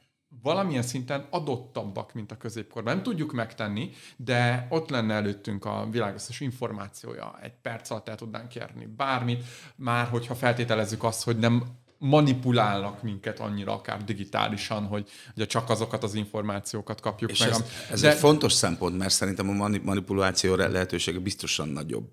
valamilyen 0.41 0.81
szinten 0.81 1.27
adottabbak, 1.29 2.13
mint 2.13 2.31
a 2.31 2.37
középkorban. 2.37 2.93
Nem 2.93 3.03
tudjuk 3.03 3.31
megtenni, 3.31 3.89
de 4.17 4.67
ott 4.69 4.89
lenne 4.89 5.13
előttünk 5.13 5.65
a 5.65 5.87
világ 5.91 6.13
összes 6.13 6.39
információja. 6.39 7.39
Egy 7.41 7.55
perc 7.61 7.89
alatt 7.89 8.07
el 8.07 8.15
tudnánk 8.15 8.47
kérni 8.47 8.85
bármit, 8.85 9.43
már 9.75 10.07
hogyha 10.07 10.35
feltételezzük 10.35 11.03
azt, 11.03 11.23
hogy 11.23 11.37
nem 11.37 11.63
manipulálnak 12.03 13.03
minket 13.03 13.39
annyira, 13.39 13.73
akár 13.73 14.03
digitálisan, 14.03 14.85
hogy 14.85 15.09
ugye 15.35 15.45
csak 15.45 15.69
azokat 15.69 16.03
az 16.03 16.13
információkat 16.13 17.01
kapjuk 17.01 17.31
És 17.31 17.39
meg. 17.39 17.49
Ez, 17.49 17.63
ez 17.91 18.01
De... 18.01 18.11
egy 18.11 18.17
fontos 18.17 18.53
szempont, 18.53 18.97
mert 18.97 19.13
szerintem 19.13 19.49
a 19.49 19.69
manipuláció 19.83 20.55
lehetősége 20.55 21.19
biztosan 21.19 21.67
nagyobb, 21.67 22.09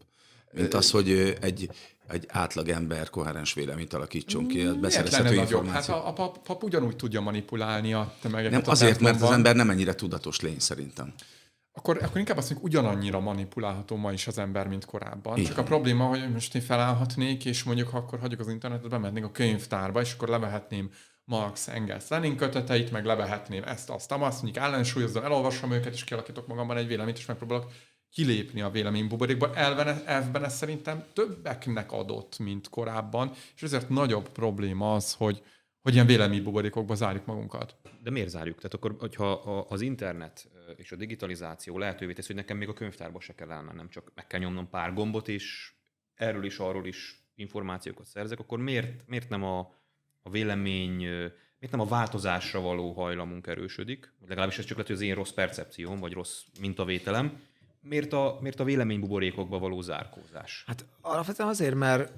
mint 0.52 0.74
az, 0.74 0.90
hogy 0.90 1.36
egy, 1.40 1.70
egy 2.08 2.26
átlag 2.28 2.68
ember 2.68 3.10
koherens 3.10 3.54
véleményt 3.54 3.92
alakítson 3.92 4.46
ki, 4.46 4.60
a 4.60 4.74
beszerezhető 4.74 5.34
információ. 5.34 5.72
Hát 5.72 5.88
a, 5.88 6.08
a 6.08 6.12
pap, 6.12 6.38
pap 6.46 6.62
ugyanúgy 6.62 6.96
tudja 6.96 7.20
manipulálni 7.20 7.92
a 7.92 8.14
tömegeket. 8.20 8.62
Nem, 8.62 8.70
azért, 8.70 9.00
mert 9.00 9.22
az 9.22 9.30
ember 9.30 9.56
nem 9.56 9.70
ennyire 9.70 9.94
tudatos 9.94 10.40
lény 10.40 10.58
szerintem. 10.58 11.14
Akkor, 11.80 12.02
akkor 12.02 12.18
inkább 12.18 12.36
azt 12.36 12.50
mondjuk, 12.50 12.72
ugyanannyira 12.72 13.20
manipulálható 13.20 13.96
ma 13.96 14.12
is 14.12 14.26
az 14.26 14.38
ember, 14.38 14.68
mint 14.68 14.84
korábban. 14.84 15.36
Igen. 15.36 15.48
Csak 15.48 15.58
a 15.58 15.62
probléma, 15.62 16.04
hogy 16.04 16.32
most 16.32 16.54
én 16.54 16.62
felállhatnék, 16.62 17.44
és 17.44 17.62
mondjuk 17.62 17.88
ha 17.88 17.98
akkor 17.98 18.18
hagyjuk 18.18 18.40
az 18.40 18.48
internetet, 18.48 18.90
bemennék 18.90 19.24
a 19.24 19.30
könyvtárba, 19.30 20.00
és 20.00 20.12
akkor 20.12 20.28
levehetném 20.28 20.90
Marx, 21.24 21.68
Engels, 21.68 22.08
Lenin 22.08 22.36
köteteit, 22.36 22.90
meg 22.90 23.04
levehetném 23.04 23.62
ezt, 23.62 23.90
azt, 23.90 24.12
azt, 24.12 24.42
mondjuk 24.42 24.64
ellensúlyozom, 24.64 25.24
elolvasom 25.24 25.72
őket, 25.72 25.92
és 25.92 26.04
kialakítok 26.04 26.46
magamban 26.46 26.76
egy 26.76 26.86
véleményt, 26.86 27.18
és 27.18 27.26
megpróbálok 27.26 27.70
kilépni 28.10 28.60
a 28.60 28.70
véleménybuborékba. 28.70 29.54
Elven, 29.54 30.02
elvben 30.06 30.44
ez 30.44 30.56
szerintem 30.56 31.04
többeknek 31.12 31.92
adott, 31.92 32.38
mint 32.38 32.68
korábban, 32.68 33.32
és 33.56 33.62
ezért 33.62 33.88
nagyobb 33.88 34.28
probléma 34.28 34.94
az, 34.94 35.12
hogy, 35.12 35.42
hogy 35.82 35.94
ilyen 35.94 36.06
véleménybuborékokba 36.06 36.94
zárjuk 36.94 37.26
magunkat. 37.26 37.76
De 38.02 38.10
miért 38.10 38.28
zárjuk? 38.28 38.56
Tehát 38.56 38.74
akkor, 38.74 38.96
hogyha 38.98 39.30
az 39.68 39.80
internet 39.80 40.49
és 40.76 40.92
a 40.92 40.96
digitalizáció 40.96 41.78
lehetővé 41.78 42.12
teszi, 42.12 42.26
hogy 42.26 42.36
nekem 42.36 42.56
még 42.56 42.68
a 42.68 42.72
könyvtárba 42.72 43.20
se 43.20 43.34
kell 43.34 43.50
elmennem, 43.50 43.88
csak 43.88 44.12
meg 44.14 44.26
kell 44.26 44.40
nyomnom 44.40 44.68
pár 44.68 44.92
gombot, 44.92 45.28
és 45.28 45.72
erről 46.14 46.44
is, 46.44 46.58
arról 46.58 46.86
is 46.86 47.24
információkat 47.34 48.06
szerzek, 48.06 48.38
akkor 48.38 48.58
miért, 48.58 49.06
miért 49.06 49.28
nem 49.28 49.44
a, 49.44 49.58
a 50.22 50.30
vélemény, 50.30 50.96
miért 51.58 51.70
nem 51.70 51.80
a 51.80 51.84
változásra 51.84 52.60
való 52.60 52.92
hajlamunk 52.92 53.46
erősödik? 53.46 54.12
Legalábbis 54.26 54.58
ez 54.58 54.64
csak 54.64 54.76
lehet, 54.76 54.86
hogy 54.86 54.96
az 54.96 55.02
én 55.02 55.14
rossz 55.14 55.30
percepcióm, 55.30 55.98
vagy 55.98 56.12
rossz 56.12 56.42
mintavételem. 56.60 57.40
Miért 57.80 58.12
a, 58.12 58.38
miért 58.40 58.60
a 58.60 58.64
véleménybuborékokba 58.64 59.58
való 59.58 59.80
zárkózás? 59.80 60.64
Hát 60.66 60.84
alapvetően 61.00 61.48
azért, 61.48 61.74
mert 61.74 62.12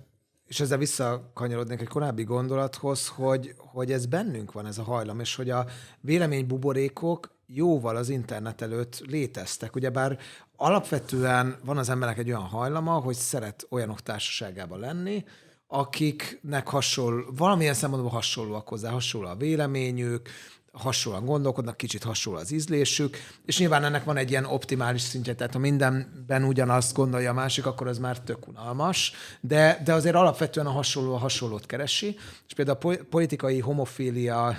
és 0.47 0.61
ezzel 0.61 0.79
visszakanyarodnék 0.79 1.81
egy 1.81 1.89
korábbi 1.89 2.25
gondolathoz, 2.25 3.09
hogy, 3.09 3.55
hogy 3.57 3.93
ez 3.93 4.07
bennünk 4.07 4.53
van 4.53 4.67
ez 4.67 4.79
a 4.79 4.83
hajlam, 4.83 5.21
és 5.21 5.35
hogy 5.35 5.51
a 5.51 5.67
véleménybuborékok 6.01 7.31
jóval 7.55 7.97
az 7.97 8.09
internet 8.09 8.63
előtt 8.63 9.03
léteztek. 9.07 9.75
Ugyebár 9.75 10.19
alapvetően 10.57 11.57
van 11.65 11.79
az 11.79 11.89
emberek 11.89 12.19
egy 12.19 12.29
olyan 12.29 12.43
hajlama, 12.43 12.93
hogy 12.93 13.15
szeret 13.15 13.67
olyanok 13.71 14.01
társaságában 14.01 14.79
lenni, 14.79 15.25
akiknek 15.67 16.69
hasonló, 16.69 17.25
valamilyen 17.37 17.75
szempontból 17.75 18.13
hasonlóak 18.13 18.69
hozzá, 18.69 18.91
hasonló 18.91 19.29
a 19.29 19.37
véleményük, 19.37 20.29
hasonlóan 20.73 21.25
gondolkodnak, 21.25 21.77
kicsit 21.77 22.03
hasonló 22.03 22.39
az 22.39 22.51
ízlésük, 22.51 23.17
és 23.45 23.59
nyilván 23.59 23.85
ennek 23.85 24.05
van 24.05 24.17
egy 24.17 24.31
ilyen 24.31 24.45
optimális 24.45 25.01
szintje, 25.01 25.35
tehát 25.35 25.53
ha 25.53 25.59
mindenben 25.59 26.45
ugyanazt 26.45 26.95
gondolja 26.95 27.31
a 27.31 27.35
másik, 27.35 27.67
akkor 27.67 27.87
az 27.87 27.99
már 27.99 28.21
tök 28.21 28.49
unalmas, 28.49 29.13
de, 29.41 29.81
de 29.85 29.93
azért 29.93 30.15
alapvetően 30.15 30.67
a 30.67 30.71
hasonló 30.71 31.15
a 31.15 31.19
hasonlót 31.19 31.67
keresi, 31.67 32.17
és 32.47 32.55
például 32.55 32.79
a 32.79 33.05
politikai 33.11 33.61
homofília 33.61 34.59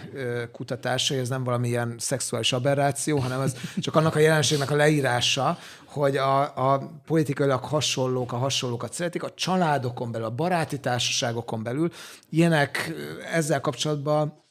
kutatásai, 0.52 1.18
ez 1.18 1.30
nem 1.30 1.44
valamilyen 1.44 1.96
szexuális 1.98 2.54
aberráció, 2.54 3.18
hanem 3.18 3.42
ez 3.42 3.56
csak 3.78 3.96
annak 3.96 4.16
a 4.16 4.20
jelenségnek 4.20 4.72
a 4.72 4.76
leírása, 4.76 5.58
hogy 5.86 6.18
a, 6.18 6.42
a 6.72 7.02
politikailag 7.06 7.64
hasonlók 7.64 8.32
a 8.32 8.38
hasonlókat 8.38 8.94
szeretik, 8.94 9.24
a 9.24 9.34
családokon 9.34 10.12
belül, 10.12 10.28
a 10.28 10.36
baráti 10.36 10.80
társaságokon 10.80 11.64
belül. 11.64 11.92
Ilyenek 12.30 12.94
ezzel 13.32 13.62
kapcsolatban 13.62 14.42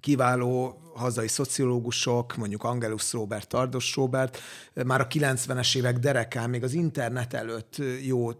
kiváló 0.00 0.80
hazai 0.96 1.28
szociológusok, 1.28 2.36
mondjuk 2.36 2.64
Angelus 2.64 3.12
Robert, 3.12 3.48
Tardos 3.48 3.94
Robert, 3.94 4.38
már 4.84 5.00
a 5.00 5.06
90-es 5.06 5.76
évek 5.76 5.98
derekán, 5.98 6.50
még 6.50 6.62
az 6.62 6.72
internet 6.72 7.34
előtt 7.34 7.76
jó 8.02 8.30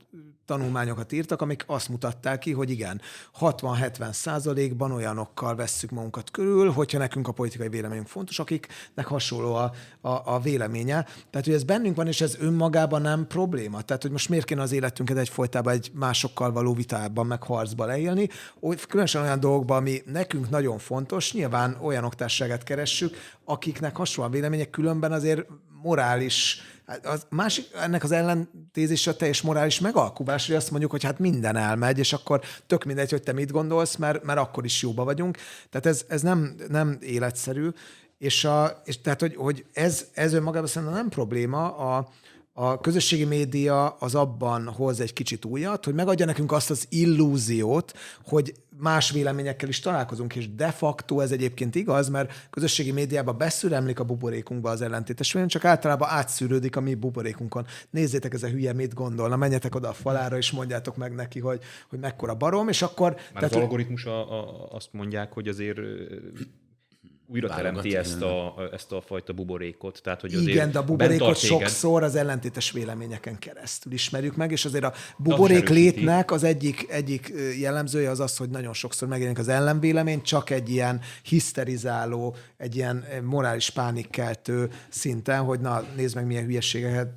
tanulmányokat 0.46 1.12
írtak, 1.12 1.42
amik 1.42 1.64
azt 1.66 1.88
mutatták 1.88 2.38
ki, 2.38 2.52
hogy 2.52 2.70
igen, 2.70 3.00
60-70 3.40 4.12
százalékban 4.12 4.92
olyanokkal 4.92 5.54
vesszük 5.57 5.90
magunkat 5.90 6.30
körül, 6.30 6.70
hogyha 6.70 6.98
nekünk 6.98 7.28
a 7.28 7.32
politikai 7.32 7.68
véleményünk 7.68 8.07
fontos, 8.07 8.38
akiknek 8.38 9.07
hasonló 9.07 9.54
a, 9.54 9.72
a, 10.00 10.34
a 10.34 10.40
véleménye. 10.40 11.02
Tehát, 11.30 11.46
hogy 11.46 11.54
ez 11.54 11.64
bennünk 11.64 11.96
van, 11.96 12.07
és 12.07 12.20
ez 12.20 12.36
önmagában 12.38 13.02
nem 13.02 13.26
probléma. 13.26 13.82
Tehát, 13.82 14.02
hogy 14.02 14.11
most 14.11 14.28
miért 14.28 14.44
kéne 14.44 14.62
az 14.62 14.72
életünket 14.72 15.16
egyfolytában 15.16 15.72
egy 15.72 15.90
másokkal 15.94 16.52
való 16.52 16.74
vitában, 16.74 17.26
meg 17.26 17.42
harcba 17.42 17.84
leélni, 17.84 18.28
különösen 18.88 19.22
olyan 19.22 19.40
dolgokban, 19.40 19.76
ami 19.76 20.02
nekünk 20.07 20.50
nagyon 20.50 20.78
fontos, 20.78 21.32
nyilván 21.32 21.78
olyan 21.82 22.04
oktárságát 22.47 22.62
keressük, 22.62 23.16
akiknek 23.44 23.97
hasonló 23.97 24.30
a 24.30 24.32
vélemények, 24.32 24.70
különben 24.70 25.12
azért 25.12 25.47
morális 25.82 26.61
Hát 26.86 27.07
az 27.07 27.26
másik, 27.30 27.64
ennek 27.74 28.05
az 28.05 28.12
ellentézése 28.12 29.11
a 29.11 29.16
teljes 29.16 29.42
morális 29.42 29.80
megalkuvás, 29.80 30.47
hogy 30.47 30.57
azt 30.57 30.70
mondjuk, 30.70 30.90
hogy 30.90 31.03
hát 31.03 31.18
minden 31.18 31.57
elmegy, 31.57 31.99
és 31.99 32.12
akkor 32.12 32.40
tök 32.66 32.84
mindegy, 32.84 33.11
hogy 33.11 33.22
te 33.22 33.32
mit 33.32 33.51
gondolsz, 33.51 33.97
mert, 33.97 34.22
mert 34.22 34.38
akkor 34.38 34.64
is 34.64 34.82
jóba 34.82 35.05
vagyunk. 35.05 35.36
Tehát 35.70 35.86
ez, 35.86 36.05
ez 36.09 36.22
nem, 36.22 36.55
nem 36.68 36.99
életszerű, 37.01 37.68
és, 38.18 38.44
a, 38.44 38.82
és 38.84 39.01
tehát, 39.01 39.20
hogy, 39.20 39.34
hogy 39.36 39.64
ez, 39.72 40.07
ez 40.12 40.32
önmagában 40.32 40.68
szerintem 40.68 40.97
nem 40.97 41.09
probléma, 41.09 41.76
a, 41.76 42.09
a 42.59 42.80
közösségi 42.80 43.24
média 43.24 43.88
az 43.88 44.14
abban 44.14 44.68
hoz 44.68 45.00
egy 45.00 45.12
kicsit 45.12 45.44
újat, 45.44 45.84
hogy 45.84 45.94
megadja 45.94 46.26
nekünk 46.26 46.52
azt 46.52 46.70
az 46.70 46.86
illúziót, 46.88 47.92
hogy 48.24 48.54
más 48.78 49.11
véleményekkel 49.11 49.68
is 49.68 49.80
találkozunk, 49.80 50.34
és 50.34 50.54
de 50.54 50.70
facto 50.70 51.20
ez 51.20 51.30
egyébként 51.30 51.74
igaz, 51.74 52.09
mert 52.09 52.48
közösségi 52.50 52.92
médiában 52.92 53.38
beszüremlik 53.38 54.00
a 54.00 54.04
buborékunkba 54.04 54.70
az 54.70 54.80
ellentétes 54.80 55.32
vélemény, 55.32 55.52
csak 55.52 55.64
általában 55.64 56.09
átszűrődik 56.09 56.76
a 56.76 56.80
mi 56.80 56.94
buborékunkon. 56.94 57.66
Nézzétek, 57.90 58.34
ez 58.34 58.42
a 58.42 58.48
hülye 58.48 58.72
mit 58.72 58.94
gondolna, 58.94 59.36
menjetek 59.36 59.74
oda 59.74 59.88
a 59.88 59.92
falára, 59.92 60.36
és 60.36 60.50
mondjátok 60.50 60.96
meg 60.96 61.14
neki, 61.14 61.40
hogy, 61.40 61.61
hogy 61.88 61.98
mekkora 61.98 62.34
barom, 62.34 62.68
és 62.68 62.82
akkor... 62.82 63.14
Már 63.14 63.32
tehát, 63.32 63.54
az 63.54 63.61
algoritmus 63.61 64.04
a, 64.04 64.40
a, 64.40 64.68
azt 64.70 64.88
mondják, 64.92 65.32
hogy 65.32 65.48
azért 65.48 65.78
újra 67.29 67.49
teremti 67.49 67.97
ezt 67.97 68.22
a, 68.22 68.55
ezt 68.72 68.93
a 68.93 69.01
fajta 69.01 69.33
buborékot. 69.33 70.01
Tehát, 70.03 70.20
hogy 70.20 70.35
azért 70.35 70.49
Igen, 70.49 70.70
de 70.70 70.79
a 70.79 70.85
buborékot 70.85 71.37
sokszor 71.37 72.03
az 72.03 72.14
ellentétes 72.14 72.70
véleményeken 72.70 73.39
keresztül 73.39 73.93
ismerjük 73.93 74.37
meg, 74.37 74.53
és 74.53 74.64
azért 74.64 74.85
a 74.85 74.93
buborék 75.16 75.68
létnek 75.68 76.31
az 76.31 76.43
egyik, 76.43 76.87
egyik 76.91 77.33
jellemzője 77.61 78.11
az 78.11 78.20
az, 78.20 78.37
hogy 78.37 78.51
nagyon 78.51 78.72
sokszor 78.72 79.09
megjelenik 79.09 79.39
az 79.39 79.49
ellenvélemény, 79.49 80.22
csak 80.22 80.51
egy 80.51 80.70
ilyen 80.70 81.01
hiszterizáló, 81.22 82.37
egy 82.57 82.77
ilyen 82.77 83.05
morális 83.22 83.70
pánikkeltő 83.70 84.70
szinten, 84.89 85.43
hogy 85.43 85.61
na, 85.61 85.85
nézd 85.97 86.14
meg, 86.14 86.27
milyen 86.27 86.45
hülyeségeket 86.45 87.09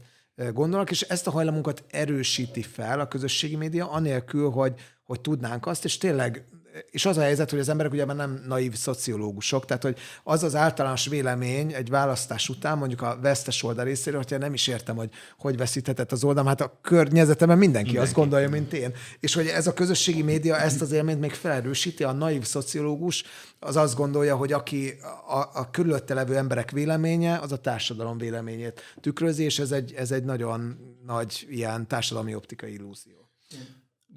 gondolnak, 0.54 0.92
és 0.92 1.02
ezt 1.02 1.28
a 1.28 1.32
hajlamunkat 1.32 1.84
erősíti 1.88 2.62
fel 2.62 3.00
a 3.00 3.08
közösségi 3.08 3.56
média, 3.56 3.92
anélkül, 3.92 4.50
hogy, 4.50 4.74
hogy 5.04 5.22
tudnánk 5.22 5.66
azt, 5.66 5.86
és 5.86 5.98
tényleg 5.98 6.46
és 6.92 7.06
az 7.06 7.18
a 7.18 7.22
helyzet, 7.22 7.50
hogy 7.50 7.60
az 7.60 7.70
emberek 7.70 7.92
ugye 7.92 8.06
nem 8.06 8.44
naív 8.48 8.76
szociológusok, 8.76 9.66
tehát 9.66 9.84
hogy 9.84 9.98
az 10.24 10.44
az 10.44 10.56
általános 10.56 11.08
vélemény 11.08 11.74
egy 11.74 11.90
választás 11.90 12.50
után, 12.50 12.78
mondjuk 12.78 13.02
a 13.02 13.18
vesztes 13.22 13.64
oldal 13.64 13.86
részéről, 13.86 14.20
hogyha 14.20 14.38
nem 14.38 14.54
is 14.54 14.68
értem, 14.68 14.96
hogy 14.96 15.10
hogy 15.38 15.58
veszíthetett 15.58 16.12
az 16.12 16.24
oldalam, 16.24 16.48
hát 16.48 16.62
a 16.62 16.80
környezetemben 16.82 17.58
mindenki, 17.58 17.88
mindenki 17.88 18.10
azt 18.10 18.22
gondolja, 18.22 18.50
mint 18.50 18.74
én. 18.74 18.94
És 19.20 19.34
hogy 19.34 19.48
ez 19.48 19.68
a 19.68 19.74
közösségi 19.74 20.22
média 20.22 20.58
ezt 20.58 20.82
az 20.82 20.92
élményt 20.92 21.20
még 21.20 21.32
felerősíti, 21.32 22.04
a 22.04 22.12
naív 22.12 22.44
szociológus 22.44 23.24
az 23.60 23.76
azt 23.76 23.96
gondolja, 23.96 24.36
hogy 24.36 24.52
aki 24.52 24.94
a, 25.28 25.60
a 25.60 25.70
körülötte 25.72 26.14
levő 26.14 26.38
emberek 26.38 26.72
véleménye, 26.72 27.38
az 27.38 27.52
a 27.52 27.58
társadalom 27.58 28.18
véleményét 28.18 28.82
tükrözi, 29.02 29.44
és 29.44 29.60
ez 29.60 29.72
egy, 29.72 29.94
ez 29.94 30.12
egy 30.12 30.24
nagyon 30.24 30.78
nagy 31.06 31.46
ilyen 31.50 31.88
társadalmi 31.88 32.36
optikai 32.36 32.74
illúzió. 32.74 33.30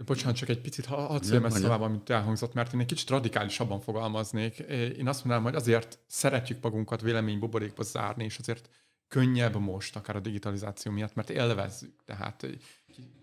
Bocsánat, 0.05 0.37
csak 0.37 0.49
egy 0.49 0.61
picit 0.61 0.85
hadd 0.85 1.23
szóljam 1.23 1.45
ezt 1.45 1.63
tovább, 1.63 1.81
amit 1.81 2.11
elhangzott, 2.11 2.55
mert 2.55 2.73
én 2.73 2.81
egy 2.81 2.87
kicsit 2.87 3.09
radikálisabban 3.09 3.81
fogalmaznék. 3.81 4.59
Én 4.99 5.09
azt 5.09 5.25
mondanám, 5.25 5.43
hogy 5.43 5.55
azért 5.55 5.99
szeretjük 6.07 6.63
magunkat 6.63 7.01
véleménybuborékba 7.01 7.83
zárni, 7.83 8.25
és 8.25 8.39
azért 8.39 8.69
könnyebb 9.09 9.57
most, 9.57 9.97
akár 9.97 10.17
a 10.17 10.21
digitalizáció 10.21 10.93
miatt, 10.93 11.15
mert 11.15 11.31
élvezzük. 11.31 12.05
Tehát 12.05 12.47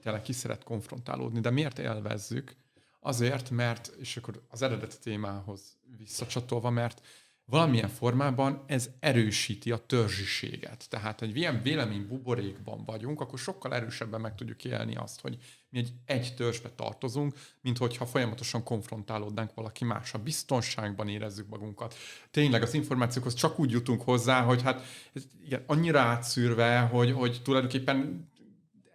tényleg 0.01 0.21
ki 0.21 0.33
szeret 0.33 0.63
konfrontálódni. 0.63 1.39
De 1.39 1.49
miért 1.49 1.79
élvezzük? 1.79 2.55
Azért, 2.99 3.49
mert, 3.49 3.91
és 3.99 4.17
akkor 4.17 4.43
az 4.49 4.61
eredeti 4.61 4.97
témához 5.01 5.77
visszacsatolva, 5.97 6.69
mert 6.69 7.01
valamilyen 7.49 7.89
formában 7.89 8.63
ez 8.65 8.89
erősíti 8.99 9.71
a 9.71 9.77
törzsiséget. 9.77 10.85
Tehát, 10.89 11.19
hogy 11.19 11.37
ilyen 11.37 11.61
vélemény 11.61 12.07
buborékban 12.07 12.83
vagyunk, 12.85 13.21
akkor 13.21 13.39
sokkal 13.39 13.75
erősebben 13.75 14.21
meg 14.21 14.35
tudjuk 14.35 14.65
élni 14.65 14.95
azt, 14.95 15.21
hogy 15.21 15.37
mi 15.69 15.79
egy, 15.79 15.91
egy 16.05 16.33
törzsbe 16.35 16.69
tartozunk, 16.75 17.33
mint 17.61 17.77
hogyha 17.77 18.05
folyamatosan 18.05 18.63
konfrontálódnánk 18.63 19.53
valaki 19.53 19.85
más. 19.85 20.13
A 20.13 20.17
biztonságban 20.17 21.09
érezzük 21.09 21.49
magunkat. 21.49 21.95
Tényleg 22.31 22.61
az 22.61 22.73
információkhoz 22.73 23.33
csak 23.33 23.59
úgy 23.59 23.71
jutunk 23.71 24.01
hozzá, 24.01 24.41
hogy 24.41 24.61
hát 24.61 24.81
ez, 25.13 25.23
igen, 25.45 25.63
annyira 25.67 25.99
átszűrve, 25.99 26.79
hogy, 26.79 27.11
hogy 27.11 27.41
tulajdonképpen 27.43 28.29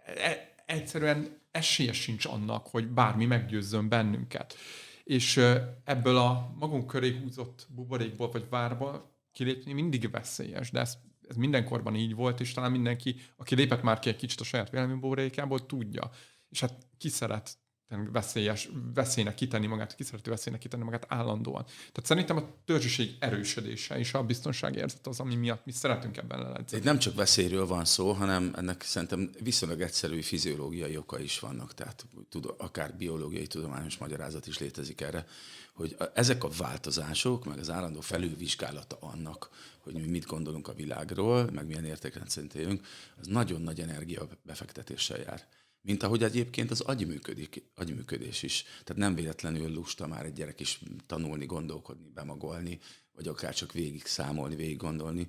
e, 0.05 0.55
egyszerűen 0.66 1.42
esélye 1.50 1.92
sincs 1.92 2.24
annak, 2.24 2.66
hogy 2.66 2.88
bármi 2.88 3.26
meggyőzzön 3.26 3.88
bennünket 3.88 4.57
és 5.05 5.36
ebből 5.84 6.16
a 6.16 6.55
magunk 6.59 6.86
köré 6.86 7.18
húzott 7.22 7.66
buborékból 7.70 8.30
vagy 8.30 8.48
várba 8.48 9.12
kilépni 9.32 9.72
mindig 9.72 10.11
veszélyes, 10.11 10.70
de 10.70 10.80
ez, 10.80 10.98
ez 11.28 11.36
mindenkorban 11.36 11.94
így 11.94 12.14
volt, 12.14 12.40
és 12.40 12.52
talán 12.52 12.70
mindenki, 12.70 13.16
aki 13.36 13.55
lépett 13.55 13.82
már 13.82 13.98
ki 13.98 14.09
egy 14.09 14.16
kicsit 14.16 14.40
a 14.40 14.44
saját 14.44 14.70
véleménybuborékából, 14.70 15.66
tudja. 15.66 16.11
És 16.48 16.61
hát 16.61 16.86
ki 16.98 17.09
szeret 17.09 17.59
veszélyes, 17.89 18.68
veszélynek 18.95 19.35
kitenni 19.35 19.66
magát, 19.66 19.95
ki 19.95 20.03
szereti 20.03 20.30
veszélynek 20.30 20.61
kitenni 20.61 20.85
magát 20.85 21.07
állandóan. 21.09 21.64
Tehát 21.64 22.05
szerintem 22.05 22.37
a 22.37 22.47
törzsiség 22.64 23.16
erősödése 23.18 23.99
és 23.99 24.14
a 24.14 24.22
biztonságérzet 24.22 25.07
az, 25.07 25.20
ami 25.20 25.35
miatt 25.35 25.64
mi 25.64 25.72
szeretünk 25.72 26.16
ebben 26.16 26.39
leledzeni. 26.39 26.80
Itt 26.80 26.87
nem 26.87 26.99
csak 26.99 27.14
veszélyről 27.14 27.66
van 27.66 27.85
szó, 27.85 28.12
hanem 28.12 28.53
ennek 28.57 28.82
szerintem 28.82 29.30
viszonylag 29.43 29.80
egyszerű 29.80 30.20
fiziológiai 30.20 30.97
oka 30.97 31.18
is 31.18 31.39
vannak, 31.39 31.74
tehát 31.74 32.07
tud, 32.28 32.55
akár 32.59 32.95
biológiai 32.97 33.47
tudományos 33.47 33.99
magyarázat 33.99 34.47
is 34.47 34.59
létezik 34.59 35.01
erre, 35.01 35.26
hogy 35.74 35.97
a, 35.99 36.05
ezek 36.14 36.45
a 36.45 36.49
változások, 36.59 37.45
meg 37.45 37.59
az 37.59 37.70
állandó 37.70 38.01
felülvizsgálata 38.01 38.97
annak, 39.01 39.49
hogy 39.78 39.95
mi 39.95 40.07
mit 40.07 40.26
gondolunk 40.26 40.68
a 40.68 40.74
világról, 40.74 41.51
meg 41.53 41.66
milyen 41.66 41.85
értékrendszerint 41.85 42.55
élünk, 42.55 42.87
az 43.20 43.26
nagyon 43.26 43.61
nagy 43.61 43.80
energia 43.80 44.28
befektetéssel 44.43 45.18
jár 45.18 45.47
mint 45.85 46.03
ahogy 46.03 46.22
egyébként 46.22 46.70
az 46.70 46.80
agyműködik, 46.80 47.70
agyműködés 47.74 48.43
is. 48.43 48.62
Tehát 48.62 49.03
nem 49.03 49.14
véletlenül 49.14 49.72
lusta 49.72 50.07
már 50.07 50.24
egy 50.24 50.32
gyerek 50.32 50.61
is 50.61 50.80
tanulni, 51.07 51.47
gondolkodni, 51.47 52.09
bemagolni, 52.14 52.78
vagy 53.12 53.28
akár 53.28 53.55
csak 53.55 53.72
végig 53.72 54.07
számolni, 54.07 54.55
végig 54.55 54.76
gondolni. 54.76 55.28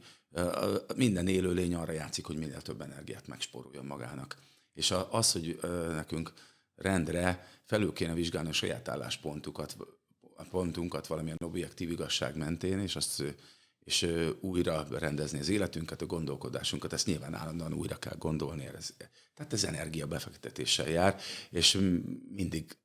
Minden 0.96 1.28
élőlény 1.28 1.76
arra 1.76 1.92
játszik, 1.92 2.26
hogy 2.26 2.38
minél 2.38 2.62
több 2.62 2.82
energiát 2.82 3.28
megspóroljon 3.28 3.86
magának. 3.86 4.38
És 4.74 4.94
az, 5.10 5.32
hogy 5.32 5.60
nekünk 5.88 6.34
rendre 6.76 7.48
felül 7.66 7.94
kéne 7.94 8.14
vizsgálni 8.14 8.50
a 8.50 8.54
saját 8.54 8.88
álláspontunkat, 8.88 9.78
pontunkat 10.50 11.08
valamilyen 11.08 11.38
objektív 11.44 11.92
igazság 11.92 12.36
mentén, 12.36 12.80
és 12.80 12.96
azt 12.96 13.24
és 13.86 14.08
újra 14.40 14.88
rendezni 14.92 15.40
az 15.40 15.50
életünket, 15.50 16.02
a 16.02 16.06
gondolkodásunkat, 16.06 16.94
ezt 16.94 17.06
nyilván 17.06 17.34
állandóan 17.34 17.74
újra 17.74 17.96
kell 17.96 18.16
gondolni. 18.18 18.66
Ez, 18.66 18.94
tehát 19.34 19.54
ez 19.54 19.64
energia 19.64 20.08
befektetéssel 20.08 20.90
jár, 20.90 21.20
és 21.50 21.80
mindig, 22.36 22.78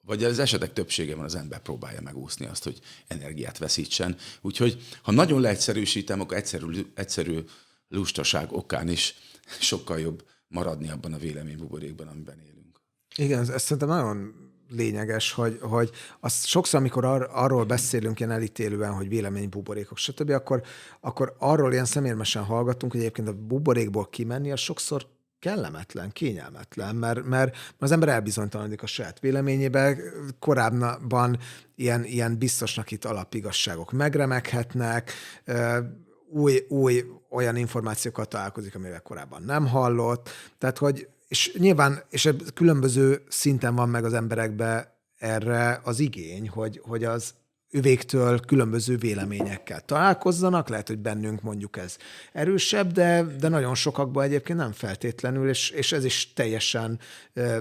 vagy 0.00 0.24
az 0.24 0.38
esetek 0.38 0.72
többségében 0.72 1.24
az 1.24 1.34
ember 1.34 1.60
próbálja 1.60 2.00
megúszni 2.00 2.46
azt, 2.46 2.64
hogy 2.64 2.80
energiát 3.06 3.58
veszítsen. 3.58 4.16
Úgyhogy, 4.40 4.82
ha 5.02 5.12
nagyon 5.12 5.40
leegyszerűsítem, 5.40 6.20
akkor 6.20 6.36
egyszerű, 6.36 6.86
egyszerű 6.94 7.44
lustaság 7.88 8.52
okán 8.52 8.88
is 8.88 9.14
sokkal 9.60 10.00
jobb 10.00 10.26
maradni 10.48 10.90
abban 10.90 11.12
a 11.12 11.18
véleménybuborékban, 11.18 12.08
amiben 12.08 12.40
élünk. 12.40 12.80
Igen, 13.16 13.50
ez 13.50 13.62
szerintem 13.62 13.88
nagyon 13.88 14.34
lényeges, 14.68 15.32
hogy, 15.32 15.58
hogy 15.60 15.90
azt 16.20 16.46
sokszor, 16.46 16.80
amikor 16.80 17.04
ar, 17.04 17.28
arról 17.32 17.64
beszélünk 17.64 18.20
ilyen 18.20 18.32
elítélően, 18.32 18.92
hogy 18.92 19.08
vélemény 19.08 19.48
buborékok, 19.48 19.98
stb., 19.98 20.30
akkor, 20.30 20.62
akkor 21.00 21.34
arról 21.38 21.72
ilyen 21.72 21.84
szemérmesen 21.84 22.44
hallgatunk, 22.44 22.92
hogy 22.92 23.00
egyébként 23.00 23.28
a 23.28 23.32
buborékból 23.32 24.06
kimenni, 24.06 24.52
az 24.52 24.60
sokszor 24.60 25.06
kellemetlen, 25.38 26.10
kényelmetlen, 26.12 26.96
mert, 26.96 27.24
mert 27.24 27.56
az 27.78 27.92
ember 27.92 28.08
elbizonytalanodik 28.08 28.82
a 28.82 28.86
saját 28.86 29.20
véleményébe, 29.20 29.96
korábban 30.38 31.38
ilyen, 31.74 32.04
ilyen 32.04 32.38
biztosnak 32.38 32.90
itt 32.90 33.04
alapigasságok 33.04 33.92
megremeghetnek, 33.92 35.12
új, 36.28 36.64
új 36.68 37.04
olyan 37.30 37.56
információkat 37.56 38.28
találkozik, 38.28 38.74
amivel 38.74 39.02
korábban 39.02 39.42
nem 39.42 39.66
hallott, 39.66 40.28
tehát 40.58 40.78
hogy 40.78 41.08
és 41.28 41.54
nyilván, 41.58 42.02
és 42.10 42.30
különböző 42.54 43.22
szinten 43.28 43.74
van 43.74 43.88
meg 43.88 44.04
az 44.04 44.12
emberekbe 44.12 45.00
erre 45.16 45.80
az 45.84 46.00
igény, 46.00 46.48
hogy, 46.48 46.80
hogy 46.84 47.04
az 47.04 47.34
övéktől 47.70 48.40
különböző 48.40 48.96
véleményekkel 48.96 49.80
találkozzanak, 49.80 50.68
lehet, 50.68 50.88
hogy 50.88 50.98
bennünk 50.98 51.42
mondjuk 51.42 51.76
ez 51.76 51.96
erősebb, 52.32 52.92
de, 52.92 53.22
de 53.40 53.48
nagyon 53.48 53.74
sokakban 53.74 54.24
egyébként 54.24 54.58
nem 54.58 54.72
feltétlenül, 54.72 55.48
és, 55.48 55.70
és 55.70 55.92
ez 55.92 56.04
is 56.04 56.32
teljesen 56.32 56.98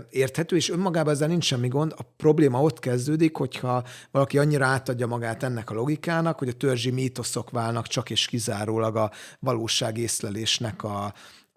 érthető, 0.10 0.56
és 0.56 0.70
önmagában 0.70 1.14
ezzel 1.14 1.28
nincs 1.28 1.46
semmi 1.46 1.68
gond. 1.68 1.94
A 1.98 2.04
probléma 2.18 2.62
ott 2.62 2.80
kezdődik, 2.80 3.36
hogyha 3.36 3.84
valaki 4.12 4.38
annyira 4.38 4.66
átadja 4.66 5.08
magát 5.08 5.44
ennek 5.44 5.70
a 5.70 5.74
logikának, 5.74 6.38
hogy 6.38 6.50
a 6.50 6.54
törzsi 6.54 6.92
mítoszok 6.92 7.50
válnak 7.50 7.88
csak 7.88 8.10
és 8.10 8.26
kizárólag 8.26 8.96
a 8.96 9.12
valóság 9.40 9.98
észlelésnek 9.98 10.84
a, 10.84 11.14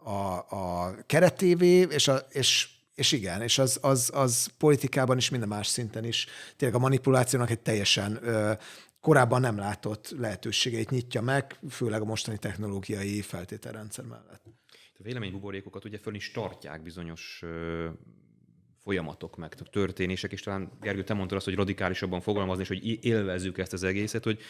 a, 0.09 0.47
a 0.49 0.95
keretévé, 1.07 1.87
és, 1.91 2.09
a, 2.09 2.17
és, 2.17 2.69
és 2.95 3.13
igen, 3.13 3.43
és 3.43 3.59
az, 3.59 3.79
az, 3.83 4.11
az 4.15 4.51
politikában 4.59 5.17
is, 5.17 5.31
minden 5.31 5.49
más 5.49 5.67
szinten 5.67 6.05
is 6.05 6.27
tényleg 6.57 6.77
a 6.77 6.83
manipulációnak 6.83 7.51
egy 7.51 7.61
teljesen 7.61 8.19
ö, 8.23 8.53
korábban 9.01 9.41
nem 9.41 9.59
látott 9.59 10.15
lehetőségeit 10.19 10.91
nyitja 10.91 11.21
meg, 11.21 11.59
főleg 11.71 12.01
a 12.01 12.05
mostani 12.05 12.39
technológiai 12.39 13.21
feltételrendszer 13.21 14.05
mellett. 14.05 14.43
A 14.99 15.03
véleménybuborékokat 15.03 15.85
ugye 15.85 15.99
föl 15.99 16.15
is 16.15 16.31
tartják 16.31 16.83
bizonyos 16.83 17.41
ö, 17.43 17.89
folyamatok, 18.83 19.37
meg 19.37 19.55
történések, 19.55 20.33
és 20.33 20.41
talán 20.41 20.71
Gergő, 20.81 21.05
te 21.05 21.15
mondtad 21.15 21.37
azt, 21.37 21.47
hogy 21.47 21.55
radikálisabban 21.55 22.21
fogalmazni, 22.21 22.63
és 22.63 22.69
hogy 22.69 23.05
élvezzük 23.05 23.59
ezt 23.59 23.73
az 23.73 23.83
egészet, 23.83 24.25
hogy 24.25 24.41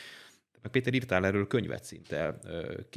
meg 0.62 0.70
Péter 0.70 0.94
írtál 0.94 1.26
erről 1.26 1.46
könyvet 1.46 1.84
szinte, 1.84 2.38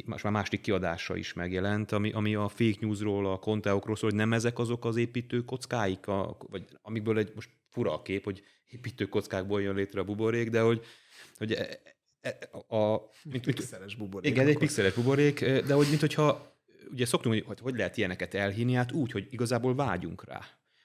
most 0.05 0.23
már 0.23 0.33
másik 0.33 0.61
kiadása 0.61 1.15
is 1.15 1.33
megjelent, 1.33 1.91
ami, 1.91 2.11
ami 2.11 2.35
a 2.35 2.47
fake 2.47 2.77
newsról, 2.79 3.31
a 3.31 3.39
konteokról 3.39 3.95
szól, 3.95 4.09
hogy 4.09 4.19
nem 4.19 4.33
ezek 4.33 4.59
azok 4.59 4.85
az 4.85 4.95
építő 4.95 5.41
kockáik, 5.45 6.07
a, 6.07 6.37
vagy 6.49 6.65
amikből 6.81 7.17
egy 7.17 7.31
most 7.35 7.49
fura 7.69 7.93
a 7.93 8.01
kép, 8.01 8.23
hogy 8.23 8.43
építő 8.67 9.05
kockákból 9.05 9.61
jön 9.61 9.75
létre 9.75 9.99
a 9.99 10.03
buborék, 10.03 10.49
de 10.49 10.61
hogy, 10.61 10.85
hogy 11.37 11.51
e, 11.51 11.79
e, 12.21 12.37
a, 12.67 12.75
a 12.75 13.09
mint, 13.23 13.45
pixeles 13.45 13.95
buborék. 13.95 14.31
Igen, 14.31 14.47
egy 14.47 14.57
pixeles 14.57 14.93
buborék, 14.93 15.39
de 15.39 15.73
hogy 15.73 15.87
mint 15.87 15.99
hogyha, 15.99 16.55
ugye 16.91 17.05
szoktunk, 17.05 17.45
hogy 17.45 17.59
hogy 17.59 17.75
lehet 17.75 17.97
ilyeneket 17.97 18.33
elhinni, 18.33 18.73
hát 18.73 18.91
úgy, 18.91 19.11
hogy 19.11 19.27
igazából 19.29 19.75
vágyunk 19.75 20.25
rá. 20.25 20.39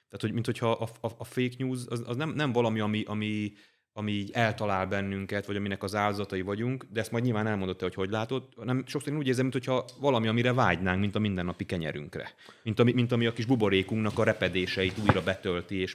Tehát, 0.09 0.21
hogy 0.21 0.33
mint 0.33 0.45
hogyha 0.45 0.71
a, 0.71 0.89
a, 1.01 1.11
a 1.17 1.23
fake 1.23 1.55
news 1.57 1.79
az, 1.87 2.03
az 2.05 2.15
nem, 2.15 2.29
nem 2.29 2.51
valami, 2.51 2.79
ami, 2.79 3.03
ami 3.03 3.53
ami 3.97 4.11
így 4.11 4.29
eltalál 4.33 4.85
bennünket, 4.85 5.45
vagy 5.45 5.55
aminek 5.55 5.83
az 5.83 5.95
áldozatai 5.95 6.41
vagyunk, 6.41 6.85
de 6.91 6.99
ezt 6.99 7.11
majd 7.11 7.23
nyilván 7.23 7.47
elmondott, 7.47 7.81
hogy 7.81 7.93
hogy 7.93 8.09
látod, 8.09 8.43
hanem 8.55 8.83
sokszor 8.85 9.11
én 9.11 9.17
úgy 9.17 9.27
érzem, 9.27 9.47
mintha 9.51 9.85
valami, 9.99 10.27
amire 10.27 10.53
vágynánk, 10.53 10.99
mint 10.99 11.15
a 11.15 11.19
mindennapi 11.19 11.65
kenyerünkre. 11.65 12.33
Mint 12.63 12.79
ami, 12.79 12.91
mint 12.91 13.11
ami 13.11 13.25
a 13.25 13.33
kis 13.33 13.45
buborékunknak 13.45 14.19
a 14.19 14.23
repedéseit 14.23 14.97
újra 14.97 15.23
betölti, 15.23 15.75
és 15.75 15.93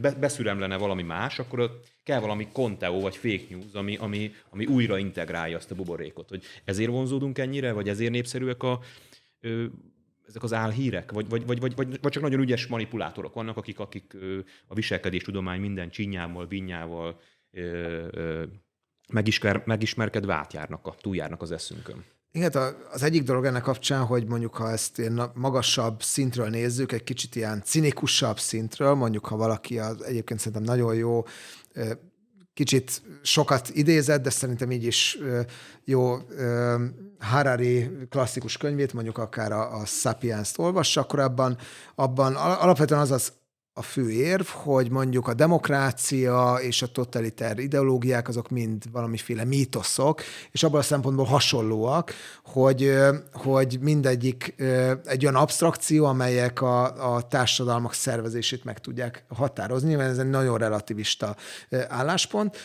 mert 0.00 0.18
beszüremlene 0.18 0.76
valami 0.76 1.02
más, 1.02 1.38
akkor 1.38 1.60
ott 1.60 1.86
kell 2.02 2.20
valami 2.20 2.48
konteó 2.52 3.00
vagy 3.00 3.16
fake 3.16 3.44
news, 3.50 3.72
ami, 3.72 3.96
ami, 3.96 4.32
ami 4.50 4.66
újra 4.66 4.98
integrálja 4.98 5.56
azt 5.56 5.70
a 5.70 5.74
buborékot. 5.74 6.28
Hogy 6.28 6.42
ezért 6.64 6.90
vonzódunk 6.90 7.38
ennyire, 7.38 7.72
vagy 7.72 7.88
ezért 7.88 8.10
népszerűek 8.10 8.62
a, 8.62 8.80
ö, 9.40 9.64
ezek 10.26 10.42
az 10.42 10.52
álhírek, 10.52 11.12
vagy, 11.12 11.28
vagy, 11.28 11.46
vagy, 11.46 11.60
vagy, 11.60 11.74
vagy, 11.74 11.98
vagy 12.00 12.12
csak 12.12 12.22
nagyon 12.22 12.40
ügyes 12.40 12.66
manipulátorok 12.66 13.34
vannak, 13.34 13.56
akik, 13.56 13.78
akik 13.78 14.14
ö, 14.14 14.38
a 14.66 14.74
viselkedéstudomány 14.74 15.60
minden 15.60 15.90
csinyával, 15.90 16.46
vinyával, 16.46 17.20
megismer, 19.08 19.62
megismerkedve 19.64 20.34
átjárnak, 20.34 20.86
a, 20.86 20.94
túljárnak 21.00 21.42
az 21.42 21.52
eszünkön. 21.52 22.04
Igen, 22.32 22.50
az 22.92 23.02
egyik 23.02 23.22
dolog 23.22 23.44
ennek 23.44 23.62
kapcsán, 23.62 24.04
hogy 24.04 24.26
mondjuk 24.26 24.54
ha 24.54 24.70
ezt 24.70 24.98
ilyen 24.98 25.30
magasabb 25.34 26.02
szintről 26.02 26.48
nézzük, 26.48 26.92
egy 26.92 27.04
kicsit 27.04 27.36
ilyen 27.36 27.62
cinikusabb 27.64 28.38
szintről, 28.38 28.94
mondjuk 28.94 29.26
ha 29.26 29.36
valaki 29.36 29.78
az 29.78 30.02
egyébként 30.02 30.40
szerintem 30.40 30.62
nagyon 30.62 30.94
jó, 30.94 31.24
kicsit 32.54 33.02
sokat 33.22 33.68
idézett, 33.68 34.22
de 34.22 34.30
szerintem 34.30 34.70
így 34.70 34.84
is 34.84 35.18
jó 35.84 36.16
Harari 37.18 37.90
klasszikus 38.10 38.56
könyvét, 38.56 38.92
mondjuk 38.92 39.18
akár 39.18 39.52
a, 39.52 39.80
a 39.80 39.84
Sapiens-t 39.84 40.58
olvassa, 40.58 41.00
akkor 41.00 41.18
abban, 41.18 41.58
abban 41.94 42.36
alapvetően 42.36 43.00
az 43.00 43.10
az 43.10 43.32
a 43.74 43.82
fő 43.82 44.10
érv, 44.10 44.46
hogy 44.46 44.90
mondjuk 44.90 45.28
a 45.28 45.34
demokrácia 45.34 46.54
és 46.60 46.82
a 46.82 46.86
totaliter 46.86 47.58
ideológiák 47.58 48.28
azok 48.28 48.48
mind 48.48 48.82
valamiféle 48.92 49.44
mítoszok, 49.44 50.22
és 50.50 50.62
abban 50.62 50.80
a 50.80 50.82
szempontból 50.82 51.24
hasonlóak, 51.24 52.12
hogy, 52.44 52.94
hogy 53.32 53.78
mindegyik 53.80 54.54
egy 55.04 55.24
olyan 55.24 55.36
abstrakció, 55.36 56.04
amelyek 56.04 56.60
a, 56.62 57.14
a 57.14 57.28
társadalmak 57.28 57.94
szervezését 57.94 58.64
meg 58.64 58.78
tudják 58.78 59.24
határozni, 59.28 59.94
mert 59.94 60.10
ez 60.10 60.18
egy 60.18 60.30
nagyon 60.30 60.58
relativista 60.58 61.36
álláspont, 61.88 62.56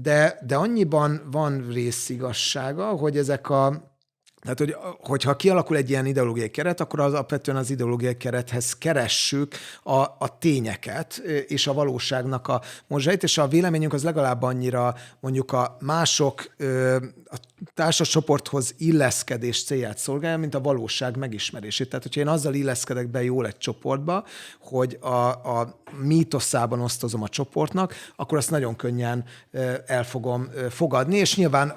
de, 0.00 0.38
de 0.46 0.56
annyiban 0.56 1.22
van 1.30 1.68
részigassága, 1.72 2.86
hogy 2.86 3.16
ezek 3.16 3.50
a 3.50 3.96
tehát, 4.40 4.58
hogy, 4.58 4.76
hogyha 5.00 5.36
kialakul 5.36 5.76
egy 5.76 5.90
ilyen 5.90 6.06
ideológiai 6.06 6.50
keret, 6.50 6.80
akkor 6.80 7.00
az 7.00 7.12
alapvetően 7.12 7.56
az 7.56 7.70
ideológiai 7.70 8.16
kerethez 8.16 8.72
keressük 8.72 9.54
a, 9.82 9.92
a 9.98 10.38
tényeket 10.38 11.16
és 11.46 11.66
a 11.66 11.72
valóságnak 11.72 12.48
a 12.48 12.62
morzsait, 12.86 13.22
és 13.22 13.38
a 13.38 13.48
véleményünk 13.48 13.92
az 13.92 14.04
legalább 14.04 14.42
annyira 14.42 14.94
mondjuk 15.20 15.52
a 15.52 15.76
mások 15.80 16.54
a 17.30 17.36
társascsoporthoz 17.74 18.74
illeszkedés 18.78 19.64
célját 19.64 19.98
szolgálja, 19.98 20.38
mint 20.38 20.54
a 20.54 20.60
valóság 20.60 21.16
megismerését. 21.16 21.88
Tehát, 21.88 22.02
hogyha 22.04 22.20
én 22.20 22.28
azzal 22.28 22.54
illeszkedek 22.54 23.08
be 23.10 23.24
jól 23.24 23.46
egy 23.46 23.58
csoportba, 23.58 24.24
hogy 24.60 24.98
a, 25.00 25.28
a 25.28 25.80
mítoszában 26.00 26.80
osztozom 26.80 27.22
a 27.22 27.28
csoportnak, 27.28 27.94
akkor 28.16 28.38
azt 28.38 28.50
nagyon 28.50 28.76
könnyen 28.76 29.24
el 29.86 30.04
fogom 30.04 30.48
fogadni, 30.70 31.16
és 31.16 31.36
nyilván 31.36 31.74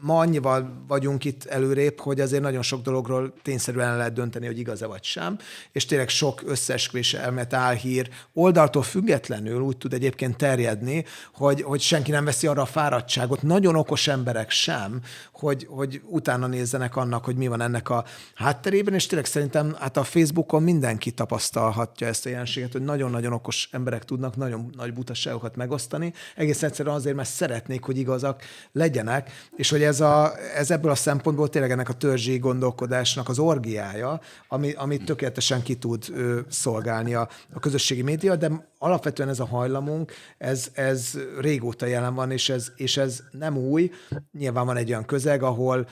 ma 0.00 0.18
annyival 0.18 0.84
vagyunk 0.88 1.24
itt 1.24 1.44
előrébb, 1.44 2.00
hogy 2.00 2.20
azért 2.20 2.42
nagyon 2.42 2.62
sok 2.62 2.82
dologról 2.82 3.34
tényszerűen 3.42 3.96
lehet 3.96 4.12
dönteni, 4.12 4.46
hogy 4.46 4.58
igaz-e 4.58 4.86
vagy 4.86 5.04
sem, 5.04 5.38
és 5.72 5.84
tényleg 5.84 6.08
sok 6.08 6.42
összeesküvés 6.46 7.14
elmet 7.14 7.52
álhír 7.52 8.08
oldaltól 8.32 8.82
függetlenül 8.82 9.60
úgy 9.60 9.76
tud 9.76 9.92
egyébként 9.92 10.36
terjedni, 10.36 11.04
hogy, 11.34 11.62
hogy 11.62 11.80
senki 11.80 12.10
nem 12.10 12.24
veszi 12.24 12.46
arra 12.46 12.62
a 12.62 12.66
fáradtságot, 12.66 13.42
nagyon 13.42 13.76
okos 13.76 14.08
emberek 14.08 14.50
sem, 14.50 14.93
hogy, 15.32 15.66
hogy 15.70 16.02
utána 16.06 16.46
nézzenek 16.46 16.96
annak, 16.96 17.24
hogy 17.24 17.36
mi 17.36 17.46
van 17.46 17.60
ennek 17.60 17.88
a 17.88 18.04
hátterében, 18.34 18.94
és 18.94 19.06
tényleg 19.06 19.26
szerintem 19.26 19.74
hát 19.78 19.96
a 19.96 20.04
Facebookon 20.04 20.62
mindenki 20.62 21.10
tapasztalhatja 21.10 22.06
ezt 22.06 22.26
a 22.26 22.28
jelenséget, 22.28 22.72
hogy 22.72 22.82
nagyon-nagyon 22.82 23.32
okos 23.32 23.68
emberek 23.72 24.04
tudnak 24.04 24.36
nagyon 24.36 24.70
nagy 24.76 24.92
butaságokat 24.92 25.56
megosztani, 25.56 26.12
egész 26.36 26.62
egyszerűen 26.62 26.94
azért, 26.94 27.16
mert 27.16 27.28
szeretnék, 27.28 27.82
hogy 27.84 27.98
igazak 27.98 28.42
legyenek, 28.72 29.30
és 29.56 29.70
hogy 29.70 29.82
ez, 29.82 30.00
a, 30.00 30.32
ez 30.56 30.70
ebből 30.70 30.90
a 30.90 30.94
szempontból 30.94 31.48
tényleg 31.48 31.70
ennek 31.70 31.88
a 31.88 31.92
törzsi 31.92 32.38
gondolkodásnak 32.38 33.28
az 33.28 33.38
orgiája, 33.38 34.20
ami, 34.48 34.72
amit 34.72 35.04
tökéletesen 35.04 35.62
ki 35.62 35.74
tud 35.74 36.04
ö, 36.12 36.40
szolgálni 36.48 37.14
a, 37.14 37.28
a 37.52 37.58
közösségi 37.58 38.02
média, 38.02 38.36
de 38.36 38.72
alapvetően 38.78 39.28
ez 39.28 39.40
a 39.40 39.46
hajlamunk, 39.46 40.12
ez, 40.38 40.68
ez 40.72 41.18
régóta 41.40 41.86
jelen 41.86 42.14
van, 42.14 42.30
és 42.30 42.48
ez, 42.48 42.72
és 42.76 42.96
ez 42.96 43.22
nem 43.30 43.56
új. 43.56 43.90
Nyilván 44.32 44.66
van 44.66 44.76
egy 44.76 44.83
olyan 44.88 45.04
közeg, 45.04 45.42
ahol, 45.42 45.88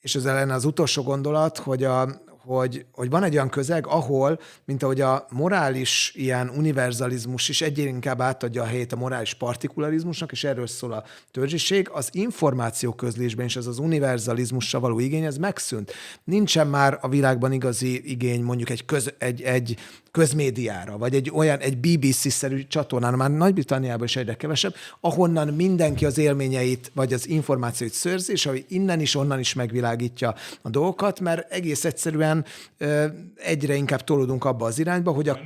és 0.00 0.14
ez 0.14 0.24
lenne 0.24 0.54
az 0.54 0.64
utolsó 0.64 1.02
gondolat, 1.02 1.58
hogy 1.58 1.84
a, 1.84 2.26
hogy, 2.48 2.86
hogy 2.92 3.10
van 3.10 3.22
egy 3.22 3.34
olyan 3.34 3.48
közeg, 3.48 3.86
ahol, 3.86 4.40
mint 4.64 4.82
ahogy 4.82 5.00
a 5.00 5.26
morális 5.30 6.12
ilyen 6.14 6.48
univerzalizmus 6.48 7.48
is 7.48 7.60
egyre 7.60 7.88
inkább 7.88 8.20
átadja 8.20 8.62
a 8.62 8.66
helyét 8.66 8.92
a 8.92 8.96
morális 8.96 9.34
partikularizmusnak, 9.34 10.32
és 10.32 10.44
erről 10.44 10.66
szól 10.66 10.92
a 10.92 11.04
törzsiség, 11.30 11.88
az 11.92 12.08
információ 12.12 12.92
közlésben 12.92 13.46
is 13.46 13.56
ez 13.56 13.66
az 13.66 13.78
univerzalizmusra 13.78 14.80
való 14.80 14.98
igény, 14.98 15.24
ez 15.24 15.36
megszűnt. 15.36 15.92
Nincsen 16.24 16.66
már 16.66 16.98
a 17.00 17.08
világban 17.08 17.52
igazi 17.52 18.10
igény 18.10 18.42
mondjuk 18.42 18.70
egy, 18.70 18.84
köz, 18.84 19.14
egy, 19.18 19.42
egy 19.42 19.76
közmédiára, 20.18 20.98
vagy 20.98 21.14
egy 21.14 21.30
olyan, 21.34 21.58
egy 21.58 21.78
BBC-szerű 21.78 22.66
csatornán, 22.68 23.14
már 23.14 23.30
Nagy-Britanniában 23.30 24.04
is 24.04 24.16
egyre 24.16 24.34
kevesebb, 24.34 24.74
ahonnan 25.00 25.48
mindenki 25.48 26.04
az 26.04 26.18
élményeit, 26.18 26.90
vagy 26.94 27.12
az 27.12 27.28
információit 27.28 27.92
szörzi, 27.92 28.32
és 28.32 28.46
ahogy 28.46 28.64
innen 28.68 29.00
is, 29.00 29.14
onnan 29.14 29.38
is 29.38 29.54
megvilágítja 29.54 30.34
a 30.62 30.70
dolgokat, 30.70 31.20
mert 31.20 31.52
egész 31.52 31.84
egyszerűen 31.84 32.44
egyre 33.34 33.74
inkább 33.74 34.04
tolódunk 34.04 34.44
abba 34.44 34.66
az 34.66 34.78
irányba, 34.78 35.12
hogy 35.12 35.28
a, 35.28 35.40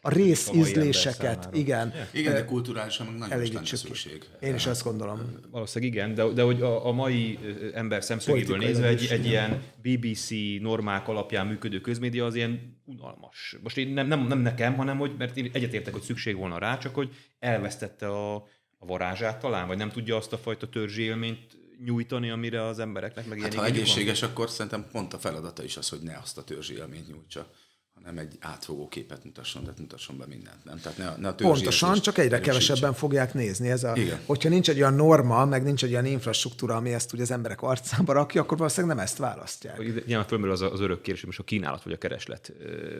a 0.00 0.10
részízléseket, 0.10 1.48
igen. 1.52 1.92
Igen, 2.12 2.32
de 2.32 2.44
kulturálisan 2.44 3.06
meg 3.06 3.18
nagyon 3.18 3.42
is 3.42 3.52
lenne 3.52 3.66
szükség. 3.66 4.22
Én 4.40 4.54
is 4.54 4.66
azt 4.66 4.84
gondolom. 4.84 5.20
Valószínűleg 5.50 5.94
igen, 5.94 6.14
de, 6.14 6.24
de 6.24 6.42
hogy 6.42 6.62
a, 6.62 6.86
a 6.86 6.92
mai 6.92 7.38
ember 7.74 8.04
szemszögéből 8.04 8.56
nézve 8.56 8.86
egy, 8.86 9.06
egy 9.10 9.26
ilyen 9.26 9.62
BBC 9.82 10.28
normák 10.60 11.08
alapján 11.08 11.46
működő 11.46 11.80
közmédia 11.80 12.24
az 12.24 12.34
ilyen 12.34 12.76
unalmas. 12.88 13.56
Most 13.62 13.76
én 13.76 13.88
nem, 13.88 14.06
nem, 14.06 14.17
nem 14.26 14.38
nekem, 14.38 14.74
hanem 14.74 14.98
hogy, 14.98 15.14
mert 15.18 15.36
én 15.36 15.50
egyetértek, 15.52 15.92
hogy 15.92 16.02
szükség 16.02 16.36
volna 16.36 16.58
rá, 16.58 16.78
csak 16.78 16.94
hogy 16.94 17.14
elvesztette 17.38 18.08
a, 18.08 18.34
a 18.78 18.86
varázsát 18.86 19.40
talán, 19.40 19.66
vagy 19.66 19.76
nem 19.76 19.90
tudja 19.90 20.16
azt 20.16 20.32
a 20.32 20.38
fajta 20.38 20.68
törzsi 20.68 21.02
élményt 21.02 21.56
nyújtani, 21.84 22.30
amire 22.30 22.64
az 22.64 22.78
embereknek 22.78 23.26
meg 23.26 23.40
hát, 23.40 23.54
ha 23.54 23.64
egészséges, 23.64 24.20
van. 24.20 24.30
akkor 24.30 24.50
szerintem 24.50 24.86
pont 24.92 25.14
a 25.14 25.18
feladata 25.18 25.62
is 25.62 25.76
az, 25.76 25.88
hogy 25.88 26.00
ne 26.02 26.16
azt 26.22 26.38
a 26.38 26.44
törzsi 26.44 26.74
élményt 26.74 27.08
nyújtsa 27.08 27.50
hanem 28.02 28.18
egy 28.18 28.36
átfogó 28.40 28.88
képet 28.88 29.24
mutasson, 29.24 29.62
tehát 29.62 29.78
mutasson 29.78 30.18
be 30.18 30.26
mindent. 30.26 30.64
Nem? 30.64 30.80
Tehát 30.80 30.98
ne, 30.98 31.16
ne 31.16 31.28
a 31.28 31.34
Pontosan, 31.34 32.00
csak 32.00 32.18
egyre 32.18 32.40
kevesebben 32.40 32.92
fogják 32.92 33.34
nézni. 33.34 33.70
Ez 33.70 33.84
a, 33.84 33.96
Igen. 33.96 34.20
Hogyha 34.26 34.48
nincs 34.48 34.68
egy 34.68 34.78
olyan 34.78 34.94
norma, 34.94 35.44
meg 35.44 35.62
nincs 35.62 35.84
egy 35.84 35.92
olyan 35.92 36.06
infrastruktúra, 36.06 36.76
ami 36.76 36.92
ezt 36.92 37.12
ugye 37.12 37.22
az 37.22 37.30
emberek 37.30 37.62
arcába 37.62 38.12
rakja, 38.12 38.40
akkor 38.40 38.58
valószínűleg 38.58 38.96
nem 38.96 39.04
ezt 39.04 39.18
választják. 39.18 40.06
Nyilván 40.06 40.26
fölmerül 40.26 40.54
az, 40.54 40.62
az 40.62 40.80
örök 40.80 41.00
kérdés, 41.00 41.24
most 41.24 41.38
a 41.38 41.44
kínálat 41.44 41.82
vagy 41.82 41.92
a 41.92 41.98
kereslet 41.98 42.52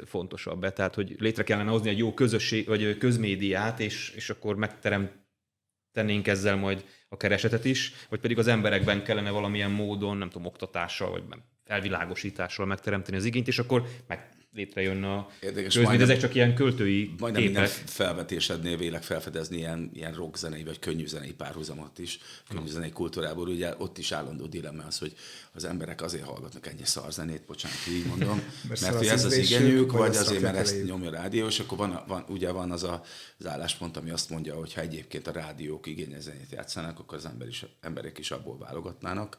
fontosabb. 0.04 0.72
Tehát, 0.72 0.94
hogy 0.94 1.16
létre 1.18 1.44
kellene 1.44 1.70
hozni 1.70 1.88
egy 1.88 1.98
jó 1.98 2.14
közösség, 2.14 2.66
vagy 2.66 2.98
közmédiát, 2.98 3.80
és, 3.80 4.12
és 4.16 4.30
akkor 4.30 4.56
megteremtenénk 4.56 6.26
ezzel 6.26 6.56
majd 6.56 6.84
a 7.08 7.16
keresetet 7.16 7.64
is, 7.64 7.92
vagy 8.08 8.20
pedig 8.20 8.38
az 8.38 8.46
emberekben 8.46 9.04
kellene 9.04 9.30
valamilyen 9.30 9.70
módon, 9.70 10.16
nem 10.16 10.30
tudom, 10.30 10.46
oktatással, 10.46 11.10
vagy 11.10 11.22
felvilágosítással 11.64 12.66
megteremteni 12.66 13.16
az 13.16 13.24
igényt, 13.24 13.48
és 13.48 13.58
akkor 13.58 13.86
meg 14.06 14.28
létrejönne 14.52 15.12
a 15.14 15.28
Érdekes, 15.40 15.74
de 15.74 15.80
majdnem- 15.82 16.08
ezek 16.08 16.20
csak 16.20 16.34
ilyen 16.34 16.54
költői 16.54 17.14
Majdnem 17.18 17.42
minden 17.42 17.64
képek. 17.66 17.88
felvetésednél 17.88 18.76
vélek 18.76 19.02
felfedezni 19.02 19.56
ilyen, 19.56 19.90
ilyen 19.94 20.14
rockzenei 20.14 20.64
vagy 20.64 20.78
könnyűzenei 20.78 21.32
párhuzamot 21.32 21.98
is, 21.98 22.18
könnyűzenei 22.48 22.90
kultúrából. 22.90 23.48
Ugye 23.48 23.74
ott 23.78 23.98
is 23.98 24.12
állandó 24.12 24.46
dilemma 24.46 24.84
az, 24.84 24.98
hogy 24.98 25.12
az 25.52 25.64
emberek 25.64 26.02
azért 26.02 26.24
hallgatnak 26.24 26.66
ennyi 26.66 26.84
szarzenét, 26.84 27.42
bocsánat, 27.46 27.76
így 27.88 28.06
mondom, 28.06 28.42
mert, 28.68 28.94
hogy 28.94 29.06
az 29.06 29.12
ez 29.12 29.24
az 29.24 29.36
igényük, 29.36 29.90
vagy 29.92 30.00
vagy 30.00 30.10
azt 30.16 30.20
azért, 30.20 30.42
mert 30.42 30.56
ezt 30.56 30.84
nyomja 30.84 31.08
a 31.08 31.12
rádió, 31.12 31.46
és 31.46 31.60
akkor 31.60 31.78
van, 31.78 32.02
van, 32.06 32.24
ugye 32.28 32.50
van 32.50 32.70
az 32.70 32.82
a, 32.82 33.02
az 33.38 33.46
álláspont, 33.46 33.96
ami 33.96 34.10
azt 34.10 34.30
mondja, 34.30 34.54
hogy 34.54 34.74
ha 34.74 34.80
egyébként 34.80 35.26
a 35.26 35.32
rádiók 35.32 35.86
igényes 35.86 36.22
zenét 36.22 36.50
játszanak, 36.50 36.98
akkor 36.98 37.18
az 37.18 37.24
ember 37.26 37.48
is, 37.48 37.64
emberek 37.80 38.18
is 38.18 38.30
abból 38.30 38.58
válogatnának. 38.58 39.38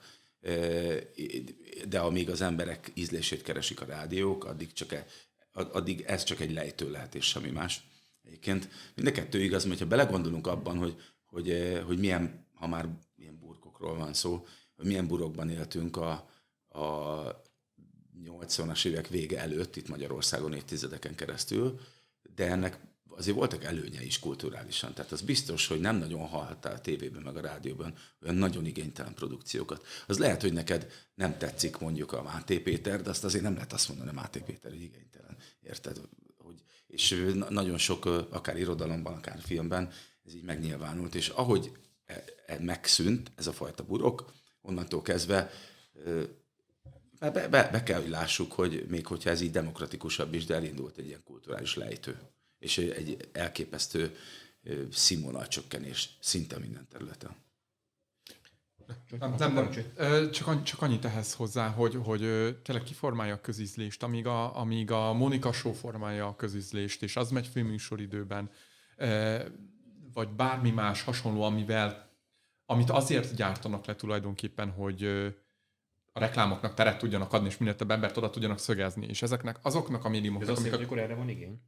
De 1.87 1.99
amíg 1.99 2.29
az 2.29 2.41
emberek 2.41 2.91
ízlését 2.93 3.41
keresik 3.41 3.81
a 3.81 3.85
rádiók, 3.85 4.45
addig, 4.45 4.73
csak 4.73 4.91
e, 4.91 5.05
addig 5.51 6.01
ez 6.01 6.23
csak 6.23 6.39
egy 6.39 6.51
lejtő 6.51 6.91
lehet, 6.91 7.15
és 7.15 7.25
semmi 7.25 7.49
más. 7.49 7.83
Egyébként 8.23 8.69
mind 8.95 9.07
a 9.07 9.11
kettő 9.11 9.41
igaz, 9.41 9.65
mert 9.65 9.79
ha 9.79 9.85
belegondolunk 9.85 10.47
abban, 10.47 10.77
hogy, 10.77 10.95
hogy, 11.25 11.79
hogy 11.85 11.99
milyen, 11.99 12.47
ha 12.53 12.67
már 12.67 12.89
ilyen 13.15 13.39
burkokról 13.39 13.95
van 13.95 14.13
szó, 14.13 14.45
hogy 14.75 14.85
milyen 14.85 15.07
burokban 15.07 15.49
éltünk 15.49 15.97
a, 15.97 16.29
a 16.67 17.43
80-as 18.25 18.85
évek 18.85 19.07
vége 19.07 19.39
előtt 19.39 19.75
itt 19.75 19.87
Magyarországon 19.87 20.53
évtizedeken 20.53 21.15
keresztül, 21.15 21.79
de 22.35 22.47
ennek 22.47 22.79
azért 23.19 23.37
voltak 23.37 23.63
előnye 23.63 24.03
is 24.03 24.19
kulturálisan. 24.19 24.93
Tehát 24.93 25.11
az 25.11 25.21
biztos, 25.21 25.67
hogy 25.67 25.79
nem 25.79 25.95
nagyon 25.95 26.27
hallhattál 26.27 26.73
a 26.73 26.81
tévében 26.81 27.21
meg 27.21 27.37
a 27.37 27.41
rádióban 27.41 27.93
olyan 28.23 28.35
nagyon 28.35 28.65
igénytelen 28.65 29.13
produkciókat. 29.13 29.85
Az 30.07 30.17
lehet, 30.17 30.41
hogy 30.41 30.53
neked 30.53 30.91
nem 31.15 31.37
tetszik 31.37 31.77
mondjuk 31.77 32.11
a 32.11 32.23
Máté 32.23 32.59
Péter, 32.59 33.01
de 33.01 33.09
azt 33.09 33.23
azért 33.23 33.43
nem 33.43 33.53
lehet 33.53 33.73
azt 33.73 33.87
mondani 33.87 34.09
a 34.09 34.13
Máté 34.13 34.39
Péter, 34.39 34.71
hogy 34.71 34.81
igénytelen. 34.81 35.37
Érted? 35.61 36.01
Hogy, 36.37 36.63
és 36.87 37.33
nagyon 37.49 37.77
sok, 37.77 38.05
akár 38.29 38.57
irodalomban, 38.57 39.13
akár 39.13 39.39
filmben 39.41 39.91
ez 40.25 40.33
így 40.33 40.43
megnyilvánult, 40.43 41.15
és 41.15 41.27
ahogy 41.27 41.71
e, 42.05 42.23
e, 42.45 42.59
megszűnt 42.59 43.31
ez 43.35 43.47
a 43.47 43.51
fajta 43.51 43.83
burok, 43.83 44.33
onnantól 44.61 45.01
kezdve 45.01 45.51
be, 47.19 47.47
be, 47.47 47.69
be 47.71 47.83
kell, 47.83 48.01
hogy 48.01 48.09
lássuk, 48.09 48.51
hogy 48.51 48.85
még 48.87 49.05
hogyha 49.05 49.29
ez 49.29 49.41
így 49.41 49.51
demokratikusabb 49.51 50.33
is, 50.33 50.45
de 50.45 50.55
elindult 50.55 50.97
egy 50.97 51.07
ilyen 51.07 51.23
kulturális 51.23 51.75
lejtő. 51.75 52.19
És 52.59 52.77
egy- 52.77 52.89
egy 52.89 53.29
elképesztő 53.31 54.15
ö, 54.63 54.83
színvonalcsökkenés 54.91 56.09
szinte 56.19 56.59
minden 56.59 56.87
területen. 56.87 57.35
Nem, 59.19 59.35
nem, 59.37 59.53
nem. 59.53 59.69
Csak, 60.31 60.47
annyi- 60.47 60.63
csak 60.63 60.81
annyit 60.81 61.05
ehhez 61.05 61.33
hozzá, 61.33 61.67
hogy, 61.69 61.95
hogy 62.03 62.19
tényleg 62.63 62.83
kiformálja 62.83 63.33
a 63.33 63.41
közízlést, 63.41 64.03
amíg 64.03 64.25
a, 64.27 64.57
amíg 64.59 64.91
a 64.91 65.13
Monika 65.13 65.51
Show 65.51 65.73
formálja 65.73 66.27
a 66.27 66.35
közízlést, 66.35 67.03
és 67.03 67.15
az 67.15 67.31
megy 67.31 67.47
főműsoridőben, 67.47 68.49
vagy 70.13 70.29
bármi 70.29 70.71
más 70.71 71.01
hasonló, 71.01 71.41
amivel, 71.41 72.09
amit 72.65 72.89
azért 72.89 73.35
gyártanak 73.35 73.85
le 73.85 73.95
tulajdonképpen, 73.95 74.69
hogy 74.71 75.03
a 76.13 76.19
reklámoknak 76.19 76.73
teret 76.73 76.97
tudjanak 76.97 77.33
adni, 77.33 77.47
és 77.47 77.57
minél 77.57 77.75
több 77.75 77.91
embert 77.91 78.17
oda 78.17 78.29
tudjanak 78.29 78.59
szögezni. 78.59 79.05
És 79.05 79.21
ezeknek 79.21 79.59
azoknak 79.61 80.03
a 80.03 80.07
Ez 80.07 80.13
médiumoknak, 80.13 80.49
azt 80.49 80.59
amik 80.59 80.71
jelenti, 80.71 80.93
a, 80.93 80.95
hogy 80.95 80.99
akkor 80.99 81.11
erre 81.11 81.19
van 81.19 81.29
igény? 81.29 81.61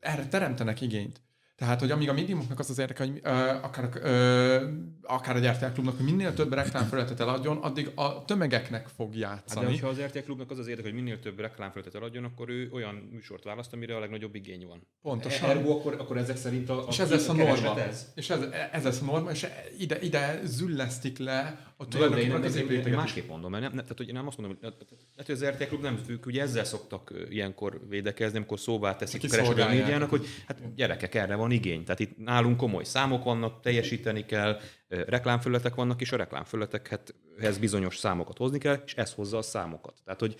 Erre 0.00 0.26
teremtenek 0.26 0.80
igényt. 0.80 1.20
Tehát, 1.58 1.80
hogy 1.80 1.90
amíg 1.90 2.08
a 2.08 2.12
médiumoknak 2.12 2.58
az 2.58 2.70
az 2.70 2.78
érdeke, 2.78 3.04
hogy 3.04 3.20
ö, 3.22 3.30
akár, 3.62 3.88
ö, 4.02 4.68
akár 5.02 5.36
a 5.36 5.38
gyártásklubnak, 5.38 5.96
hogy 5.96 6.04
minél 6.04 6.34
több 6.34 6.52
reklámfelületet 6.52 7.20
eladjon, 7.20 7.56
addig 7.56 7.90
a 7.94 8.24
tömegeknek 8.24 8.88
fog 8.96 9.06
Hát 9.06 9.14
de 9.14 9.26
játszani. 9.26 9.66
hogyha 9.66 9.88
az 9.88 10.00
RTL 10.00 10.18
klubnak 10.18 10.50
az 10.50 10.58
az 10.58 10.66
érdek, 10.66 10.84
hogy 10.84 10.94
minél 10.94 11.18
több 11.18 11.40
reklámfelületet 11.40 11.94
eladjon, 12.00 12.24
akkor 12.24 12.48
ő 12.48 12.68
olyan 12.72 12.94
műsort 12.94 13.44
választ, 13.44 13.72
amire 13.72 13.96
a 13.96 13.98
legnagyobb 13.98 14.34
igény 14.34 14.66
van. 14.66 14.86
Pontosan. 15.02 15.50
Ergo 15.50 15.70
akkor, 15.78 15.94
akkor 15.94 16.16
ezek 16.16 16.36
szerint 16.36 16.68
a, 16.68 16.78
a 16.78 16.86
és 16.88 16.98
ez 16.98 17.10
lesz 17.10 17.28
a 17.28 17.32
norma. 17.32 17.80
Ez. 17.80 18.06
És 18.14 18.30
ez, 18.30 18.40
ez 18.72 18.84
lesz 18.84 19.00
a 19.00 19.04
norma, 19.04 19.30
és 19.30 19.46
ide, 19.78 20.00
ide 20.00 20.40
züllesztik 20.44 21.18
le 21.18 21.72
a 21.80 21.84
én, 21.84 21.90
tulajdonképpen 21.90 22.40
nem, 22.40 22.42
az 22.42 22.56
én, 22.56 22.62
én 22.62 22.68
épületeket. 22.68 22.98
másképp 22.98 23.28
mondom, 23.28 23.50
mert 23.50 23.62
nem, 23.62 23.72
nem, 23.72 23.82
tehát, 23.82 23.98
hogy 23.98 24.08
én 24.08 24.14
nem 24.14 24.26
azt 24.26 24.38
mondom, 24.38 24.56
hogy 24.60 24.72
lehet, 25.16 25.26
hogy 25.26 25.34
az 25.34 25.44
RTL 25.44 25.64
klub 25.64 25.82
nem 25.82 25.96
függ, 25.96 26.26
ugye 26.26 26.42
ezzel 26.42 26.64
szoktak 26.64 27.14
ilyenkor 27.28 27.80
védekezni, 27.88 28.36
amikor 28.36 28.60
szóvá 28.60 28.96
teszik 28.96 29.24
a 29.24 29.28
kereskedelmi 29.28 29.76
médiának, 29.76 30.10
hogy 30.10 30.26
hát 30.46 30.74
gyerekek, 30.74 31.14
erre 31.14 31.34
van 31.34 31.50
igény. 31.50 31.84
Tehát 31.84 32.00
itt 32.00 32.16
nálunk 32.16 32.56
komoly 32.56 32.84
számok 32.84 33.24
vannak, 33.24 33.60
teljesíteni 33.60 34.24
kell, 34.24 34.60
ö, 34.88 35.02
reklámfölletek 35.06 35.74
vannak, 35.74 36.00
és 36.00 36.12
a 36.12 36.16
reklámfölletekhez 36.16 37.58
bizonyos 37.60 37.96
számokat 37.96 38.36
hozni 38.36 38.58
kell, 38.58 38.82
és 38.86 38.94
ez 38.94 39.12
hozza 39.12 39.38
a 39.38 39.42
számokat. 39.42 39.94
Tehát, 40.04 40.20
hogy, 40.20 40.36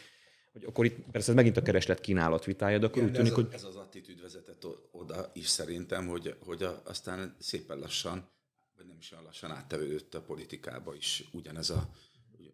hogy 0.52 0.64
akkor 0.64 0.84
itt 0.84 0.96
persze 1.10 1.30
ez 1.30 1.36
megint 1.36 1.56
a 1.56 1.62
kereslet 1.62 2.00
kínálat 2.00 2.44
vitája, 2.44 2.78
de 2.78 2.86
akkor 2.86 3.02
úgy 3.02 3.10
De 3.10 3.16
tűnik, 3.16 3.32
ez, 3.32 3.38
a, 3.38 3.42
hogy 3.42 3.54
ez 3.54 3.64
az 3.64 3.76
attitűd 3.76 4.22
vezetett 4.22 4.66
oda 4.90 5.30
is 5.32 5.46
szerintem, 5.46 6.06
hogy, 6.06 6.34
hogy 6.44 6.62
a, 6.62 6.82
aztán 6.84 7.36
szépen 7.38 7.78
lassan, 7.78 8.28
vagy 8.78 8.86
nem 8.86 8.96
is 8.98 9.12
olyan 9.12 9.24
lassan 9.24 9.50
áttevődött 9.50 10.14
a 10.14 10.22
politikába 10.22 10.94
is 10.94 11.24
ugyanez 11.32 11.70
a, 11.70 11.88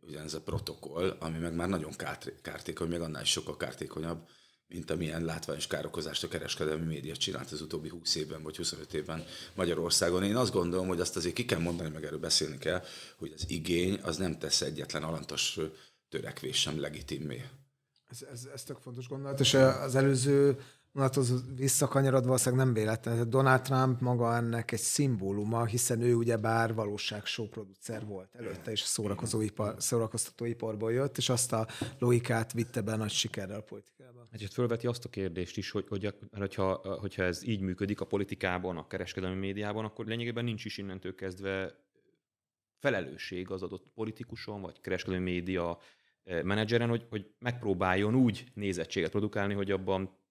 ugyanez 0.00 0.34
a 0.34 0.40
protokoll, 0.40 1.16
ami 1.20 1.38
meg 1.38 1.54
már 1.54 1.68
nagyon 1.68 1.92
kárt, 1.92 2.40
kártékony, 2.42 2.88
még 2.88 3.00
annál 3.00 3.22
is 3.22 3.30
sokkal 3.30 3.56
kártékonyabb, 3.56 4.28
mint 4.66 4.90
amilyen 4.90 5.24
látványos 5.24 5.66
károkozást 5.66 6.24
a 6.24 6.28
kereskedelmi 6.28 6.84
média 6.84 7.16
csinált 7.16 7.50
az 7.50 7.60
utóbbi 7.60 7.88
20 7.88 8.14
évben 8.14 8.42
vagy 8.42 8.56
25 8.56 8.94
évben 8.94 9.24
Magyarországon. 9.54 10.24
Én 10.24 10.36
azt 10.36 10.52
gondolom, 10.52 10.86
hogy 10.86 11.00
azt 11.00 11.16
azért 11.16 11.34
ki 11.34 11.44
kell 11.44 11.60
mondani, 11.60 11.88
meg 11.90 12.04
erről 12.04 12.18
beszélni 12.18 12.58
kell, 12.58 12.84
hogy 13.16 13.32
az 13.36 13.50
igény 13.50 13.98
az 14.02 14.16
nem 14.16 14.38
tesz 14.38 14.60
egyetlen 14.60 15.02
alantas 15.02 15.58
törekvés 16.08 16.60
sem 16.60 16.80
legitimé. 16.80 17.44
Ez, 18.08 18.22
ez, 18.22 18.48
ez 18.52 18.62
tök 18.62 18.78
fontos 18.78 19.08
gondolat, 19.08 19.40
és 19.40 19.54
az 19.54 19.94
előző 19.94 20.58
vonathoz 20.94 21.44
visszakanyarodva 21.56 22.26
valószínűleg 22.26 22.64
nem 22.64 22.74
véletlen. 22.74 23.30
Donald 23.30 23.60
Trump 23.60 24.00
maga 24.00 24.34
ennek 24.34 24.72
egy 24.72 24.78
szimbóluma, 24.78 25.64
hiszen 25.64 26.00
ő 26.00 26.14
ugye 26.14 26.36
bár 26.36 26.74
valóságshow 26.74 27.48
producer 27.48 28.06
volt 28.06 28.34
előtte, 28.34 28.70
és 28.70 28.80
szórakozóipar, 28.80 29.74
szórakoztatóiparból 29.78 30.92
jött, 30.92 31.16
és 31.16 31.28
azt 31.28 31.52
a 31.52 31.66
logikát 31.98 32.52
vitte 32.52 32.80
be 32.80 32.96
nagy 32.96 33.10
sikerrel 33.10 33.58
a 33.58 33.62
politikába. 33.62 34.26
Hát 34.30 34.40
itt 34.40 34.52
fölveti 34.52 34.86
azt 34.86 35.04
a 35.04 35.08
kérdést 35.08 35.56
is, 35.56 35.70
hogy, 35.70 35.84
hogy 35.88 36.14
hogyha, 36.32 36.98
hogyha 37.00 37.22
ez 37.22 37.42
így 37.42 37.60
működik 37.60 38.00
a 38.00 38.04
politikában, 38.04 38.76
a 38.76 38.86
kereskedelmi 38.86 39.38
médiában, 39.38 39.84
akkor 39.84 40.06
lényegében 40.06 40.44
nincs 40.44 40.64
is 40.64 40.78
innentől 40.78 41.14
kezdve 41.14 41.74
felelősség 42.78 43.50
az 43.50 43.62
adott 43.62 43.86
politikuson, 43.94 44.60
vagy 44.60 44.80
kereskedelmi 44.80 45.30
média 45.30 45.78
eh, 46.24 46.42
menedzseren, 46.42 46.88
hogy, 46.88 47.06
hogy 47.10 47.30
megpróbáljon 47.38 48.14
úgy 48.14 48.44
nézettséget 48.54 49.10
produkálni, 49.10 49.54
hogy 49.54 49.70
abban 49.70 50.22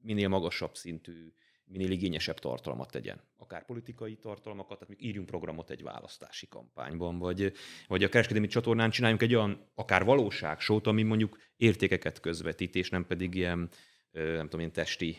minél 0.00 0.28
magasabb 0.28 0.76
szintű, 0.76 1.32
minél 1.64 1.90
igényesebb 1.90 2.38
tartalmat 2.38 2.90
tegyen. 2.90 3.20
Akár 3.36 3.64
politikai 3.64 4.16
tartalmakat, 4.16 4.78
tehát 4.78 4.88
még 4.88 5.08
írjunk 5.08 5.26
programot 5.26 5.70
egy 5.70 5.82
választási 5.82 6.48
kampányban, 6.48 7.18
vagy, 7.18 7.52
vagy 7.86 8.04
a 8.04 8.08
kereskedelmi 8.08 8.48
csatornán 8.48 8.90
csináljunk 8.90 9.22
egy 9.22 9.34
olyan 9.34 9.70
akár 9.74 10.04
valóságsót, 10.04 10.86
ami 10.86 11.02
mondjuk 11.02 11.38
értékeket 11.56 12.20
közvetít, 12.20 12.74
és 12.74 12.90
nem 12.90 13.06
pedig 13.06 13.34
ilyen 13.34 13.70
nem 14.10 14.48
tudom 14.48 14.60
én, 14.60 14.72
testi 14.72 15.18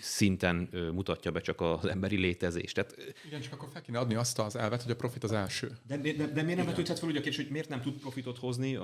szinten 0.00 0.68
mutatja 0.92 1.30
be 1.30 1.40
csak 1.40 1.60
az 1.60 1.84
emberi 1.84 2.16
létezést. 2.16 2.74
Tehát, 2.74 3.14
Igen, 3.26 3.40
csak 3.40 3.52
akkor 3.52 3.68
fel 3.72 3.82
kéne 3.82 3.98
adni 3.98 4.14
azt 4.14 4.38
az 4.38 4.56
elvet, 4.56 4.82
hogy 4.82 4.90
a 4.90 4.96
profit 4.96 5.24
az 5.24 5.32
első. 5.32 5.72
de, 5.86 5.96
de, 5.96 6.12
de, 6.12 6.26
de 6.26 6.42
miért 6.42 6.58
nem 6.58 6.66
vetődhet 6.66 6.98
fel 6.98 7.08
ugye 7.08 7.18
a 7.18 7.22
kérdés, 7.22 7.42
hogy 7.42 7.52
miért 7.52 7.68
nem 7.68 7.80
tud 7.80 7.98
profitot 7.98 8.38
hozni 8.38 8.78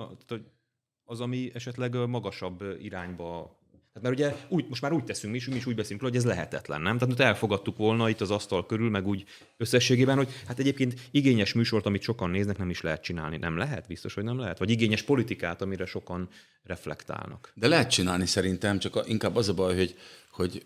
az, 1.03 1.19
ami 1.19 1.51
esetleg 1.53 1.93
magasabb 1.93 2.63
irányba 2.81 3.61
tehát 3.93 4.17
mert 4.17 4.19
ugye 4.19 4.45
úgy, 4.47 4.65
most 4.69 4.81
már 4.81 4.91
úgy 4.91 5.03
teszünk 5.03 5.31
mi 5.31 5.37
is, 5.37 5.47
mi 5.47 5.55
is 5.55 5.65
úgy 5.65 5.75
beszélünk 5.75 6.01
hogy 6.01 6.15
ez 6.15 6.25
lehetetlen, 6.25 6.81
nem? 6.81 6.97
Tehát 6.97 7.19
elfogadtuk 7.19 7.77
volna 7.77 8.09
itt 8.09 8.21
az 8.21 8.31
asztal 8.31 8.65
körül, 8.65 8.89
meg 8.89 9.07
úgy 9.07 9.23
összességében, 9.57 10.17
hogy 10.17 10.29
hát 10.47 10.59
egyébként 10.59 10.99
igényes 11.11 11.53
műsort, 11.53 11.85
amit 11.85 12.01
sokan 12.01 12.29
néznek, 12.29 12.57
nem 12.57 12.69
is 12.69 12.81
lehet 12.81 13.03
csinálni. 13.03 13.37
Nem 13.37 13.57
lehet? 13.57 13.87
Biztos, 13.87 14.13
hogy 14.13 14.23
nem 14.23 14.39
lehet? 14.39 14.57
Vagy 14.57 14.69
igényes 14.69 15.01
politikát, 15.01 15.61
amire 15.61 15.85
sokan 15.85 16.29
reflektálnak. 16.63 17.51
De 17.55 17.67
lehet 17.67 17.89
csinálni 17.89 18.25
szerintem, 18.25 18.79
csak 18.79 19.03
inkább 19.07 19.35
az 19.35 19.49
a 19.49 19.53
baj, 19.53 19.75
hogy, 19.75 19.95
hogy 20.31 20.63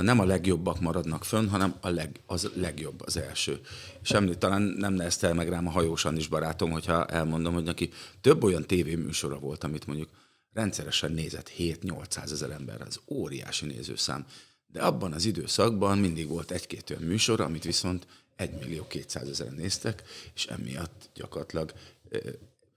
nem 0.00 0.20
a 0.20 0.24
legjobbak 0.24 0.80
maradnak 0.80 1.24
fönn, 1.24 1.48
hanem 1.48 1.74
a 1.80 1.88
leg, 1.88 2.20
az 2.26 2.50
legjobb, 2.54 3.00
az 3.04 3.16
első. 3.16 3.60
És 4.02 4.10
említ, 4.10 4.38
talán 4.38 4.62
nem 4.62 4.92
neheztel 4.94 5.34
meg 5.34 5.48
rám 5.48 5.66
a 5.66 5.70
hajósan 5.70 6.16
is 6.16 6.28
barátom, 6.28 6.70
hogyha 6.70 7.06
elmondom, 7.06 7.54
hogy 7.54 7.62
neki 7.62 7.90
több 8.20 8.42
olyan 8.42 8.66
tévéműsora 8.66 9.38
volt, 9.38 9.64
amit 9.64 9.86
mondjuk 9.86 10.08
rendszeresen 10.54 11.12
nézett 11.12 11.52
7-800 11.58 12.30
ezer 12.30 12.50
ember, 12.50 12.80
az 12.80 13.00
óriási 13.06 13.66
nézőszám. 13.66 14.26
De 14.66 14.82
abban 14.82 15.12
az 15.12 15.24
időszakban 15.24 15.98
mindig 15.98 16.28
volt 16.28 16.50
egy-két 16.50 16.90
olyan 16.90 17.02
műsor, 17.02 17.40
amit 17.40 17.64
viszont 17.64 18.06
1 18.36 18.50
millió 18.58 18.86
200 18.86 19.28
ezeren 19.28 19.54
néztek, 19.54 20.02
és 20.34 20.46
emiatt 20.46 21.10
gyakorlatilag 21.14 21.72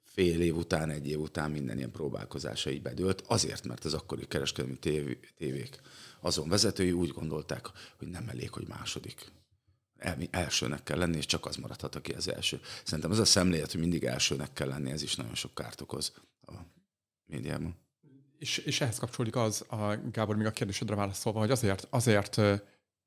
fél 0.03 0.41
év 0.41 0.55
után, 0.55 0.89
egy 0.89 1.07
év 1.07 1.19
után 1.19 1.51
minden 1.51 1.78
ilyen 1.78 1.91
próbálkozása 1.91 2.69
így 2.69 2.82
bedőlt, 2.82 3.23
azért, 3.28 3.67
mert 3.67 3.86
az 3.86 3.93
akkori 3.93 4.28
kereskedelmi 4.28 4.78
tév- 4.78 5.34
tévék 5.38 5.80
azon 6.19 6.49
vezetői 6.49 6.91
úgy 6.91 7.09
gondolták, 7.09 7.67
hogy 7.97 8.07
nem 8.07 8.30
elég, 8.30 8.51
hogy 8.51 8.67
második. 8.67 9.32
El, 9.97 10.17
elsőnek 10.32 10.84
kell 10.84 10.97
lenni, 10.97 11.17
és 11.17 11.25
csak 11.25 11.45
az 11.45 11.55
maradhat, 11.55 11.95
aki 11.95 12.11
az 12.11 12.32
első. 12.32 12.59
Szerintem 12.84 13.11
ez 13.11 13.19
a 13.19 13.25
szemlélet, 13.25 13.71
hogy 13.71 13.80
mindig 13.80 14.03
elsőnek 14.03 14.53
kell 14.53 14.67
lenni, 14.67 14.91
ez 14.91 15.01
is 15.01 15.15
nagyon 15.15 15.36
sok 15.36 15.55
kárt 15.55 15.82
okoz 15.82 16.13
a 16.45 16.53
médiában. 17.28 17.75
és, 18.38 18.57
és 18.57 18.82
ehhez 18.82 18.99
kapcsolódik 18.99 19.36
az, 19.36 19.65
a, 19.69 19.95
Gábor, 20.11 20.36
még 20.36 20.45
a 20.45 20.51
kérdésedre 20.51 20.95
válaszolva, 20.95 21.39
hogy 21.39 21.51
azért, 21.51 21.88
azért 21.89 22.41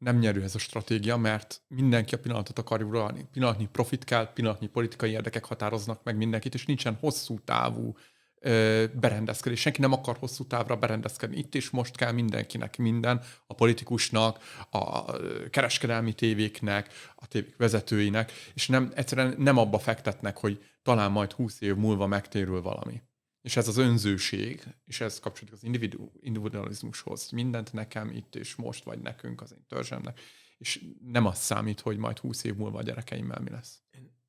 nem 0.01 0.19
nyerő 0.19 0.43
ez 0.43 0.55
a 0.55 0.59
stratégia, 0.59 1.17
mert 1.17 1.63
mindenki 1.69 2.15
a 2.15 2.19
pillanatot 2.19 2.59
akar 2.59 2.83
uralni. 2.83 3.29
Pillanatnyi 3.33 3.69
profit 3.73 4.05
kell, 4.05 4.33
pillanatnyi 4.33 4.67
politikai 4.67 5.11
érdekek 5.11 5.45
határoznak 5.45 6.05
meg 6.05 6.17
mindenkit, 6.17 6.55
és 6.55 6.67
nincsen 6.67 6.95
hosszú 7.01 7.39
távú 7.45 7.97
ö, 8.41 8.85
berendezkedés. 9.01 9.61
Senki 9.61 9.81
nem 9.81 9.93
akar 9.93 10.17
hosszú 10.17 10.45
távra 10.45 10.77
berendezkedni. 10.77 11.37
Itt 11.37 11.55
is 11.55 11.71
most 11.71 11.97
kell 11.97 12.13
mindenkinek 12.13 12.77
minden, 12.77 13.23
a 13.47 13.55
politikusnak, 13.55 14.39
a 14.71 15.05
kereskedelmi 15.51 16.13
tévéknek, 16.13 16.93
a 17.17 17.27
tévék 17.27 17.57
vezetőinek, 17.57 18.33
és 18.55 18.69
nem, 18.69 18.93
egyszerűen 18.95 19.35
nem 19.39 19.57
abba 19.59 19.79
fektetnek, 19.79 20.37
hogy 20.37 20.65
talán 20.83 21.11
majd 21.11 21.33
húsz 21.33 21.61
év 21.61 21.75
múlva 21.75 22.07
megtérül 22.07 22.63
valami. 22.63 23.03
És 23.43 23.57
ez 23.57 23.69
az 23.69 23.77
önzőség, 23.77 24.63
és 24.85 25.01
ez 25.01 25.21
kapcsolódik 25.21 25.59
az 25.59 25.65
individu, 25.65 26.11
individualizmushoz, 26.21 27.31
mindent 27.31 27.73
nekem 27.73 28.11
itt 28.11 28.35
és 28.35 28.55
most, 28.55 28.85
vagy 28.85 29.01
nekünk, 29.01 29.41
az 29.41 29.53
én 29.53 29.65
törzsemnek, 29.69 30.21
és 30.59 30.85
nem 31.05 31.27
az 31.27 31.39
számít, 31.39 31.81
hogy 31.81 31.97
majd 31.97 32.19
húsz 32.19 32.45
év 32.45 32.55
múlva 32.55 32.79
a 32.79 32.83
gyerekeimmel 32.83 33.41
mi 33.41 33.51
lesz. 33.51 33.83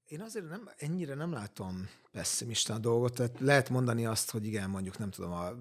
Én 0.05 0.21
azért 0.21 0.49
nem, 0.49 0.69
ennyire 0.77 1.13
nem 1.13 1.31
látom 1.31 1.89
pessimista 2.11 2.73
a 2.73 2.77
dolgot, 2.77 3.13
tehát 3.13 3.39
lehet 3.39 3.69
mondani 3.69 4.05
azt, 4.05 4.31
hogy 4.31 4.45
igen, 4.45 4.69
mondjuk 4.69 4.97
nem 4.97 5.09
tudom, 5.09 5.31
a 5.31 5.51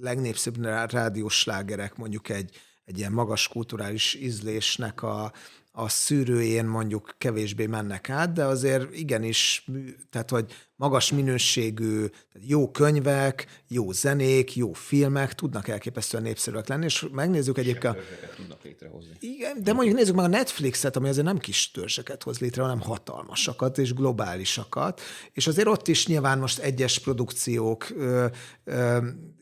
legnépszerűbb 0.00 0.64
rádiós 0.64 1.38
slágerek 1.38 1.96
mondjuk 1.96 2.28
egy, 2.28 2.56
egy 2.84 2.98
ilyen 2.98 3.12
magas 3.12 3.48
kulturális 3.48 4.14
ízlésnek 4.14 5.02
a, 5.02 5.32
a 5.78 5.88
szűrőjén 5.88 6.64
mondjuk 6.64 7.14
kevésbé 7.18 7.66
mennek 7.66 8.10
át, 8.10 8.32
de 8.32 8.44
azért 8.44 8.94
igenis, 8.94 9.68
tehát 10.10 10.30
hogy 10.30 10.52
magas 10.76 11.12
minőségű, 11.12 12.04
jó 12.40 12.70
könyvek, 12.70 13.62
jó 13.68 13.92
zenék, 13.92 14.56
jó 14.56 14.72
filmek 14.72 15.34
tudnak 15.34 15.68
elképesztően 15.68 16.22
népszerűek 16.22 16.68
lenni, 16.68 16.84
és 16.84 17.06
megnézzük 17.12 17.58
egyébként... 17.58 17.96
tudnak 18.36 18.62
létrehozni. 18.62 19.16
Igen, 19.20 19.62
de 19.62 19.72
mondjuk 19.72 19.96
nézzük 19.96 20.14
meg 20.14 20.24
a 20.24 20.28
Netflixet, 20.28 20.96
ami 20.96 21.08
azért 21.08 21.26
nem 21.26 21.38
kis 21.38 21.70
törzseket 21.70 22.22
hoz 22.22 22.38
létre, 22.38 22.62
hanem 22.62 22.80
hatalmasakat 22.80 23.78
és 23.78 23.94
globálisakat, 23.94 25.00
és 25.32 25.46
azért 25.46 25.68
ott 25.68 25.88
is 25.88 26.06
nyilván 26.06 26.38
most 26.38 26.58
egyes 26.58 26.98
produkciók 26.98 27.90
ö, 27.96 28.26
ö, 28.64 28.98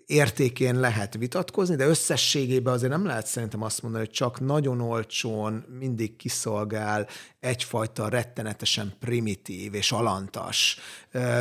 értékén 0.06 0.80
lehet 0.80 1.14
vitatkozni, 1.14 1.76
de 1.76 1.86
összességében 1.86 2.72
azért 2.72 2.92
nem 2.92 3.06
lehet 3.06 3.26
szerintem 3.26 3.62
azt 3.62 3.82
mondani, 3.82 4.04
hogy 4.04 4.14
csak 4.14 4.40
nagyon 4.40 4.80
olcsón 4.80 5.64
mindig 5.78 6.16
kiszolgál 6.26 7.08
egyfajta 7.40 8.08
rettenetesen 8.08 8.92
primitív 9.00 9.74
és 9.74 9.92
alantas, 9.92 10.78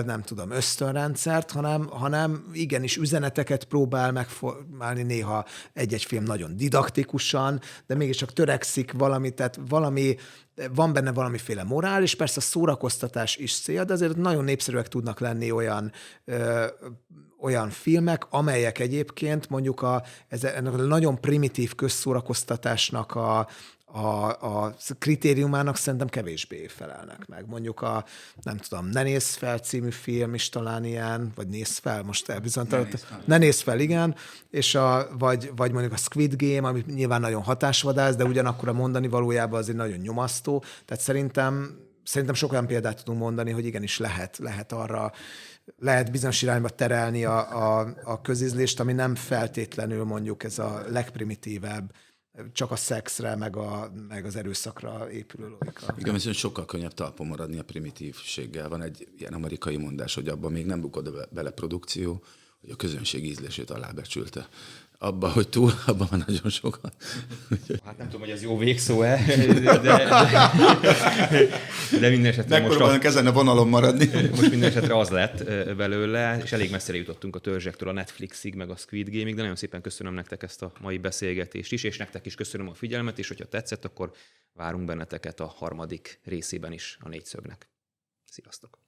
nem 0.06 0.22
tudom, 0.22 0.52
ösztönrendszert, 0.52 1.52
hanem, 1.52 1.88
hanem 1.88 2.50
igenis 2.54 2.98
üzeneteket 2.98 3.64
próbál 3.64 4.12
megformálni 4.12 5.04
néha 5.04 5.46
egy-egy 5.74 6.04
film 6.04 6.24
nagyon 6.24 6.58
didaktikusan, 6.58 7.62
de 7.88 7.96
mégiscsak 7.96 8.34
törekszik 8.34 8.92
valami, 8.92 9.34
tehát 9.34 9.60
valami, 9.68 10.16
van 10.74 10.94
benne 10.94 11.12
valamiféle 11.12 11.64
morál, 11.64 12.02
és 12.02 12.16
persze 12.16 12.38
a 12.38 12.42
szórakoztatás 12.42 13.36
is 13.36 13.60
cél, 13.60 13.86
de 13.86 13.94
azért 13.94 14.16
nagyon 14.16 14.44
népszerűek 14.44 14.88
tudnak 14.88 15.20
lenni 15.20 15.52
olyan 15.52 15.92
ö, 16.26 16.66
olyan 17.46 17.70
filmek, 17.70 18.26
amelyek 18.30 18.80
egyébként 18.80 19.50
mondjuk 19.50 19.82
a, 19.82 20.04
ez, 20.28 20.44
ennek 20.44 20.74
a 20.74 20.78
nagyon 20.78 21.22
primitív 21.22 21.76
közszórakoztatásnak 21.76 23.16
a, 23.16 23.48
a, 23.86 24.30
a 24.30 24.76
kritériumának 25.00 25.78
szerintem 25.78 26.08
kevésbé 26.08 26.68
felelnek 26.68 27.26
meg. 27.28 27.48
Mondjuk 27.48 27.82
a, 27.82 28.06
nem 28.42 28.58
tudom, 28.58 28.86
Ne 28.86 29.04
nézz 29.04 29.36
fel 29.36 29.60
című 29.60 29.90
film 29.90 30.34
is 30.34 30.50
talán 30.50 30.86
ilyen, 30.86 31.32
vagy 31.36 31.48
nézz 31.48 31.78
fel, 31.78 32.04
most 32.04 32.30
elbizonytalan. 32.30 32.88
Ne, 33.10 33.18
ne 33.26 33.38
nézz 33.38 33.62
fel, 33.62 33.80
igen, 33.80 34.16
és 34.50 34.76
a, 34.76 35.08
vagy, 35.18 35.52
vagy 35.56 35.72
mondjuk 35.72 35.94
a 35.94 35.98
Squid 35.98 36.36
Game, 36.38 36.68
ami 36.68 36.84
nyilván 36.88 37.22
nagyon 37.22 37.44
hatásvadász, 37.44 38.16
de 38.16 38.24
ugyanakkor 38.24 38.70
a 38.70 38.74
mondani 38.74 39.08
valójában 39.08 39.60
azért 39.60 39.78
nagyon 39.78 39.98
nyomasztó. 39.98 40.64
Tehát 40.86 41.04
szerintem, 41.04 41.80
szerintem 42.04 42.36
sok 42.36 42.52
olyan 42.52 42.68
példát 42.68 43.04
tudunk 43.04 43.20
mondani, 43.20 43.52
hogy 43.52 43.66
igenis 43.66 43.98
lehet, 43.98 44.38
lehet 44.38 44.72
arra 44.72 45.12
lehet 45.80 46.12
bizonyos 46.12 46.42
irányba 46.42 46.70
terelni 46.70 47.26
a, 47.26 47.80
a, 47.80 47.94
a 48.04 48.22
közizlést, 48.22 48.80
ami 48.80 48.94
nem 48.94 49.16
feltétlenül 49.16 50.04
mondjuk 50.04 50.44
ez 50.44 50.60
a 50.60 50.84
legprimitívebb, 50.90 51.92
csak 52.54 52.72
a 52.72 52.76
szexre, 52.76 53.36
meg, 53.36 53.56
a, 53.56 53.92
meg 54.08 54.26
az 54.26 54.36
erőszakra 54.36 55.12
épülő 55.12 55.48
logika. 55.48 55.96
Igen, 55.98 56.14
viszont 56.14 56.36
sokkal 56.36 56.66
könnyebb 56.66 56.94
talpon 56.94 57.28
maradni 57.28 57.60
a 57.60 57.64
primitívséggel. 57.64 58.70
Van 58.70 58.82
egy 58.82 59.08
ilyen 59.18 59.34
amerikai 59.34 59.78
mondás, 59.78 60.16
hogy 60.16 60.28
abban 60.28 60.52
még 60.52 60.66
nem 60.66 60.82
bukod 60.82 61.28
bele 61.32 61.52
produkció, 61.52 62.24
hogy 62.62 62.70
a 62.70 62.76
közönség 62.76 63.26
ízlését 63.26 63.70
alábecsülte 63.70 64.48
abban, 64.98 65.32
hogy 65.32 65.50
túl, 65.50 65.72
abban 65.86 66.08
van 66.10 66.24
nagyon 66.28 66.50
sokan. 66.50 66.92
Hát 67.86 67.98
nem 67.98 68.06
tudom, 68.06 68.22
hogy 68.22 68.30
ez 68.30 68.44
jó 68.44 68.58
végszó-e, 68.58 69.24
de, 69.38 69.78
de, 69.78 69.98
de 72.00 72.10
minden 72.10 72.32
esetre 72.32 72.60
most 72.60 72.80
a, 72.80 73.00
ezen 73.02 73.28
a 73.28 73.32
vonalon 73.32 73.68
maradni. 73.68 74.10
Most 74.30 74.50
minden 74.50 74.70
esetre 74.70 74.98
az 74.98 75.10
lett 75.10 75.44
belőle, 75.76 76.40
és 76.44 76.52
elég 76.52 76.72
messzire 76.72 76.98
jutottunk 76.98 77.36
a 77.36 77.40
törzsektől 77.40 77.90
a 77.90 77.92
Netflixig, 77.92 78.56
meg 78.56 78.70
a 78.70 78.76
Squid 78.76 79.10
Game-ig, 79.10 79.36
de 79.36 79.42
nagyon 79.42 79.56
szépen 79.56 79.82
köszönöm 79.82 80.14
nektek 80.14 80.44
ezt 80.44 80.62
a 80.62 80.72
mai 80.82 80.98
beszélgetést 80.98 81.72
is, 81.72 81.84
és 81.84 81.98
nektek 81.98 82.26
is 82.26 82.36
köszönöm 82.36 82.70
a 82.70 82.74
figyelmet, 82.74 83.20
és 83.20 83.28
hogyha 83.28 83.46
tetszett, 83.46 83.86
akkor 83.86 84.12
várunk 84.54 84.86
benneteket 84.86 85.40
a 85.40 85.46
harmadik 85.46 86.20
részében 86.24 86.72
is 86.72 86.98
a 87.02 87.10
négyszögnek. 87.10 87.70
Sziasztok! 88.26 88.85